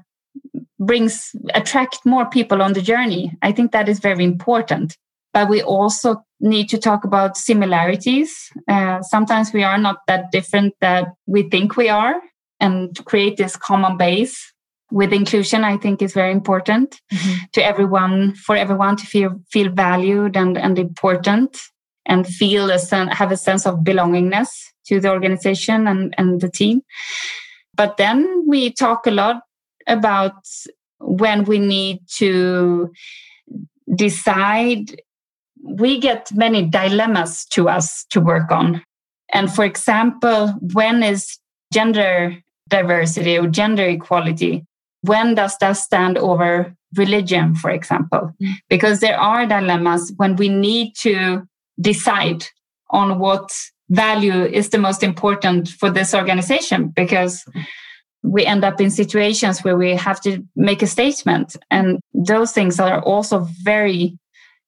brings 0.79 1.31
attract 1.55 1.99
more 2.05 2.27
people 2.27 2.63
on 2.63 2.73
the 2.73 2.83
journey. 2.83 3.33
I 3.43 3.53
think 3.53 3.73
that 3.73 3.89
is 3.89 3.99
very 3.99 4.25
important. 4.25 4.97
But 5.35 5.49
we 5.49 5.63
also 5.63 6.25
need 6.41 6.69
to 6.71 6.79
talk 6.79 7.05
about 7.05 7.37
similarities. 7.37 8.51
Uh, 8.69 9.03
sometimes 9.03 9.53
we 9.53 9.63
are 9.63 9.79
not 9.79 9.99
that 10.07 10.31
different 10.31 10.75
that 10.81 11.09
we 11.27 11.43
think 11.43 11.77
we 11.77 11.89
are 11.89 12.21
and 12.61 12.97
create 13.05 13.37
this 13.37 13.57
common 13.57 13.97
base 13.97 14.53
with 14.91 15.13
inclusion 15.13 15.65
i 15.65 15.77
think 15.77 16.01
is 16.01 16.15
very 16.15 16.33
important 16.33 16.99
mm-hmm. 17.13 17.39
to 17.53 17.65
everyone 17.65 18.35
for 18.35 18.57
everyone 18.57 18.97
to 18.97 19.07
feel 19.07 19.39
feel 19.51 19.71
valued 19.71 20.37
and 20.37 20.57
and 20.57 20.79
important 20.79 21.59
and 22.07 22.27
feel 22.27 22.71
a 22.71 22.79
sen- 22.79 23.09
have 23.09 23.31
a 23.31 23.37
sense 23.37 23.67
of 23.67 23.81
belongingness 23.81 24.49
to 24.89 25.01
the 25.01 25.11
organization 25.11 25.87
and, 25.87 26.15
and 26.19 26.41
the 26.41 26.51
team. 26.51 26.83
But 27.75 27.97
then 27.97 28.45
we 28.47 28.73
talk 28.73 29.07
a 29.07 29.11
lot 29.11 29.43
about 29.87 30.35
when 31.01 31.45
we 31.45 31.59
need 31.59 32.01
to 32.17 32.91
decide. 33.95 35.01
We 35.63 35.99
get 36.01 36.33
many 36.33 36.67
dilemmas 36.67 37.45
to 37.47 37.69
us 37.69 38.05
to 38.11 38.21
work 38.21 38.51
on. 38.51 38.83
And 39.33 39.53
for 39.53 39.65
example, 39.65 40.55
when 40.61 41.03
is 41.03 41.39
gender 41.73 42.37
diversity 42.69 43.39
or 43.39 43.49
gender 43.49 43.87
equality? 43.87 44.65
When 45.03 45.35
does 45.35 45.57
that 45.59 45.73
stand 45.73 46.19
over 46.19 46.75
religion, 46.97 47.55
for 47.55 47.71
example? 47.71 48.33
Mm. 48.43 48.55
Because 48.69 49.01
there 49.01 49.19
are 49.19 49.47
dilemmas 49.47 50.13
when 50.17 50.37
we 50.37 50.49
need 50.49 50.95
to 51.01 51.47
decide 51.81 52.45
on 52.91 53.19
what 53.19 53.51
value 53.91 54.45
is 54.45 54.69
the 54.69 54.79
most 54.79 55.03
important 55.03 55.69
for 55.69 55.91
this 55.91 56.15
organization 56.15 56.89
because 56.89 57.45
we 58.23 58.45
end 58.45 58.65
up 58.65 58.81
in 58.81 58.91
situations 58.91 59.61
where 59.61 59.77
we 59.77 59.95
have 59.95 60.21
to 60.21 60.45
make 60.57 60.83
a 60.83 60.87
statement. 60.87 61.57
And 61.71 62.01
those 62.13 62.53
things 62.53 62.79
are 62.81 63.01
also 63.01 63.47
very 63.63 64.19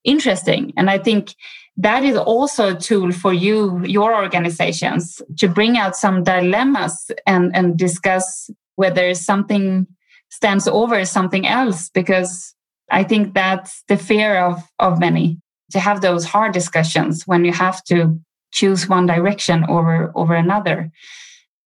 interesting. 0.04 0.72
And 0.76 0.88
i 0.88 0.98
think 0.98 1.34
that 1.76 2.04
is 2.04 2.16
also 2.16 2.74
a 2.74 2.78
tool 2.78 3.10
for 3.10 3.32
you 3.32 3.82
your 3.84 4.14
organizations 4.14 5.22
to 5.38 5.48
bring 5.48 5.76
out 5.76 5.96
some 5.96 6.22
dilemmas 6.24 7.10
and 7.26 7.54
and 7.56 7.76
discuss 7.76 8.50
whether 8.76 9.14
something 9.14 9.86
stands 10.30 10.68
over 10.68 11.04
something 11.04 11.46
else 11.46 11.90
because 11.90 12.54
i 12.90 13.02
think 13.02 13.34
that's 13.34 13.82
the 13.88 13.96
fear 13.96 14.38
of 14.38 14.62
of 14.78 14.98
many 15.00 15.38
to 15.70 15.78
have 15.80 16.00
those 16.00 16.24
hard 16.24 16.52
discussions 16.52 17.26
when 17.26 17.44
you 17.44 17.52
have 17.52 17.82
to 17.84 18.18
choose 18.50 18.88
one 18.88 19.06
direction 19.06 19.64
over 19.68 20.12
over 20.14 20.34
another 20.34 20.90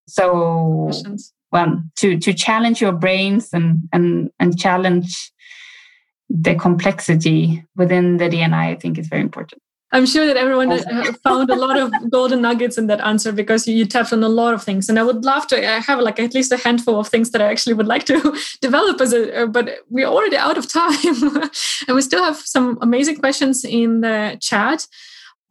so 0.06 0.90
well 1.52 1.82
to 1.96 2.18
to 2.18 2.32
challenge 2.32 2.80
your 2.80 2.92
brains 2.92 3.52
and 3.52 3.88
and 3.92 4.30
and 4.38 4.58
challenge 4.58 5.32
the 6.28 6.54
complexity 6.54 7.64
within 7.76 8.16
the 8.16 8.28
D&I 8.28 8.70
i 8.70 8.74
think 8.74 8.98
is 8.98 9.08
very 9.08 9.22
important 9.22 9.60
I'm 9.94 10.06
sure 10.06 10.26
that 10.26 10.36
everyone 10.36 10.76
found 11.24 11.50
a 11.50 11.54
lot 11.54 11.78
of 11.78 11.92
golden 12.10 12.42
nuggets 12.42 12.76
in 12.76 12.88
that 12.88 13.00
answer 13.00 13.30
because 13.30 13.68
you, 13.68 13.86
tapped 13.86 14.12
on 14.12 14.24
a 14.24 14.28
lot 14.28 14.52
of 14.52 14.62
things. 14.62 14.88
And 14.88 14.98
I 14.98 15.04
would 15.04 15.24
love 15.24 15.46
to 15.48 15.56
I 15.56 15.78
have 15.78 16.00
like 16.00 16.18
at 16.18 16.34
least 16.34 16.50
a 16.50 16.56
handful 16.56 16.98
of 16.98 17.06
things 17.06 17.30
that 17.30 17.40
I 17.40 17.46
actually 17.46 17.74
would 17.74 17.86
like 17.86 18.04
to 18.06 18.36
develop 18.60 19.00
as 19.00 19.12
a, 19.12 19.42
uh, 19.42 19.46
but 19.46 19.70
we're 19.88 20.08
already 20.08 20.36
out 20.36 20.58
of 20.58 20.70
time. 20.70 21.40
and 21.86 21.94
we 21.94 22.02
still 22.02 22.24
have 22.24 22.38
some 22.38 22.76
amazing 22.80 23.18
questions 23.18 23.64
in 23.64 24.00
the 24.00 24.36
chat. 24.40 24.88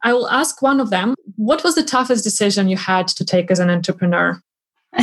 I 0.04 0.12
will 0.12 0.28
ask 0.28 0.60
one 0.62 0.80
of 0.80 0.90
them. 0.90 1.14
What 1.36 1.64
was 1.64 1.74
the 1.74 1.82
toughest 1.82 2.22
decision 2.22 2.68
you 2.68 2.76
had 2.76 3.08
to 3.08 3.24
take 3.24 3.50
as 3.50 3.58
an 3.58 3.70
entrepreneur? 3.70 4.38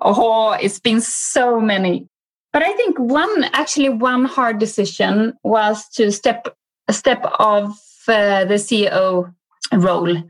oh, 0.00 0.56
it's 0.60 0.80
been 0.80 1.00
so 1.00 1.60
many. 1.60 2.08
But 2.52 2.62
I 2.62 2.72
think 2.74 2.96
one, 2.98 3.44
actually, 3.52 3.88
one 3.88 4.24
hard 4.24 4.60
decision 4.60 5.34
was 5.42 5.88
to 5.90 6.12
step 6.12 6.56
a 6.86 6.92
step 6.92 7.24
of 7.40 7.70
uh, 8.06 8.44
the 8.44 8.54
CEO 8.54 9.34
role. 9.72 10.22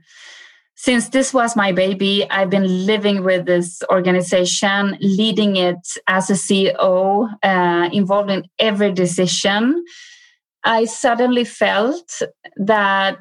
Since 0.76 1.10
this 1.10 1.34
was 1.34 1.54
my 1.54 1.72
baby, 1.72 2.26
I've 2.30 2.50
been 2.50 2.86
living 2.86 3.22
with 3.22 3.46
this 3.46 3.82
organization, 3.90 4.96
leading 5.00 5.56
it 5.56 5.78
as 6.06 6.30
a 6.30 6.34
CEO, 6.34 7.28
uh, 7.42 7.90
involved 7.92 8.30
in 8.30 8.44
every 8.58 8.92
decision. 8.92 9.84
I 10.64 10.86
suddenly 10.86 11.44
felt 11.44 12.22
that 12.56 13.18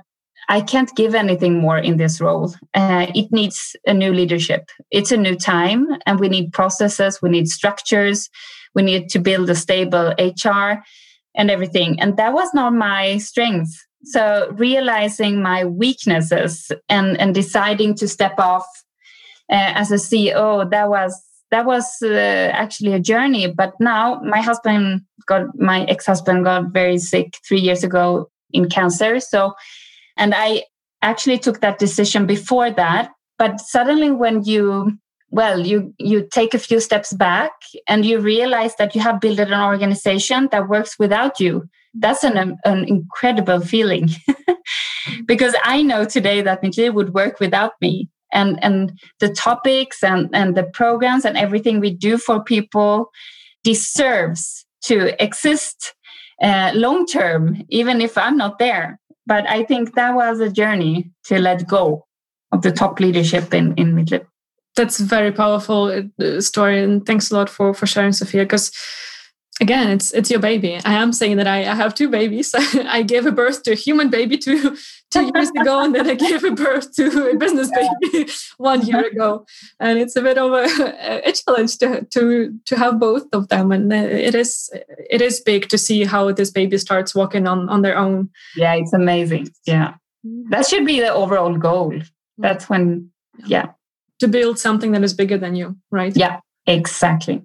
I 0.50 0.62
can't 0.62 0.94
give 0.96 1.16
anything 1.16 1.60
more 1.60 1.78
in 1.78 1.98
this 1.98 2.20
role. 2.20 2.54
Uh, 2.74 3.08
it 3.16 3.32
needs 3.32 3.76
a 3.86 3.94
new 3.94 4.12
leadership. 4.12 4.70
It's 4.92 5.12
a 5.12 5.18
new 5.18 5.36
time, 5.36 5.88
and 6.06 6.20
we 6.20 6.30
need 6.30 6.54
processes, 6.54 7.22
we 7.22 7.30
need 7.30 7.48
structures, 7.48 8.30
we 8.76 8.82
need 8.82 9.10
to 9.10 9.20
build 9.20 9.50
a 9.50 9.56
stable 9.56 10.14
HR 10.20 10.84
and 11.36 11.50
everything. 11.50 12.00
And 12.00 12.18
that 12.18 12.34
was 12.34 12.54
not 12.54 12.74
my 12.74 13.18
strength. 13.18 13.74
So 14.06 14.52
realizing 14.58 15.42
my 15.42 15.64
weaknesses 15.64 16.72
and 16.90 17.18
and 17.20 17.34
deciding 17.34 17.96
to 17.96 18.08
step 18.08 18.38
off 18.38 18.66
uh, 19.50 19.72
as 19.76 19.92
a 19.92 19.96
CEO, 19.96 20.70
that 20.70 20.90
was 20.90 21.22
that 21.52 21.66
was 21.66 21.86
uh, 22.02 22.50
actually 22.52 22.94
a 22.94 23.00
journey. 23.00 23.48
But 23.48 23.74
now 23.80 24.20
my 24.24 24.42
husband 24.42 25.02
got 25.26 25.58
my 25.58 25.86
ex 25.86 26.06
husband 26.06 26.44
got 26.44 26.74
very 26.74 26.98
sick 26.98 27.38
three 27.48 27.60
years 27.60 27.84
ago 27.84 28.30
in 28.52 28.70
cancer. 28.70 29.20
So, 29.20 29.54
and 30.18 30.34
I 30.36 30.64
actually 31.02 31.40
took 31.40 31.62
that 31.62 31.80
decision 31.80 32.26
before 32.26 32.72
that. 32.72 33.12
But 33.38 33.60
suddenly, 33.60 34.12
when 34.12 34.44
you 34.44 34.98
well 35.30 35.60
you 35.60 35.94
you 35.98 36.28
take 36.32 36.54
a 36.54 36.60
few 36.60 36.80
steps 36.80 37.14
back 37.14 37.52
and 37.88 38.06
you 38.06 38.20
realize 38.20 38.76
that 38.76 38.94
you 38.96 39.02
have 39.02 39.20
built 39.20 39.40
an 39.40 39.54
organization 39.54 40.50
that 40.52 40.70
works 40.70 40.98
without 41.00 41.40
you 41.40 41.68
that's 41.94 42.24
an, 42.24 42.58
an 42.66 42.86
incredible 42.86 43.60
feeling 43.60 44.10
because 45.26 45.56
I 45.64 45.84
know 45.84 46.06
today 46.06 46.42
that 46.42 46.64
Mitt 46.64 46.78
Liv 46.78 46.94
would 46.96 47.14
work 47.14 47.40
without 47.40 47.74
me. 47.82 48.10
And, 48.36 48.58
and 48.64 49.00
the 49.20 49.30
topics 49.30 50.04
and, 50.04 50.28
and 50.34 50.58
the 50.58 50.64
programs 50.64 51.24
and 51.24 51.38
everything 51.38 51.80
we 51.80 51.94
do 51.94 52.18
for 52.18 52.44
people 52.44 53.12
deserves 53.64 54.66
to 54.86 55.22
exist 55.24 55.94
uh, 56.42 56.72
long 56.74 57.06
term, 57.06 57.62
even 57.70 58.02
if 58.02 58.18
I'm 58.18 58.36
not 58.36 58.58
there. 58.58 59.00
But 59.26 59.50
I 59.50 59.64
think 59.64 59.96
that 59.96 60.16
was 60.16 60.40
a 60.40 60.50
journey 60.50 61.12
to 61.26 61.40
let 61.40 61.68
go 61.68 62.06
of 62.52 62.62
the 62.62 62.72
top 62.72 63.00
leadership 63.00 63.54
in, 63.54 63.74
in 63.76 63.96
Mitt 63.96 64.12
Liv. 64.12 64.26
That's 64.76 65.00
a 65.00 65.04
very 65.04 65.32
powerful 65.32 66.10
uh, 66.22 66.42
story. 66.42 66.84
And 66.84 67.06
thanks 67.06 67.32
a 67.32 67.36
lot 67.36 67.50
for, 67.50 67.74
for 67.74 67.86
sharing, 67.86 68.12
Sofia, 68.12 68.44
because 68.44 68.72
again 69.62 69.90
it's 69.90 70.12
it's 70.14 70.32
your 70.32 70.40
baby. 70.40 70.80
I 70.84 70.94
am 70.94 71.14
saying 71.14 71.38
that 71.38 71.48
i, 71.48 71.60
I 71.60 71.76
have 71.76 71.94
two 71.94 72.10
babies. 72.10 72.54
I 72.58 73.04
gave 73.04 73.26
a 73.26 73.32
birth 73.32 73.64
to 73.64 73.72
a 73.72 73.76
human 73.76 74.10
baby 74.10 74.38
two 74.38 74.78
two 75.12 75.32
years 75.36 75.50
ago 75.50 75.84
and 75.84 75.94
then 75.94 76.10
i 76.10 76.16
gave 76.16 76.44
a 76.44 76.50
birth 76.50 76.92
to 76.96 77.30
a 77.30 77.38
business 77.38 77.70
baby 78.02 78.30
one 78.58 78.86
year 78.86 79.06
ago. 79.08 79.46
And 79.80 80.00
it's 80.00 80.16
a 80.16 80.22
bit 80.22 80.38
of 80.38 80.52
a, 80.52 81.28
a 81.28 81.32
challenge 81.32 81.78
to 81.80 82.06
to 82.06 82.60
to 82.66 82.78
have 82.78 83.00
both 83.00 83.26
of 83.34 83.48
them. 83.50 83.72
And 83.72 83.92
uh, 83.92 83.96
it 83.96 84.36
is 84.36 84.70
it 85.10 85.22
is 85.22 85.40
big 85.40 85.70
to 85.70 85.78
see 85.78 86.04
how 86.04 86.32
this 86.32 86.52
baby 86.52 86.78
starts 86.78 87.14
walking 87.16 87.48
on 87.48 87.70
on 87.70 87.82
their 87.82 87.98
own. 87.98 88.30
Yeah 88.56 88.74
it's 88.76 88.94
amazing. 88.94 89.50
Yeah. 89.66 89.96
Mm-hmm. 90.26 90.50
That 90.50 90.66
should 90.66 90.86
be 90.86 91.00
the 91.00 91.14
overall 91.14 91.58
goal. 91.58 91.92
Mm-hmm. 91.92 92.42
That's 92.42 92.70
when 92.70 93.12
yeah. 93.46 93.72
To 94.20 94.28
build 94.28 94.58
something 94.58 94.94
that 94.94 95.04
is 95.04 95.14
bigger 95.14 95.38
than 95.38 95.56
you 95.56 95.78
right? 95.92 96.16
Yeah 96.16 96.40
exactly. 96.66 97.44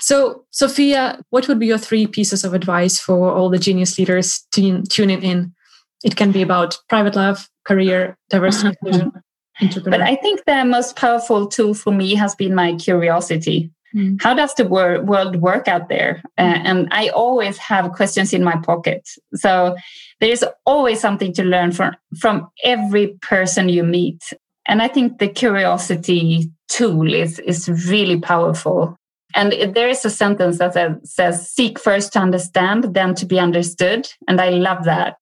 So, 0.00 0.44
Sofia, 0.50 1.22
what 1.30 1.48
would 1.48 1.58
be 1.58 1.66
your 1.66 1.78
three 1.78 2.06
pieces 2.06 2.44
of 2.44 2.54
advice 2.54 2.98
for 2.98 3.30
all 3.30 3.50
the 3.50 3.58
genius 3.58 3.98
leaders 3.98 4.46
tuning 4.50 5.22
in? 5.22 5.54
It 6.02 6.16
can 6.16 6.32
be 6.32 6.42
about 6.42 6.78
private 6.88 7.14
life, 7.14 7.48
career, 7.64 8.16
diversity, 8.30 8.68
inclusion, 8.68 9.12
But 9.84 10.00
I 10.00 10.16
think 10.16 10.44
the 10.46 10.64
most 10.64 10.96
powerful 10.96 11.46
tool 11.46 11.74
for 11.74 11.92
me 11.92 12.14
has 12.14 12.34
been 12.34 12.54
my 12.54 12.74
curiosity. 12.76 13.70
Mm. 13.94 14.22
How 14.22 14.34
does 14.34 14.54
the 14.54 14.64
wor- 14.64 15.02
world 15.02 15.36
work 15.36 15.68
out 15.68 15.88
there? 15.88 16.22
Uh, 16.38 16.54
mm. 16.54 16.62
and 16.64 16.88
I 16.92 17.08
always 17.08 17.58
have 17.58 17.92
questions 17.92 18.32
in 18.32 18.44
my 18.44 18.56
pocket. 18.56 19.08
So 19.34 19.76
there 20.20 20.30
is 20.30 20.44
always 20.64 21.00
something 21.00 21.32
to 21.34 21.44
learn 21.44 21.72
from, 21.72 21.96
from 22.18 22.48
every 22.64 23.18
person 23.20 23.68
you 23.68 23.82
meet. 23.82 24.22
And 24.66 24.80
I 24.80 24.88
think 24.88 25.18
the 25.18 25.28
curiosity 25.28 26.50
tool 26.68 27.12
is, 27.12 27.38
is 27.40 27.68
really 27.88 28.20
powerful. 28.20 28.96
And 29.34 29.74
there 29.74 29.88
is 29.88 30.04
a 30.04 30.10
sentence 30.10 30.58
that 30.58 31.00
says, 31.04 31.50
seek 31.50 31.78
first 31.78 32.12
to 32.14 32.18
understand, 32.18 32.94
then 32.94 33.14
to 33.16 33.26
be 33.26 33.38
understood. 33.38 34.08
And 34.28 34.40
I 34.40 34.50
love 34.50 34.84
that. 34.84 35.16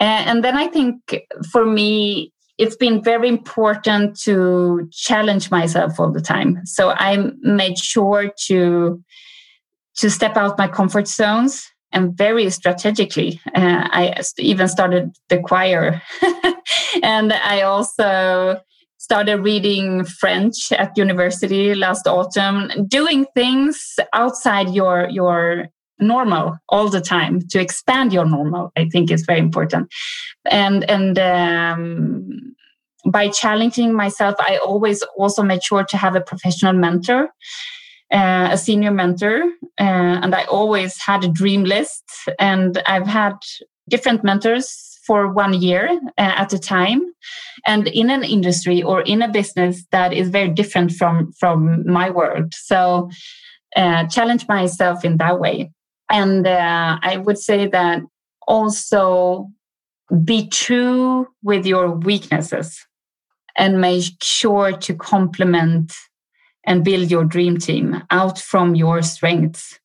And 0.00 0.42
then 0.42 0.56
I 0.56 0.66
think 0.66 1.24
for 1.52 1.64
me, 1.64 2.32
it's 2.58 2.76
been 2.76 3.02
very 3.02 3.28
important 3.28 4.18
to 4.20 4.88
challenge 4.92 5.50
myself 5.50 5.98
all 5.98 6.10
the 6.10 6.20
time. 6.20 6.60
So 6.64 6.90
I 6.90 7.30
made 7.40 7.78
sure 7.78 8.32
to 8.46 9.02
to 9.96 10.10
step 10.10 10.36
out 10.36 10.56
my 10.56 10.68
comfort 10.68 11.06
zones 11.06 11.70
and 11.92 12.16
very 12.16 12.48
strategically. 12.50 13.40
Uh, 13.54 13.88
I 13.90 14.22
even 14.38 14.66
started 14.68 15.14
the 15.28 15.38
choir, 15.38 16.00
and 17.02 17.32
I 17.32 17.62
also 17.62 18.60
started 19.02 19.38
reading 19.38 20.04
French 20.04 20.70
at 20.70 20.96
university 20.96 21.74
last 21.74 22.06
autumn, 22.06 22.70
doing 22.86 23.26
things 23.34 23.98
outside 24.12 24.68
your 24.72 25.08
your 25.10 25.66
normal 25.98 26.56
all 26.68 26.88
the 26.88 27.00
time 27.00 27.40
to 27.50 27.60
expand 27.60 28.12
your 28.12 28.24
normal. 28.24 28.70
I 28.76 28.88
think 28.88 29.10
is 29.10 29.24
very 29.26 29.40
important, 29.40 29.92
and 30.50 30.88
and. 30.88 31.18
Um, 31.18 32.54
by 33.04 33.26
challenging 33.28 33.92
myself, 33.92 34.36
I 34.38 34.58
always 34.58 35.02
also 35.18 35.42
made 35.42 35.64
sure 35.64 35.82
to 35.82 35.96
have 35.96 36.14
a 36.14 36.20
professional 36.20 36.72
mentor, 36.72 37.30
uh, 38.12 38.50
a 38.52 38.56
senior 38.56 38.92
mentor, 38.92 39.42
uh, 39.80 40.22
and 40.22 40.32
I 40.32 40.44
always 40.44 40.96
had 41.02 41.24
a 41.24 41.28
dream 41.28 41.64
list. 41.64 42.04
And 42.38 42.80
I've 42.86 43.08
had 43.08 43.34
different 43.88 44.22
mentors 44.22 44.91
for 45.06 45.32
one 45.32 45.54
year 45.54 45.88
uh, 46.18 46.34
at 46.36 46.52
a 46.52 46.58
time 46.58 47.02
and 47.66 47.88
in 47.88 48.10
an 48.10 48.24
industry 48.24 48.82
or 48.82 49.02
in 49.02 49.22
a 49.22 49.28
business 49.28 49.84
that 49.90 50.12
is 50.12 50.28
very 50.28 50.48
different 50.48 50.92
from 50.92 51.32
from 51.32 51.84
my 51.86 52.10
world 52.10 52.52
so 52.54 53.08
uh, 53.74 54.06
challenge 54.06 54.46
myself 54.48 55.04
in 55.04 55.16
that 55.18 55.40
way. 55.40 55.70
And 56.10 56.46
uh, 56.46 56.98
I 57.02 57.16
would 57.16 57.38
say 57.38 57.68
that 57.68 58.02
also 58.46 59.48
be 60.24 60.48
true 60.48 61.28
with 61.42 61.64
your 61.64 61.90
weaknesses 61.90 62.86
and 63.56 63.80
make 63.80 64.22
sure 64.22 64.72
to 64.72 64.94
complement 64.94 65.94
and 66.66 66.84
build 66.84 67.10
your 67.10 67.24
dream 67.24 67.56
team 67.56 68.02
out 68.10 68.38
from 68.38 68.74
your 68.74 69.00
strengths 69.02 69.78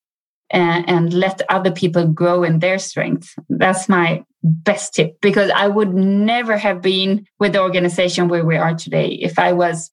and, 0.50 0.88
and, 0.90 1.14
let 1.14 1.42
other 1.50 1.72
people 1.72 2.08
grow 2.08 2.44
in 2.44 2.60
their 2.60 2.78
strengths. 2.78 3.36
That's 3.50 3.90
my 3.90 4.24
best 4.44 4.94
tip 4.94 5.20
because 5.22 5.52
I 5.52 5.68
would 5.68 5.94
never 5.94 6.58
have 6.58 6.82
been 6.82 7.26
with 7.40 7.54
the 7.54 7.62
organization 7.62 8.28
where 8.28 8.46
we 8.46 8.58
are 8.58 8.76
today 8.76 9.10
if 9.22 9.40
I 9.40 9.54
was 9.54 9.92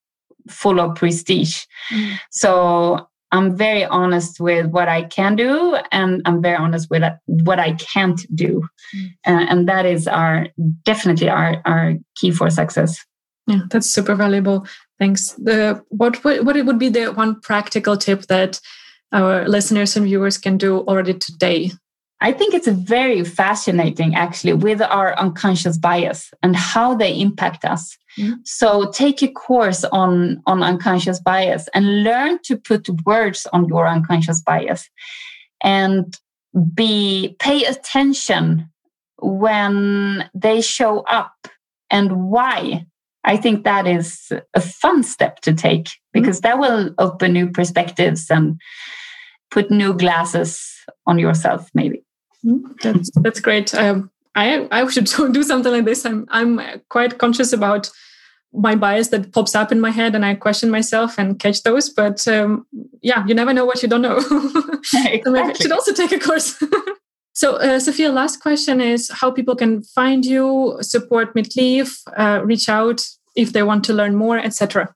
full 0.48 0.80
of 0.80 0.94
prestige. 0.96 1.64
Mm. 1.92 2.18
So 2.30 3.08
I'm 3.32 3.56
very 3.56 3.84
honest 3.84 4.38
with 4.38 4.66
what 4.66 4.88
I 4.88 5.02
can 5.02 5.34
do, 5.34 5.76
and 5.90 6.22
I'm 6.24 6.40
very 6.40 6.56
honest 6.56 6.88
with 6.88 7.02
what 7.26 7.58
I 7.58 7.72
can't 7.72 8.20
do, 8.34 8.68
mm. 8.94 9.06
uh, 9.26 9.46
and 9.48 9.68
that 9.68 9.86
is 9.86 10.06
our 10.06 10.46
definitely 10.84 11.28
our 11.28 11.60
our 11.64 11.94
key 12.16 12.30
for 12.30 12.48
success. 12.50 13.04
Yeah, 13.46 13.62
that's 13.70 13.90
super 13.90 14.14
valuable. 14.14 14.66
Thanks. 14.98 15.32
The 15.32 15.82
what 15.88 16.22
what 16.24 16.44
what 16.44 16.64
would 16.64 16.78
be 16.78 16.90
the 16.90 17.06
one 17.06 17.40
practical 17.40 17.96
tip 17.96 18.22
that 18.26 18.60
our 19.12 19.48
listeners 19.48 19.96
and 19.96 20.06
viewers 20.06 20.38
can 20.38 20.56
do 20.56 20.78
already 20.80 21.14
today 21.14 21.72
I 22.20 22.32
think 22.32 22.54
it's 22.54 22.68
very 22.68 23.24
fascinating 23.24 24.14
actually 24.14 24.54
with 24.54 24.80
our 24.80 25.18
unconscious 25.18 25.76
bias 25.76 26.32
and 26.42 26.56
how 26.56 26.94
they 26.94 27.18
impact 27.18 27.64
us. 27.64 27.98
Mm. 28.18 28.36
So 28.44 28.90
take 28.90 29.22
a 29.22 29.28
course 29.28 29.84
on, 29.84 30.42
on 30.46 30.62
unconscious 30.62 31.20
bias 31.20 31.68
and 31.74 32.04
learn 32.04 32.38
to 32.44 32.56
put 32.56 32.88
words 33.04 33.46
on 33.52 33.66
your 33.68 33.86
unconscious 33.86 34.40
bias 34.40 34.88
and 35.62 36.16
be 36.72 37.36
pay 37.40 37.64
attention 37.64 38.70
when 39.20 40.28
they 40.34 40.60
show 40.60 41.00
up 41.00 41.48
and 41.90 42.30
why. 42.30 42.86
I 43.24 43.36
think 43.38 43.64
that 43.64 43.86
is 43.86 44.30
a 44.52 44.60
fun 44.60 45.02
step 45.02 45.40
to 45.40 45.52
take 45.52 45.88
because 46.12 46.38
mm. 46.38 46.42
that 46.42 46.58
will 46.58 46.94
open 46.98 47.32
new 47.32 47.50
perspectives 47.50 48.30
and 48.30 48.60
put 49.50 49.70
new 49.70 49.94
glasses 49.94 50.70
on 51.06 51.18
yourself 51.18 51.70
maybe 51.74 52.03
Mm-hmm. 52.03 52.03
That's 52.82 53.10
that's 53.16 53.40
great. 53.40 53.74
Um, 53.74 54.10
I 54.34 54.68
I 54.70 54.88
should 54.88 55.04
do 55.32 55.42
something 55.42 55.72
like 55.72 55.84
this. 55.84 56.04
I'm 56.04 56.26
I'm 56.30 56.60
quite 56.88 57.18
conscious 57.18 57.52
about 57.52 57.90
my 58.52 58.76
bias 58.76 59.08
that 59.08 59.32
pops 59.32 59.54
up 59.54 59.72
in 59.72 59.80
my 59.80 59.90
head, 59.90 60.14
and 60.14 60.24
I 60.24 60.34
question 60.34 60.70
myself 60.70 61.18
and 61.18 61.38
catch 61.38 61.62
those. 61.62 61.90
But 61.90 62.26
um, 62.28 62.66
yeah, 63.02 63.24
you 63.26 63.34
never 63.34 63.52
know 63.52 63.64
what 63.64 63.82
you 63.82 63.88
don't 63.88 64.02
know. 64.02 64.18
exactly. 64.18 65.22
so 65.24 65.30
maybe 65.30 65.50
I 65.50 65.52
should 65.54 65.72
also 65.72 65.92
take 65.92 66.12
a 66.12 66.18
course. 66.18 66.62
so, 67.32 67.56
uh, 67.56 67.80
Sofia, 67.80 68.12
last 68.12 68.40
question 68.40 68.80
is 68.80 69.10
how 69.10 69.30
people 69.30 69.56
can 69.56 69.82
find 69.82 70.24
you, 70.24 70.78
support 70.80 71.34
Mitt 71.34 71.56
Liv, 71.56 71.96
uh, 72.16 72.42
reach 72.44 72.68
out 72.68 73.06
if 73.34 73.52
they 73.52 73.62
want 73.62 73.84
to 73.84 73.92
learn 73.92 74.14
more, 74.14 74.38
etc. 74.38 74.94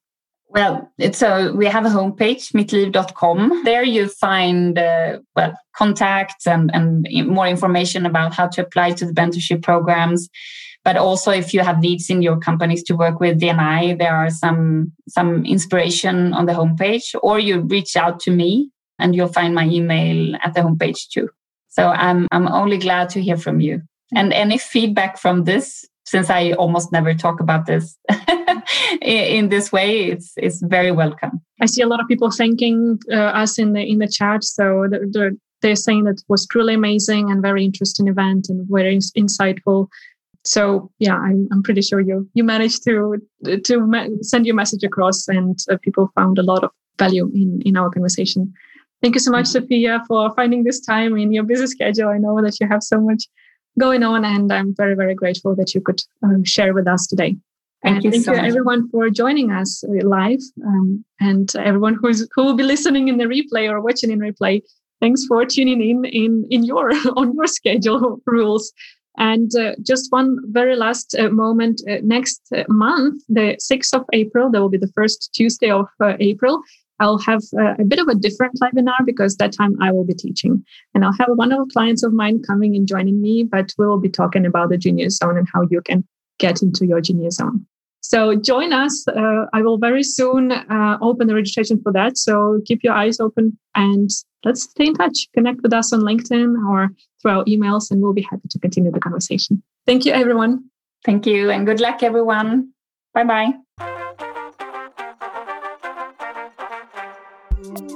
Well, 0.51 0.91
it's 0.99 1.23
a 1.23 1.53
we 1.55 1.67
have 1.67 1.85
a 1.85 1.91
homepage, 1.91 2.53
midleaf.com. 2.53 3.65
There 3.65 3.85
you 3.85 4.09
find 4.09 4.79
uh, 4.79 5.19
well 5.37 5.55
contacts 5.77 6.47
and 6.47 6.71
and 6.75 7.07
more 7.27 7.47
information 7.47 8.07
about 8.07 8.35
how 8.35 8.47
to 8.49 8.63
apply 8.63 8.93
to 8.93 9.07
the 9.07 9.13
mentorship 9.13 9.63
programs. 9.63 10.29
But 10.85 10.97
also, 10.97 11.31
if 11.33 11.53
you 11.53 11.61
have 11.61 11.81
needs 11.81 12.09
in 12.09 12.23
your 12.23 12.39
companies 12.39 12.83
to 12.85 12.97
work 12.97 13.21
with 13.21 13.41
D&I, 13.41 13.97
there 13.99 14.15
are 14.15 14.31
some 14.31 14.93
some 15.07 15.45
inspiration 15.45 16.33
on 16.33 16.47
the 16.47 16.55
homepage. 16.55 17.15
Or 17.23 17.39
you 17.39 17.61
reach 17.61 17.95
out 17.95 18.19
to 18.21 18.31
me, 18.31 18.71
and 18.99 19.15
you'll 19.15 19.29
find 19.29 19.55
my 19.55 19.67
email 19.67 20.35
at 20.43 20.55
the 20.55 20.61
homepage 20.61 21.09
too. 21.11 21.29
So 21.69 21.89
I'm 21.89 22.27
I'm 22.33 22.49
only 22.49 22.79
glad 22.79 23.11
to 23.11 23.21
hear 23.21 23.37
from 23.37 23.61
you. 23.61 23.83
And 24.15 24.33
any 24.33 24.57
feedback 24.57 25.19
from 25.19 25.45
this, 25.45 25.85
since 26.07 26.31
I 26.31 26.53
almost 26.53 26.91
never 26.91 27.13
talk 27.13 27.41
about 27.41 27.67
this 27.67 27.99
in 29.03 29.49
this 29.49 29.73
way, 29.73 30.07
it's 30.07 30.33
it's 30.37 30.61
very 30.63 30.93
welcome. 30.93 31.41
I 31.61 31.67
see 31.67 31.83
a 31.83 31.87
lot 31.87 32.01
of 32.01 32.09
people 32.09 32.31
thanking 32.31 32.99
uh, 33.13 33.17
us 33.43 33.59
in 33.59 33.73
the 33.73 33.81
in 33.81 33.99
the 33.99 34.09
chat. 34.09 34.45
So 34.45 34.87
they're, 35.13 35.33
they're 35.63 35.77
saying 35.77 36.05
that 36.05 36.21
it 36.21 36.25
was 36.29 36.47
truly 36.47 36.75
amazing 36.75 37.31
and 37.31 37.43
very 37.43 37.65
interesting 37.65 38.09
event 38.09 38.49
and 38.49 38.67
very 38.71 38.99
insightful. 39.17 39.89
So 40.45 40.91
yeah, 40.99 41.17
I'm, 41.17 41.49
I'm 41.53 41.63
pretty 41.63 41.83
sure 41.83 42.01
you 42.01 42.29
you 42.35 42.45
managed 42.45 42.85
to 42.85 43.17
to 43.45 44.19
send 44.23 44.47
your 44.47 44.55
message 44.55 44.85
across, 44.85 45.29
and 45.29 45.59
uh, 45.71 45.77
people 45.83 46.11
found 46.15 46.39
a 46.39 46.43
lot 46.43 46.65
of 46.65 46.71
value 46.99 47.31
in 47.35 47.63
in 47.65 47.77
our 47.77 47.91
conversation. 47.91 48.53
Thank 49.01 49.15
you 49.15 49.21
so 49.21 49.31
much, 49.31 49.47
Sofia, 49.47 50.03
for 50.09 50.35
finding 50.35 50.65
this 50.65 50.81
time 50.81 51.17
in 51.17 51.33
your 51.33 51.45
busy 51.45 51.69
schedule. 51.69 52.09
I 52.09 52.19
know 52.19 52.43
that 52.43 52.59
you 52.61 52.67
have 52.67 52.83
so 52.83 53.01
much 53.01 53.29
going 53.79 54.03
on. 54.03 54.25
And 54.25 54.53
I'm 54.53 54.75
very, 54.75 54.95
very 54.95 55.15
grateful 55.15 55.55
that 55.57 55.75
you 55.75 55.81
could 55.81 56.03
uh, 56.23 56.39
share 56.45 56.75
with 56.75 56.87
us 56.87 57.07
today. 57.07 57.37
Thank 57.83 57.97
and 57.97 58.05
you 58.05 58.11
thank 58.11 58.25
so 58.25 58.33
you 58.33 58.39
much. 58.39 58.49
everyone 58.49 58.89
for 58.91 59.09
joining 59.09 59.53
us 59.53 59.85
uh, 59.85 60.07
live 60.07 60.41
um, 60.67 61.05
and 61.21 61.55
everyone 61.57 61.97
who's 62.01 62.29
who 62.35 62.45
will 62.45 62.57
be 62.57 62.65
listening 62.65 63.09
in 63.09 63.19
the 63.19 63.25
replay 63.25 63.71
or 63.71 63.81
watching 63.81 64.11
in 64.11 64.19
replay. 64.19 64.63
Thanks 65.01 65.25
for 65.27 65.45
tuning 65.45 65.81
in 65.81 66.05
in 66.05 66.45
in 66.51 66.65
your 66.65 66.91
on 67.17 67.35
your 67.35 67.47
schedule 67.47 68.21
rules. 68.27 68.73
And 69.17 69.51
uh, 69.57 69.73
just 69.83 70.13
one 70.13 70.39
very 70.47 70.77
last 70.77 71.15
uh, 71.19 71.29
moment. 71.29 71.83
Uh, 71.91 71.97
next 72.05 72.41
uh, 72.57 72.63
month, 72.69 73.23
the 73.29 73.57
6th 73.61 73.93
of 73.93 74.05
April, 74.13 74.49
that 74.49 74.61
will 74.61 74.69
be 74.69 74.79
the 74.79 74.93
first 74.95 75.31
Tuesday 75.35 75.71
of 75.73 75.89
April. 76.21 76.63
I'll 77.01 77.19
have 77.19 77.43
a, 77.59 77.83
a, 77.83 77.85
bit 77.85 77.99
of 77.99 78.07
a 78.07 78.15
different 78.15 78.61
webinar 78.61 79.05
because 79.05 79.37
that 79.37 79.53
time 79.53 79.77
I 79.81 79.91
will 79.91 80.05
be 80.05 80.15
teaching. 80.15 80.65
And 80.95 81.05
I'll 81.05 81.17
have 81.19 81.31
one 81.35 81.51
of 81.51 81.59
the 81.59 81.73
clients 81.73 82.05
of 82.05 82.13
mine 82.13 82.43
coming 82.43 82.77
and 82.77 82.87
joining 82.87 83.21
me, 83.21 83.43
but 83.43 83.73
we'll 83.77 83.99
be 83.99 84.09
talking 84.09 84.47
about 84.47 84.71
the 84.71 84.79
genius 84.79 85.17
zone 85.17 85.37
and 85.37 85.49
how 85.53 85.63
you 85.69 85.81
can 85.81 86.05
get 86.39 86.63
into 86.63 86.87
your 86.87 87.01
genius 87.01 87.37
zone. 87.37 87.67
So 88.01 88.35
join 88.35 88.73
us. 88.73 89.07
Uh, 89.09 89.47
I 89.53 89.61
will 89.63 89.77
very 89.77 90.03
soon 90.03 90.53
uh, 90.53 90.99
open 91.03 91.27
the 91.27 91.35
registration 91.35 91.81
for 91.83 91.93
that. 91.93 92.17
So 92.17 92.61
keep 92.65 92.83
your 92.83 92.95
eyes 92.95 93.21
open 93.21 93.59
and 93.75 94.09
let's 94.45 94.63
stay 94.63 94.87
in 94.87 94.95
touch. 94.95 95.29
Connect 95.35 95.63
with 95.63 95.73
us 95.73 95.93
on 95.93 96.01
LinkedIn 96.01 96.65
or 96.69 96.91
through 97.21 97.31
our 97.33 97.45
emails, 97.45 97.91
and 97.91 98.01
we'll 98.01 98.13
be 98.13 98.23
happy 98.23 98.49
to 98.49 98.59
continue 98.59 98.91
the 98.93 99.01
conversation. 99.01 99.63
Thank 99.87 100.05
you, 100.05 100.13
everyone. 100.13 100.71
Thank 101.05 101.27
you, 101.27 101.51
and 101.51 101.67
good 101.67 101.81
luck, 101.81 102.03
everyone. 102.03 102.73
Bye 103.15 103.25
bye. 103.25 103.53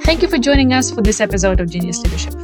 Thank 0.05 0.23
you 0.23 0.29
for 0.29 0.39
joining 0.39 0.73
us 0.73 0.91
for 0.91 1.01
this 1.01 1.21
episode 1.21 1.61
of 1.61 1.71
Genius 1.71 2.03
Leadership. 2.03 2.35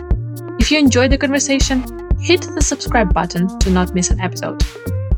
If 0.61 0.71
you 0.71 0.79
enjoyed 0.79 1.11
the 1.11 1.19
conversation, 1.19 1.83
hit 2.21 2.43
the 2.55 2.63
subscribe 2.63 3.13
button 3.13 3.59
to 3.61 3.71
not 3.71 3.95
miss 3.95 4.11
an 4.11 4.21
episode. 4.21 4.63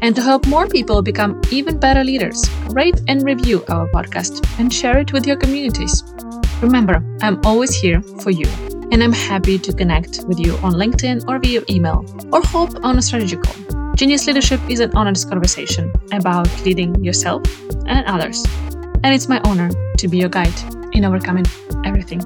And 0.03 0.17
to 0.17 0.23
help 0.23 0.47
more 0.47 0.67
people 0.67 1.03
become 1.03 1.41
even 1.51 1.79
better 1.79 2.03
leaders, 2.03 2.49
rate 2.71 3.01
and 3.09 3.23
review 3.23 3.65
our 3.69 3.87
podcast 3.89 4.45
and 4.59 4.73
share 4.73 4.99
it 4.99 5.13
with 5.13 5.27
your 5.27 5.37
communities. 5.37 6.03
Remember, 6.63 7.05
I'm 7.23 7.41
always 7.45 7.75
here 7.75 8.03
for 8.23 8.31
you, 8.31 8.47
and 8.93 9.03
I'm 9.03 9.13
happy 9.13 9.59
to 9.59 9.73
connect 9.73 10.25
with 10.27 10.39
you 10.39 10.57
on 10.59 10.73
LinkedIn 10.73 11.29
or 11.29 11.39
via 11.39 11.63
email 11.69 12.05
or 12.33 12.43
hop 12.43 12.85
on 12.85 12.99
a 12.99 13.03
strategy 13.03 13.37
call. 13.37 13.95
Genius 13.95 14.27
Leadership 14.27 14.61
is 14.69 14.81
an 14.81 14.97
honest 14.97 15.29
conversation 15.29 15.93
about 16.13 16.49
leading 16.65 17.05
yourself 17.05 17.43
and 17.87 18.07
others. 18.07 18.45
And 19.03 19.15
it's 19.15 19.29
my 19.29 19.41
honor 19.45 19.71
to 19.99 20.09
be 20.09 20.19
your 20.19 20.29
guide 20.29 20.55
in 20.93 21.05
overcoming 21.05 21.47
everything. 21.85 22.21